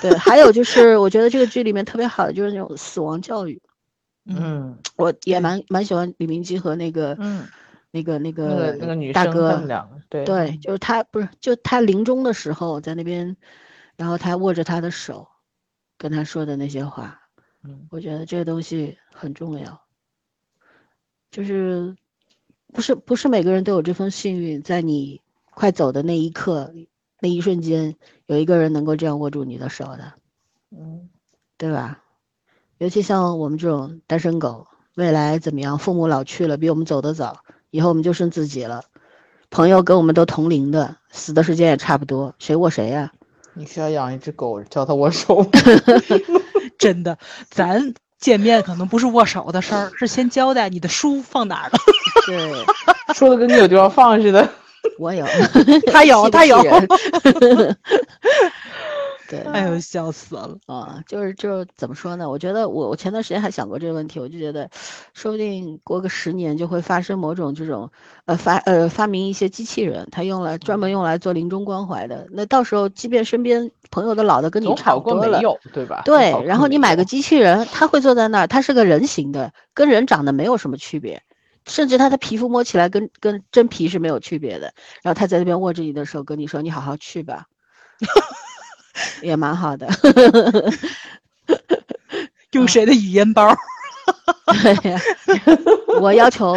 [0.03, 3.63] 对，还有就是，我觉得这个剧里面特别好的就是那种死亡教育，
[4.27, 7.47] 嗯我也蛮蛮喜欢李明基和那个嗯，
[7.93, 13.37] 那个那那个个那个女生大哥他们两个，对对，就是他不是，就他临终的时候在那边，
[13.97, 15.29] 然后他握着他的手，
[15.99, 17.21] 跟他说的那些话，
[17.63, 19.81] 嗯我觉得这个东西很重要，
[21.31, 21.97] 就是
[22.73, 25.21] 不是不是每个人都有这份幸运，在你
[25.53, 26.73] 快走的那一刻，
[27.21, 27.97] 那一瞬间，
[28.27, 30.13] 有一个人能够这样握住你的手的，
[30.71, 31.09] 嗯
[31.57, 32.03] 对吧？
[32.79, 34.67] 尤其像我们这种单身狗，
[34.97, 35.79] 未来怎么样？
[35.79, 38.85] 父母老去了，比我们走得早，以后我们就剩自己了。
[39.49, 43.15] 朋友跟我们都同龄的，死的时间也差不多，谁握谁呀、
[43.57, 45.49] 你需要养一只狗教它握手吗。
[46.79, 47.17] 真的，
[47.51, 51.79] 咱见面可能不是握手的事儿，是先交代你的书放哪儿了。
[52.27, 52.65] 对，
[53.15, 54.47] 说的跟你有地方放似的。
[54.99, 55.27] 我有，
[55.91, 56.57] 他有，他有
[59.29, 60.57] 对，哎呦，笑死了！
[60.67, 62.29] 啊，就是就是怎么说呢？
[62.29, 64.69] 我觉得我我前段时间还想过这个问题，我就觉得，
[65.15, 67.91] 说不定过个十年就会发生某种这种
[68.25, 72.27] 呃发呃发明一些机器人，它用来专门用来做临终关怀的。
[72.31, 76.03] 那到时候即便身边朋友的老的跟你差不多了，过没有，对吧？
[76.05, 81.23] 对然后你买个机器人，他会坐在那儿，他是个人形的，跟人长得没有什么区别。
[81.67, 84.73] 甚至他的皮肤摸起来跟跟真皮是没有区别的。
[85.03, 87.47] 然后他在那边握着你的手，跟你说：“你好好去吧。”
[89.23, 89.89] 也蛮好的。
[92.53, 93.55] 用谁的语音包？
[94.47, 95.01] 对呀，
[96.01, 96.57] 我要求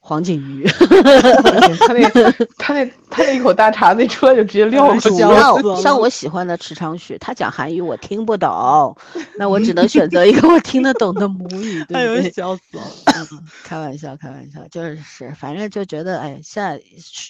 [0.00, 0.66] 黄景瑜。
[1.78, 2.08] 他那
[2.56, 5.76] 他那他那一口大茶，那出来就直接撂过去主了。
[5.80, 8.96] 像我喜欢的池昌旭，他讲韩语我听不懂，
[9.38, 12.30] 那我只能选择一个我听得懂的母语，哎呦，对不对？
[12.32, 12.82] 笑死了！
[13.30, 16.80] 嗯开玩笑，开玩笑，就是反正就觉得，哎，现在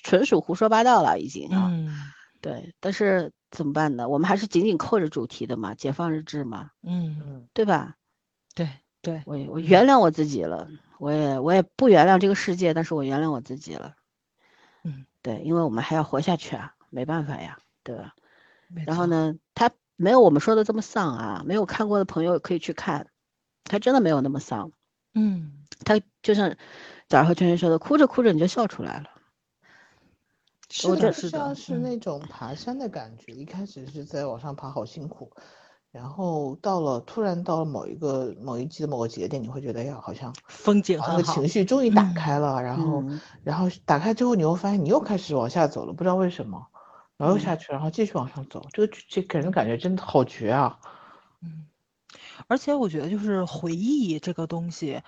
[0.04, 1.68] 纯属胡说八道了，已经啊。
[1.70, 1.88] 嗯
[2.40, 4.08] 对，但是怎么办呢？
[4.08, 7.96] 我们还是紧紧扣着主题的嘛，解放日志嘛，嗯，对吧？
[8.54, 8.68] 对
[9.00, 10.68] 对，我我原谅我自己了，
[10.98, 13.94] 我也我也不原谅这个世界，但是我原谅我自己了。
[14.84, 18.14] 嗯，对，因为我们还要活下去啊，没办法呀，对吧？
[18.86, 23.06] 然后呢，他没有我们说的这么丧啊，没有看过的朋友可以去看，
[23.64, 24.72] 他真的没有那么丧，
[25.14, 26.54] 嗯，他就像
[27.08, 29.10] 早上和圈圈说的，哭着哭着你就笑出来了。
[30.70, 35.30] 是我的是的像，是嗯那种爬山的感觉，一开始是在往上爬，好辛苦，
[35.90, 41.48] 然后到了突然到了某一个某一季的某个节点，你会觉得呀，好像风景啊那个情。
[41.48, 46.66] 绪终于打嗯开了，然后嗯然后打开之后，你会发现你又开始往下走了，不知道为什么，
[47.16, 50.78] 然后又下去，然后继续往上走，这个这给人感觉真的好绝啊！
[51.42, 51.66] 嗯，
[52.46, 55.02] 而且我觉得就是回忆这个东西，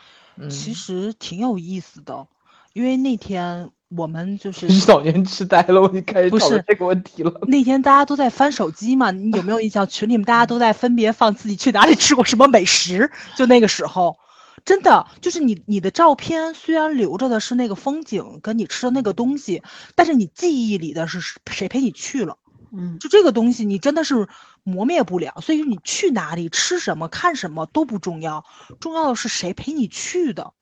[0.48, 2.26] 其嗯实挺有意思的，
[2.72, 7.40] 因为那天我们就是 老年痴呆了，我就开始不是讨论这个问题了。
[7.48, 9.86] 那天大家都在翻手机嘛，你有没有印象？
[9.86, 14.16] 群里面大家都在分别放自己去哪里吃过什么美食，就那个时候，
[14.64, 19.62] 真的就是你你的照片虽然留着的是那个风景跟你吃的那个东西，
[19.96, 22.36] 但是你记忆里的是谁陪你去了。
[22.72, 24.28] 嗯就这个东西，你真的是
[24.62, 25.34] 磨灭不了。
[25.42, 28.44] 所以你去哪里、吃什么、看什么都不重要，
[28.78, 30.52] 重要的是谁陪你去的。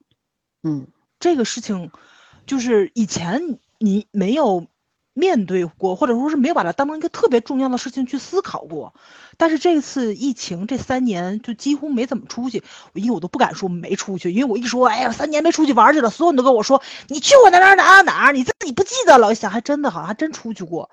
[0.63, 0.87] 嗯
[1.21, 1.91] 这个事情，
[2.49, 4.67] 就是以前你没有
[5.19, 8.95] 面对过，或者说是没有把它当成一个特别重要的事情去思考过。
[9.37, 12.63] 但是这次疫情这三年就几乎没怎么出去，
[12.95, 19.29] 因为我都不敢说没出去，因为我一说，哎呀，三年没出去玩去了，所有人都跟我说你去过哪哪哪哪哪，你自己不记得了。
[19.29, 20.91] 我想还真的好像还真出去过，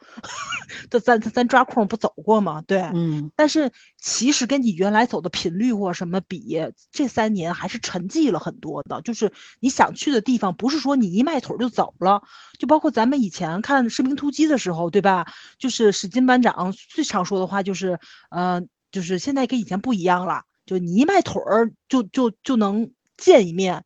[0.89, 2.63] 咱咱咱咱抓空不走过吗？
[2.65, 6.59] 对，嗯但是其实跟你原来走的频率或什么比，
[6.91, 9.01] 这三年还是沉寂了很多的。
[9.01, 12.21] 就是你想去的地方，不是说你一迈腿儿就走了。
[12.57, 15.25] 就包括咱们以前看《士兵突击》的时候，对吧？
[15.57, 17.99] 就是史金班长最常说的话就是，
[18.29, 18.61] 呃，
[18.91, 23.83] 就是现在跟以前不一样了，就你一迈腿儿就就就能见一面。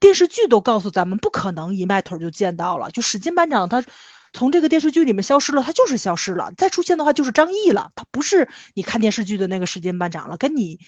[0.00, 3.84] 电视剧都告诉咱们不可能一迈腿儿就见到了，就史金班长他
[4.32, 10.78] 从这个电视剧里面消失了，他就是消失了，再出现的话就是张译了，他不是你看电视剧的那个史金班长了，跟你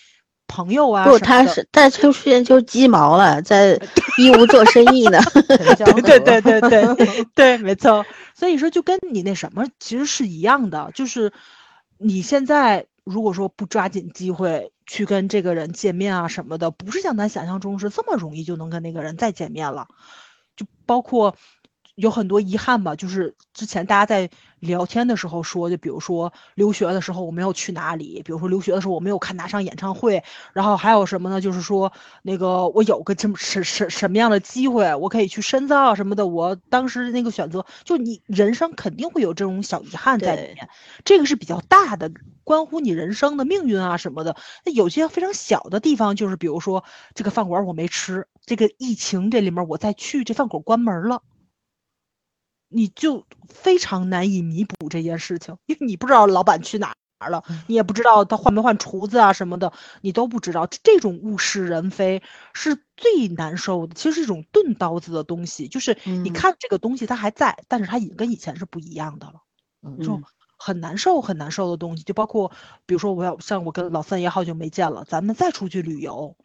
[0.51, 3.81] 朋友啊不，他是再出现就是鸡毛了，在
[4.19, 5.21] 义乌做生意呢。
[6.03, 8.05] 对对对对 对对，没错。
[8.35, 11.33] 所以说，就跟你那什么其实是一样的，就是
[11.99, 19.87] 你现在如果说不抓紧机会去跟这个人见面啊什么的，不是像咱想象中是这么容易就能跟那个人再见面了。
[20.57, 21.37] 就包括
[22.01, 24.29] 有很多遗憾吧，就是之前大家在
[24.59, 30.23] 聊天的时候说，就比如说留学的时候我没有去哪里，比如说留学的时候我没有看哪场演唱会，
[30.53, 31.41] 然后还有什么呢？
[31.41, 40.69] 就是说那个我有个这么什什什么样的机会，我可以去深造啊什么的，我当时那个选择，就你人生肯定会有这种小遗憾在里面，
[41.05, 42.11] 这个是比较大的，
[42.45, 44.37] 关乎你人生的命运啊什么的。
[44.65, 51.23] 那有些非常小的地方，就是比如说这个饭馆我没吃，这个疫情这里面我再去，这饭馆关门了。
[52.71, 59.73] 你就非常难以弥补这件事情，因为你不知道老板去哪儿了，你也不知道他换没换厨子啊什么的，
[60.03, 60.67] 你都不知道。
[60.83, 62.23] 这种物是人非
[62.55, 66.31] 是最难受的，其实是一种钝刀子的东西，就是你嗯。
[66.31, 69.35] 看这个东西它还在，但是它已经跟以前是不一样的了。
[70.01, 70.25] 这种嗯。
[70.59, 72.51] 很难受、很难受的东西，就包括
[72.87, 76.37] 比如说我要像我跟老三爷好久没见了，咱们再出去旅游，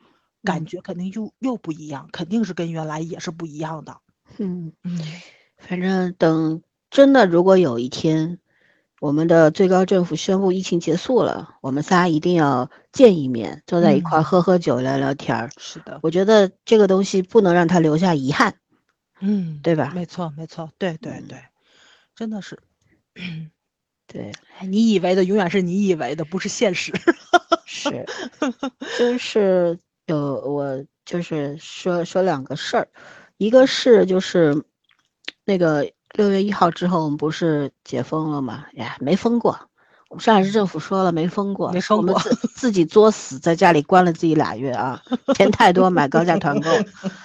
[0.43, 0.67] 感嗯。
[0.67, 3.97] 觉肯定又又不一样，肯定是跟原来也是不一样的。
[4.39, 5.21] 嗯，嗯
[5.57, 8.39] 反正等真的，如果有一天
[8.99, 15.49] 我们的最高政府宣布疫情结束了，我们仨一定要见一面，坐在一块儿嗯喝喝酒、聊聊天儿。
[15.57, 18.55] 是的，我觉得这个东西不能让他留下遗憾。
[19.21, 21.39] 嗯，对吧没错，没错，对对嗯对，
[22.15, 22.59] 真的是。
[24.07, 26.93] 对，哎你以为的永远是你以为的，不是现实。
[27.65, 28.05] 是，
[28.99, 32.87] 就是有我就是说说两个事儿，
[33.37, 34.63] 一个是就是
[35.45, 38.65] 那个六月一号之后，我们不是解封了吗？
[38.73, 39.57] 呀，没封过。
[40.09, 45.01] 我们上海市政府说了没封过，没封过我们自自己作死，在家里关了自己俩月啊，
[45.35, 46.69] 钱太多买高价团购。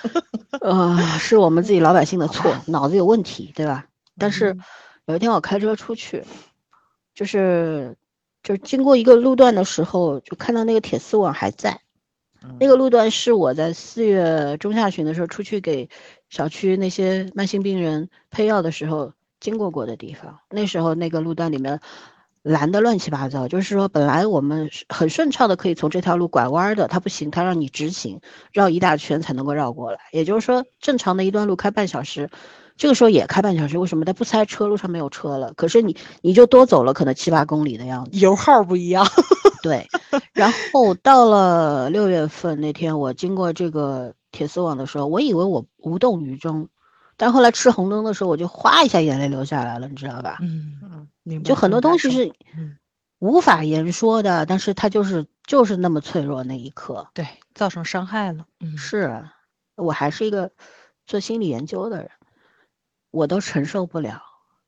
[0.61, 3.87] 呃，是我们自己老百姓的错，脑子有问题，对吧？
[4.19, 4.61] 但是嗯
[5.07, 6.25] 有一天我开车出去，
[7.15, 7.97] 就是
[8.43, 11.81] 就是经过一个路段的时候，就看到那个铁丝网还在。
[12.59, 15.91] 那个路段是我在四月中下旬的时候出去给
[16.31, 20.39] 小区那些慢性病人配药的时候经过过的地方。
[20.49, 21.81] 那时候那个路段里面
[22.43, 28.19] 拦的乱七八糟，就是说本来我们很顺畅的可以从这条路拐弯的，它不行，它让你直行
[28.53, 29.99] 绕一大圈才能够绕过来。
[30.13, 32.31] 也就是说，正常的一段路开半小时，
[32.79, 34.07] 这个时候也开半小时，为什么？
[34.07, 38.19] 它不塞车，路上没有车了，可是你你就多走了可能七八公里的样子。
[38.19, 39.07] 油耗不一样。
[39.63, 39.87] 对，
[40.33, 46.69] 然后到了六月份那天，我经过这个铁丝网的时候，我以为我无动于衷，
[47.17, 50.39] 但后来吃红灯的时候，我就哗一下眼泪流下来了，你知道吧？
[50.41, 51.49] 嗯，嗯，明白。
[51.49, 52.77] 就很多东西是嗯
[53.19, 57.09] 无法言说的，但是它就是就是那么脆弱那一刻。
[57.13, 58.47] 对造成伤害了。
[58.61, 59.25] 嗯，是，
[59.77, 60.53] 我还是一个
[61.07, 62.11] 做心理研究的人，
[63.11, 64.23] 我都承受不了。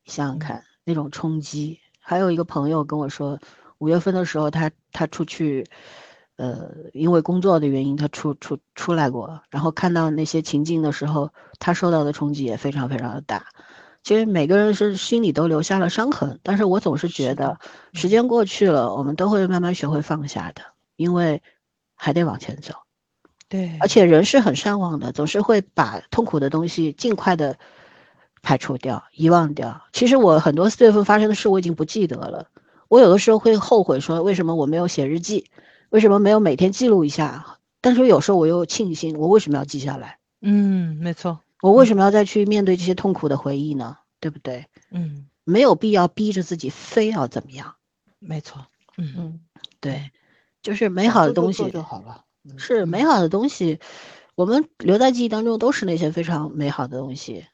[0.05, 1.80] 想想看，那种冲击。
[1.98, 3.39] 还有一个朋友跟我说，
[3.78, 5.64] 五月份的时候他，他出去，
[6.36, 13.46] 呃，因为工作的原因，他出出出来过，然后看到那些情境的时候，他受到的冲击也非常非常的大。
[14.02, 17.60] 其实每个人是心里都留下了伤痕，但是我总是觉得，
[17.92, 20.62] 时间过去了，我们都会慢慢学会放下的，
[20.96, 21.40] 因为
[21.94, 22.74] 还得往前走。
[23.48, 27.56] 对，而且人是很善忘的，总是会把痛苦的东西尽快的
[28.40, 29.82] 排除掉、遗忘掉。
[29.92, 32.48] 其实我很多四月份发生的事我已经不记得了，
[32.88, 35.50] 我有的时候会后悔说为什么我没有写日记，
[35.93, 37.59] 为什么没有每天记录一下？
[37.82, 41.40] 但是有时候我又庆幸我为什么要记下来，嗯，没错。
[41.60, 43.98] 我为什么要再去面对这些痛苦的回忆呢？
[44.19, 44.66] 对不对？
[44.90, 47.74] 嗯，没有必要逼着自己非要怎么样。
[48.19, 48.66] 没错。
[48.97, 49.40] 嗯嗯，
[49.81, 50.10] 对，
[50.62, 52.24] 就是美好的东西就好了。
[52.44, 53.78] 嗯是美好的东西，
[54.35, 57.47] 我们留在记忆当中都是那些非常美好的东西。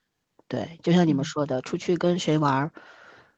[0.47, 2.73] 对，就像你们嗯说的，出去跟谁玩儿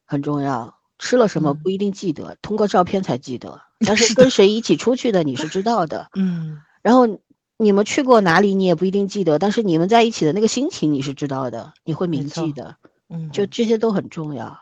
[0.04, 3.60] 很重要，吃了什么嗯不一定记得，通过照片才记得。
[3.84, 7.08] 但是跟谁一起出去的你是知道的， 嗯，然后
[7.56, 12.76] 你们去过哪里你也不一定记得，但是你们在一起的那个心情你是知道的，你会铭记的。
[13.08, 14.60] 嗯，就这些都很重要，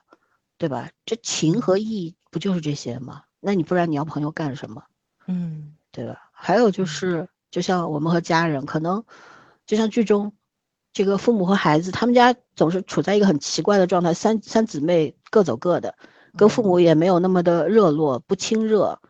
[0.56, 0.88] 对吧？
[1.04, 3.22] 这情和义不就是这些吗？
[3.40, 4.82] 那你不然你要朋友干什么？
[5.26, 6.30] 嗯对吧？
[6.32, 9.04] 还有就嗯是，就像我们和家人，可能
[9.66, 10.32] 就像剧中
[10.92, 15.94] 这个父母和孩子，他们家总是处在一个很奇怪的状态，三三姊妹各走各的，
[16.36, 19.00] 跟父嗯母也没有那么的热络，不亲热，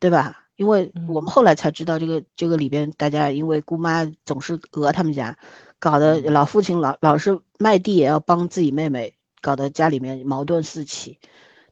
[0.00, 0.44] 对吧？
[0.56, 5.36] 因为我们嗯后来才知道，这个这个里边大家因为姑妈总是讹他们家，
[5.78, 11.18] 搞得嗯老父亲老老是卖地也要帮自己妹妹，搞得家里面矛盾四起。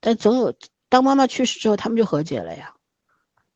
[0.00, 0.54] 但总有
[0.90, 2.74] 当妈妈去世之后，他们就和解了呀。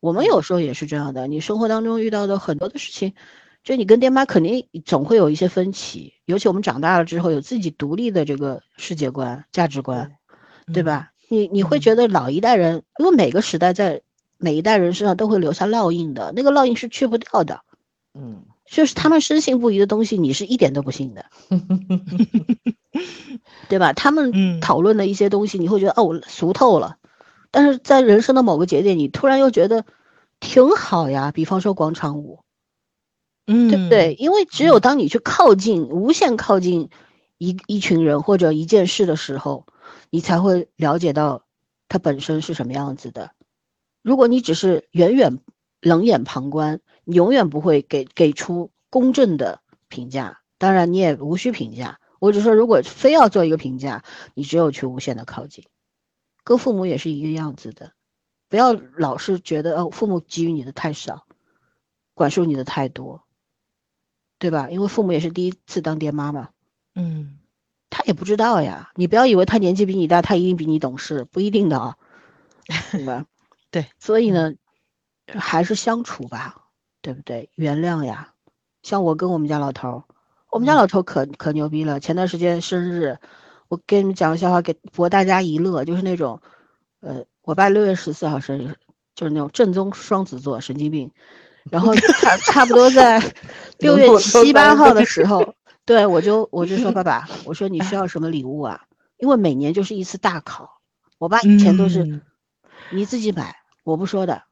[0.01, 3.13] 我们有时候也是这样的，你生活当中遇到的很多的事情，
[3.63, 10.17] 就你跟爹妈肯定总会有一些分歧，尤其我们长大了之后，有自己独立的这个世界观、价值观，
[10.73, 10.85] 对嗯？
[10.85, 11.11] 吧？
[11.29, 14.03] 你你会嗯觉得老一代人，因为每个时代在
[14.39, 17.61] 每一代人身上都会留下烙印的，那个烙印是去不掉的，
[18.15, 21.27] 嗯，就是他们深信不疑的东西，你是一点都不信的，
[23.69, 23.93] 对吧？
[23.93, 26.97] 他们嗯讨论的一些东西，你会觉得哦，我俗透了，
[27.51, 29.85] 但是在人生的某个节点，你突然又觉得
[30.41, 31.33] 挺好呀。
[31.33, 32.41] 比方说广场舞，
[33.47, 34.15] 嗯，对不对？？
[34.19, 36.91] 因为只有当你去靠近、无限靠近
[37.39, 39.67] 一一群人或者一件事的时候，
[40.11, 41.45] 你才会了解到
[41.89, 43.33] 它本身是什么样子的。
[44.03, 45.39] 如果你只是远远
[45.81, 50.41] 冷眼旁观，你永远不会给给出公正的评价。
[50.59, 52.01] 当然，你也无需评价。
[52.19, 54.03] 我只说，如果非要做一个评价，
[54.35, 55.65] 你只有去无限的靠近。
[56.43, 57.93] 跟父母也是一个样子的，
[58.49, 61.27] 不要老是觉得哦，父母给予你的太少，
[62.15, 63.23] 管束你的太多，
[64.39, 64.71] 对吧？
[64.71, 66.49] 因为父母也是第一次当爹妈嘛，
[66.95, 67.39] 嗯
[67.91, 68.91] 他也不知道呀。
[68.95, 71.97] 你不要以为他年纪比你大，他一定比你懂事，不一定的啊，
[72.93, 73.25] 对吧？
[73.71, 74.55] 对，所以呢，
[75.27, 76.57] 还是相处吧，
[77.03, 77.51] 对不对？
[77.55, 78.33] 原谅呀。
[78.83, 80.03] 像我跟我们家老头儿，
[80.51, 82.01] 我们家嗯老头儿可可牛逼了。
[82.01, 83.19] 前段时间生日，
[83.69, 86.41] 我给你们讲个笑话，给博大家一乐，就是那种，
[87.01, 88.77] 呃，我爸六月十四号生日，
[89.15, 91.11] 就是那种正宗双子座神经病。
[91.71, 93.21] 然后 差差不多在
[93.79, 95.55] 六月七八号的时候，
[95.89, 98.83] 对我就我就说 爸爸，我说你需要什么礼物啊？
[99.17, 100.69] 因为每年就是一次大考，
[101.17, 102.21] 我爸以前都是嗯
[102.91, 104.43] 你自己买，我不说的，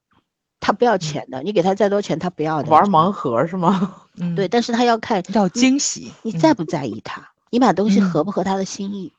[0.60, 2.70] 他不要钱的，你给他再多钱他不要的。
[2.70, 3.96] 玩盲盒是吗？
[4.18, 9.12] 嗯对，但是他要看要惊喜，嗯你在不在意他，你买东西合嗯不合他的心意，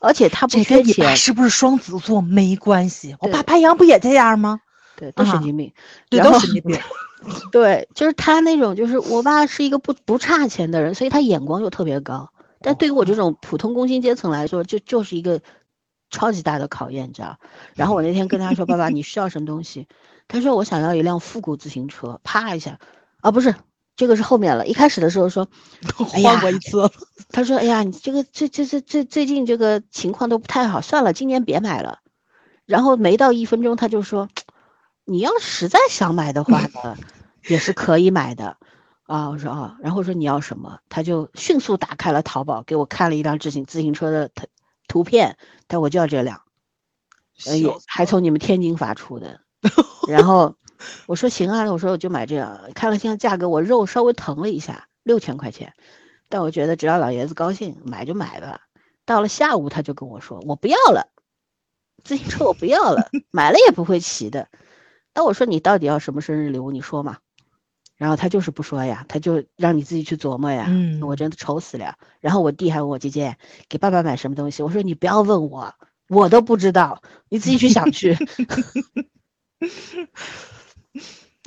[0.00, 4.60] 而且他不缺钱，是不是双子座没关系，我爸白羊不也这样吗？
[4.96, 5.72] 对，都神啊经病。
[6.10, 6.78] 对，都神经病。
[7.52, 12.30] 对，就是他那种，就是我爸是一个不不差钱的人，所以他眼光就特别高。
[12.60, 15.40] 但对于我这种普通工薪阶层来说，就就是一个
[16.10, 17.38] 超级大的考验，你知道？
[17.74, 19.86] 然后我那天跟他说：“爸爸，你需要什么东西？”
[20.28, 22.78] 他说：“我想要一辆复古自行车。”啪一下，
[23.20, 23.54] 啊，不是，
[23.96, 24.66] 这个是后面了。
[24.66, 25.46] 一开始的时候说
[26.14, 26.90] ：“哎呀换过一次，
[27.28, 31.98] 他说：“哎呀，你这个这这这这最近这个情况都不太好，算了，今年别买了。”
[32.64, 34.30] 然后没到一分钟，他就说
[35.04, 36.96] ：“你要实在想买的话呢，
[37.48, 38.56] 也是可以买的。”
[39.04, 44.46] 啊，我说啊，然后说你要什么，他就迅速打开了淘宝，给我看了一辆自行自行车的图
[44.88, 45.36] 图片，
[45.66, 46.40] 但我就要这辆，
[47.44, 49.40] 呃，也还从你们天津发出的。
[50.08, 50.56] 然后
[51.04, 55.74] 我说行啊，我说我就买这样，看了现在价格，我肉稍微疼了一下，六千块钱。
[56.30, 58.62] 但我觉得只要老爷子高兴，买就买吧。
[59.04, 61.08] 到了下午，他就跟我说：“我不要了，
[62.02, 64.48] 自行车我不要了， 买了也不会骑的。”
[65.14, 66.70] 那我说：“你到底要什么生日礼物？
[66.70, 67.18] 你说嘛。”
[67.96, 70.66] 然后他就是不说呀，他就让你自己去琢磨呀。
[70.68, 71.94] 嗯我真的愁死了。
[72.20, 73.36] 然后我弟还问我姐姐
[73.68, 75.72] 给爸爸买什么东西，我说你不要问我，
[76.08, 78.16] 我都不知道，你自己去想去。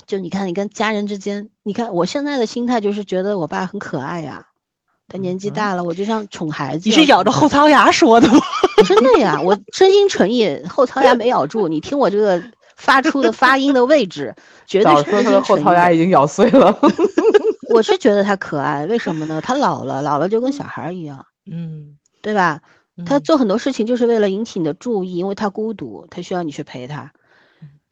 [0.08, 4.48] 就你看，你跟家人之间，你看我现在的心态就是觉得我爸很可爱呀。
[5.10, 6.96] 他年纪大了，我就像宠孩子你。
[6.96, 8.40] 是咬着后槽牙说的吗？
[8.88, 11.68] 真的呀，我真心诚意，后槽牙没咬住。
[11.68, 12.42] 你听我这个
[12.78, 14.34] 发出的发音的位置，
[14.66, 15.42] 绝对早说他的是真心诚意的。
[15.42, 16.80] 后槽牙已经咬碎了。
[17.70, 19.42] 我是觉得他可爱，为什么呢？
[19.42, 22.62] 他老了，老了就跟小孩儿一样，嗯，对吧？
[23.06, 27.12] 他嗯做很多事情就是为了引起你的注意，因为他孤独，他需要你去陪他，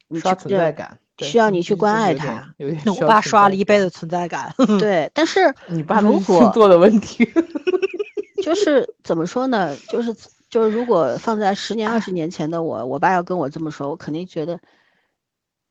[0.08, 2.54] 你刷存在感，需要你去关爱他。
[2.56, 3.78] 有点我爸刷了一辈。
[3.78, 4.54] 子存在感。
[4.80, 7.28] 对，但是你爸的问题。
[8.42, 9.76] 就是怎么说呢？
[9.88, 10.14] 就是
[10.48, 14.60] 就是，如果放在十年、二十年前的我，我爸要跟我这么说，我肯定觉得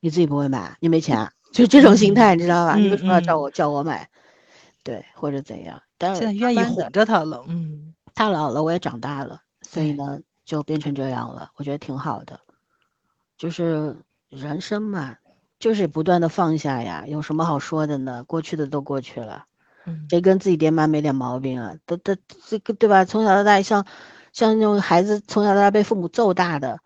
[0.00, 2.76] 你自己不会买，你没钱啊，就这种心态，你知道吧？
[2.76, 4.08] 你为什么要叫嗯我叫我买？
[4.82, 5.82] 对，或者怎样？
[5.98, 7.44] 但是现在愿意哄着他了。
[7.48, 11.50] 嗯他老了，我也长大了，所以呢，就变成这样了。
[11.56, 12.40] 我觉得挺好的，
[13.36, 13.96] 就是
[14.30, 15.16] 人生嘛，
[15.58, 18.24] 就是不断的放下呀，有什么好说的呢？
[18.24, 19.44] 过去的都过去了。
[19.84, 21.76] 嗯谁跟自己爹妈没点毛病啊？
[21.86, 22.16] 都都
[22.46, 23.04] 这个对吧？
[23.04, 23.86] 从小到大，像像
[24.40, 26.78] 那种孩子从小到大被父母揍大的，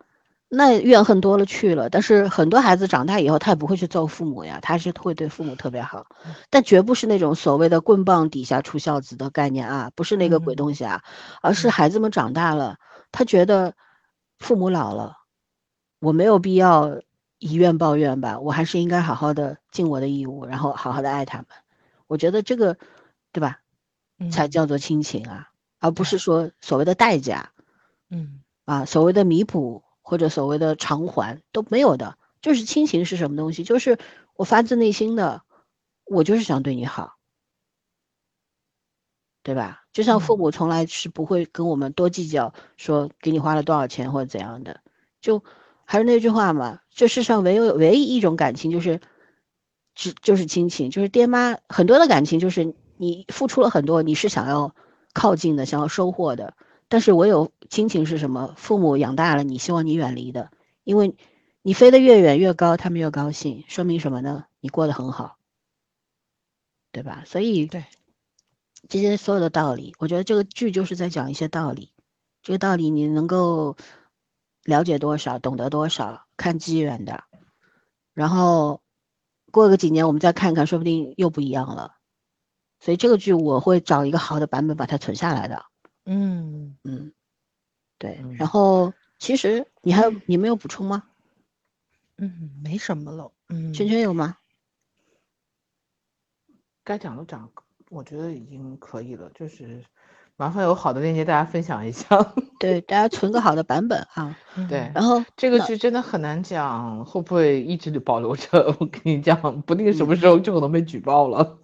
[0.49, 1.89] 那怨恨多了去了。
[1.89, 6.05] 但是很多孩子长大以后，他也不会去揍父母呀，他是会对父母特别好，
[6.49, 10.55] 但绝不是那种所谓的棍棒底下出孝子的概念啊，不是那个鬼嗯。
[10.55, 11.01] 东西啊，
[11.41, 11.71] 而是嗯。
[11.71, 12.77] 孩子们长大了，
[13.11, 13.73] 他觉得
[14.39, 15.17] 父母老了，
[15.99, 17.01] 我没有必要
[17.39, 21.47] 以怨报怨吧，我还是应该好好的尽我的义务，然后好好的爱他们。
[22.07, 22.77] 我觉得这个，
[23.31, 23.59] 对吧，
[24.29, 25.50] 才嗯叫做亲情啊，
[25.81, 27.51] 而不是说所谓的代价
[28.09, 32.17] 嗯啊，所谓的弥补或者所谓的偿还都没有的。
[32.41, 33.63] 就是亲情是什么东西？
[33.63, 33.99] 就是
[34.35, 35.43] 我发自内心的，
[36.05, 37.17] 我就是想对你好，
[39.43, 39.83] 对吧？
[39.93, 44.81] 就像父嗯母从来是不会跟我们多计较，说给你花了多少钱或者怎样的。
[45.19, 45.43] 就
[45.85, 49.01] 还是那句话嘛，这世上唯有唯一一种感情就是，
[49.93, 54.73] 只就是亲情，就是爹妈很多的感情就是你付出了很多，你是想要
[55.13, 56.55] 靠近的，想要收获的。
[56.87, 58.53] 但是唯有亲情是什么？
[58.57, 60.51] 父母养大了，你希望你远离的，
[60.83, 61.15] 因为
[61.61, 64.45] 你飞得越远越高，他们越高兴，说明什么呢？
[64.59, 65.37] 你过得很好，
[66.91, 67.23] 对吧？
[67.25, 67.85] 所以对
[68.89, 71.93] 这些所有的道理，我觉得这个剧就是在讲一些道理。
[72.43, 73.77] 这个道理你能够
[74.65, 77.23] 了解多少，懂得多少，看机缘的。
[78.13, 78.81] 然后
[79.51, 81.95] 过个几年我们再看看，说不定又不一样了。
[82.81, 85.65] 所以这个剧我会找一个好的版本把它存下来的。
[86.05, 87.13] 嗯，嗯，
[87.97, 88.19] 对。
[88.23, 91.03] 嗯然后其实你还有你没有补充吗？
[92.17, 93.31] 嗯，没什么了。
[93.49, 94.35] 嗯，圈圈有吗？
[96.83, 97.49] 该讲都讲，
[97.89, 99.29] 我觉得已经可以了。
[99.35, 99.85] 就是
[100.41, 102.33] 麻烦有好的链接大家分享一下。
[102.59, 104.35] 对，大家存个好的版本啊。
[104.55, 108.75] 嗯对然后这个那剧真的很难讲，会不会一直保留着？
[108.79, 111.59] 我跟你讲，不定什么时候就可能被举报了。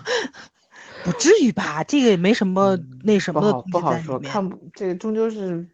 [1.02, 1.82] 不至于吧？
[1.84, 5.66] 这个也没什么那什么的不好不好说，看不这个终究是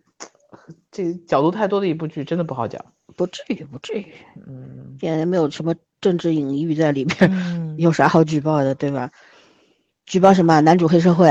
[0.92, 2.84] 这个角度太多的一部剧，真的不好讲。
[3.16, 4.06] 不至于，不至于，
[4.46, 9.10] 嗯，也没有什么政治隐喻在里面，嗯，有啥好举报的，对吧？
[10.06, 10.60] 举报什么？
[10.60, 11.28] 男主黑社会。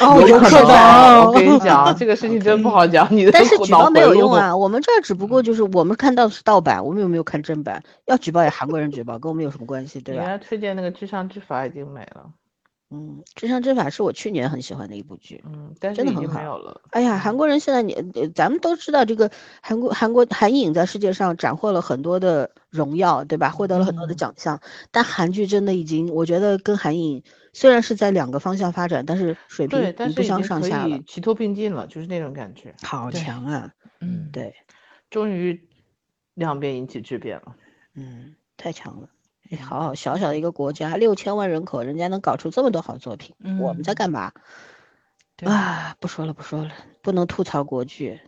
[0.00, 1.24] 哦，有可可能啊。
[1.26, 3.06] 我跟你讲，这个事情真不好讲。
[3.14, 7.82] 你的但是举报没有用啊，我们这儿只不过就是我们看到的是盗版，我们有没有看正版？
[8.06, 10.22] 要举报也韩国人举报，跟我们有什么关系，对吧？
[10.22, 12.24] 你原来推荐那个《至上之法》已经没了。
[12.94, 15.42] 嗯，《真相之法》是我去年很喜欢的一部剧。
[15.46, 16.80] 嗯，但是真的很好没有了。
[16.90, 19.30] 哎呀，韩国人现在你呃咱们都知道，这个
[19.60, 23.50] 韩国韩国韩影在世界上斩获了很多的荣耀，对吧？
[23.50, 24.60] 获得了很多的嗯奖项，
[24.92, 27.22] 但韩剧真的已经，我觉得跟韩影
[27.52, 32.74] 虽然是在两个方向发展，但是水，平不相上下了，齐头并进了，就是那种感觉。
[32.82, 33.72] 好强啊！
[34.00, 34.54] 嗯，对，
[35.10, 35.68] 终于
[36.34, 37.56] 量变引起质变了。
[37.94, 39.08] 嗯，太强了。
[39.50, 44.32] 哎好好小小的一个国家，六千万人口，人家能搞出这么多好作品，我们在嗯干嘛？
[45.44, 46.70] 啊，不说了，不说了，
[47.02, 48.20] 不能吐槽国剧。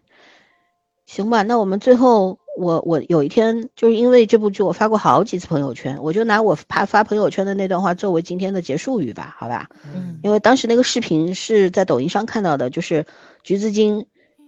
[1.07, 9.69] 行吧，那我们最后，我我有一天就是因为这部剧，我发过好几次朋友圈，我就拿我发发朋友圈的那段话作为今天的结束语吧，好吧？
[9.95, 13.07] 嗯因为当时那个视频是在抖音上看到的，就是
[13.45, 14.05] 橘子精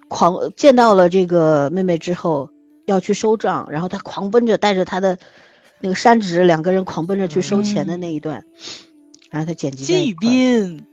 [0.08, 2.50] 狂见到了这个妹妹之后
[2.86, 5.16] 要去收账，然后他狂奔着带着他的
[5.80, 8.44] 那个山直，两个人狂奔着去收钱的嗯那一段，
[9.30, 10.84] 然后他剪辑金宇彬，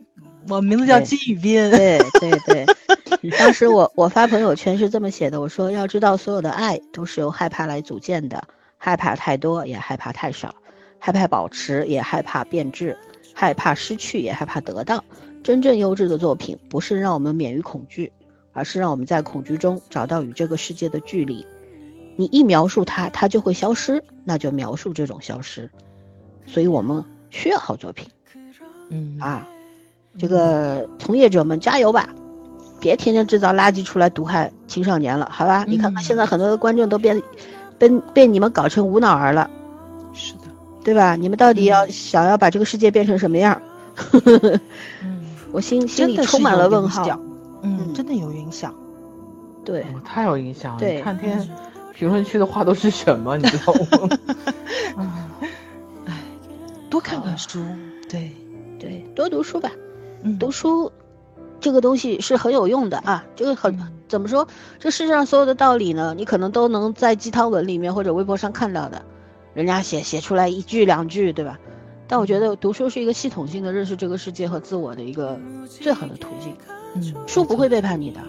[0.48, 1.72] 我名字叫金宇彬。
[1.72, 8.44] 对对对，当时我我发朋友圈是这么写的，我说要知道所有的爱都是由害怕来组建的，
[8.78, 10.54] 害怕太多也害怕太少，
[11.00, 12.98] 害怕保持也害怕变质，
[13.34, 15.04] 害怕失去也害怕得到。
[15.44, 18.12] 真正优质的作品不是让我们免于恐惧，
[18.52, 21.46] 而是让我们在恐惧中找到与这个世界的距离。
[22.16, 25.70] 你一描述它，它就会消失，那就描述这种消失。
[26.46, 28.08] 所以我们需要好作品。
[28.90, 29.48] 嗯啊，
[30.18, 32.10] 这个从业者们加油吧，
[32.80, 35.66] 别天天制造垃圾出来毒害青少年了，好吧？
[35.68, 37.22] 你看看现在很多的观众都变，
[37.80, 39.50] 被被你们搞成无脑儿了，
[40.14, 40.42] 是的，
[40.84, 41.16] 对吧？
[41.16, 43.60] 你们到底要想要把这个世界变成什么样？
[45.02, 47.08] 嗯， 我心心真的是里充满了问号。
[47.64, 48.74] 嗯，嗯真的有影响。
[49.64, 51.02] 对，哦太有影响了！
[51.02, 51.50] 看天天
[51.96, 54.10] 评论区的话都是什么，你知道吗？
[56.06, 56.14] 哎
[56.90, 57.60] 多看看书，
[58.10, 58.32] 对，
[58.78, 59.72] 对，多读书吧，
[60.22, 60.92] 嗯，读书
[61.60, 63.26] 这个东西是很有用的啊。
[63.36, 64.48] 这个很嗯怎么说？
[64.80, 69.02] 这世界上所有的道理呢，你可能都能在鸡汤文里面或者微博上看到的，
[69.54, 71.58] 人家写写出来一句两句，对吧？
[72.08, 76.56] 但我觉得读书是一个系统性的认识这个世界和自我的一个最好的途径。
[76.94, 78.20] 嗯，书不会背叛你的，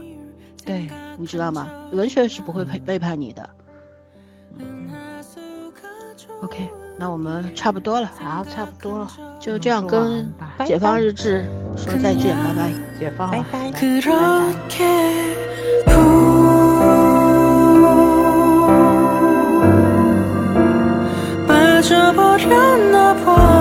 [0.65, 1.67] 对，你知道吗？
[1.91, 3.49] 文学是不会背背叛你的。
[6.41, 9.07] OK，那我们差不多了，好，差不多了，
[9.39, 11.45] 就这样说晚跟安吧解放日志
[11.77, 12.71] 说再见，拜拜。
[12.99, 13.45] 解放了。
[13.51, 13.71] 拜拜。
[13.71, 14.85] 그렇게
[15.85, 15.91] 푹
[21.47, 23.54] 빠져버렸나 봐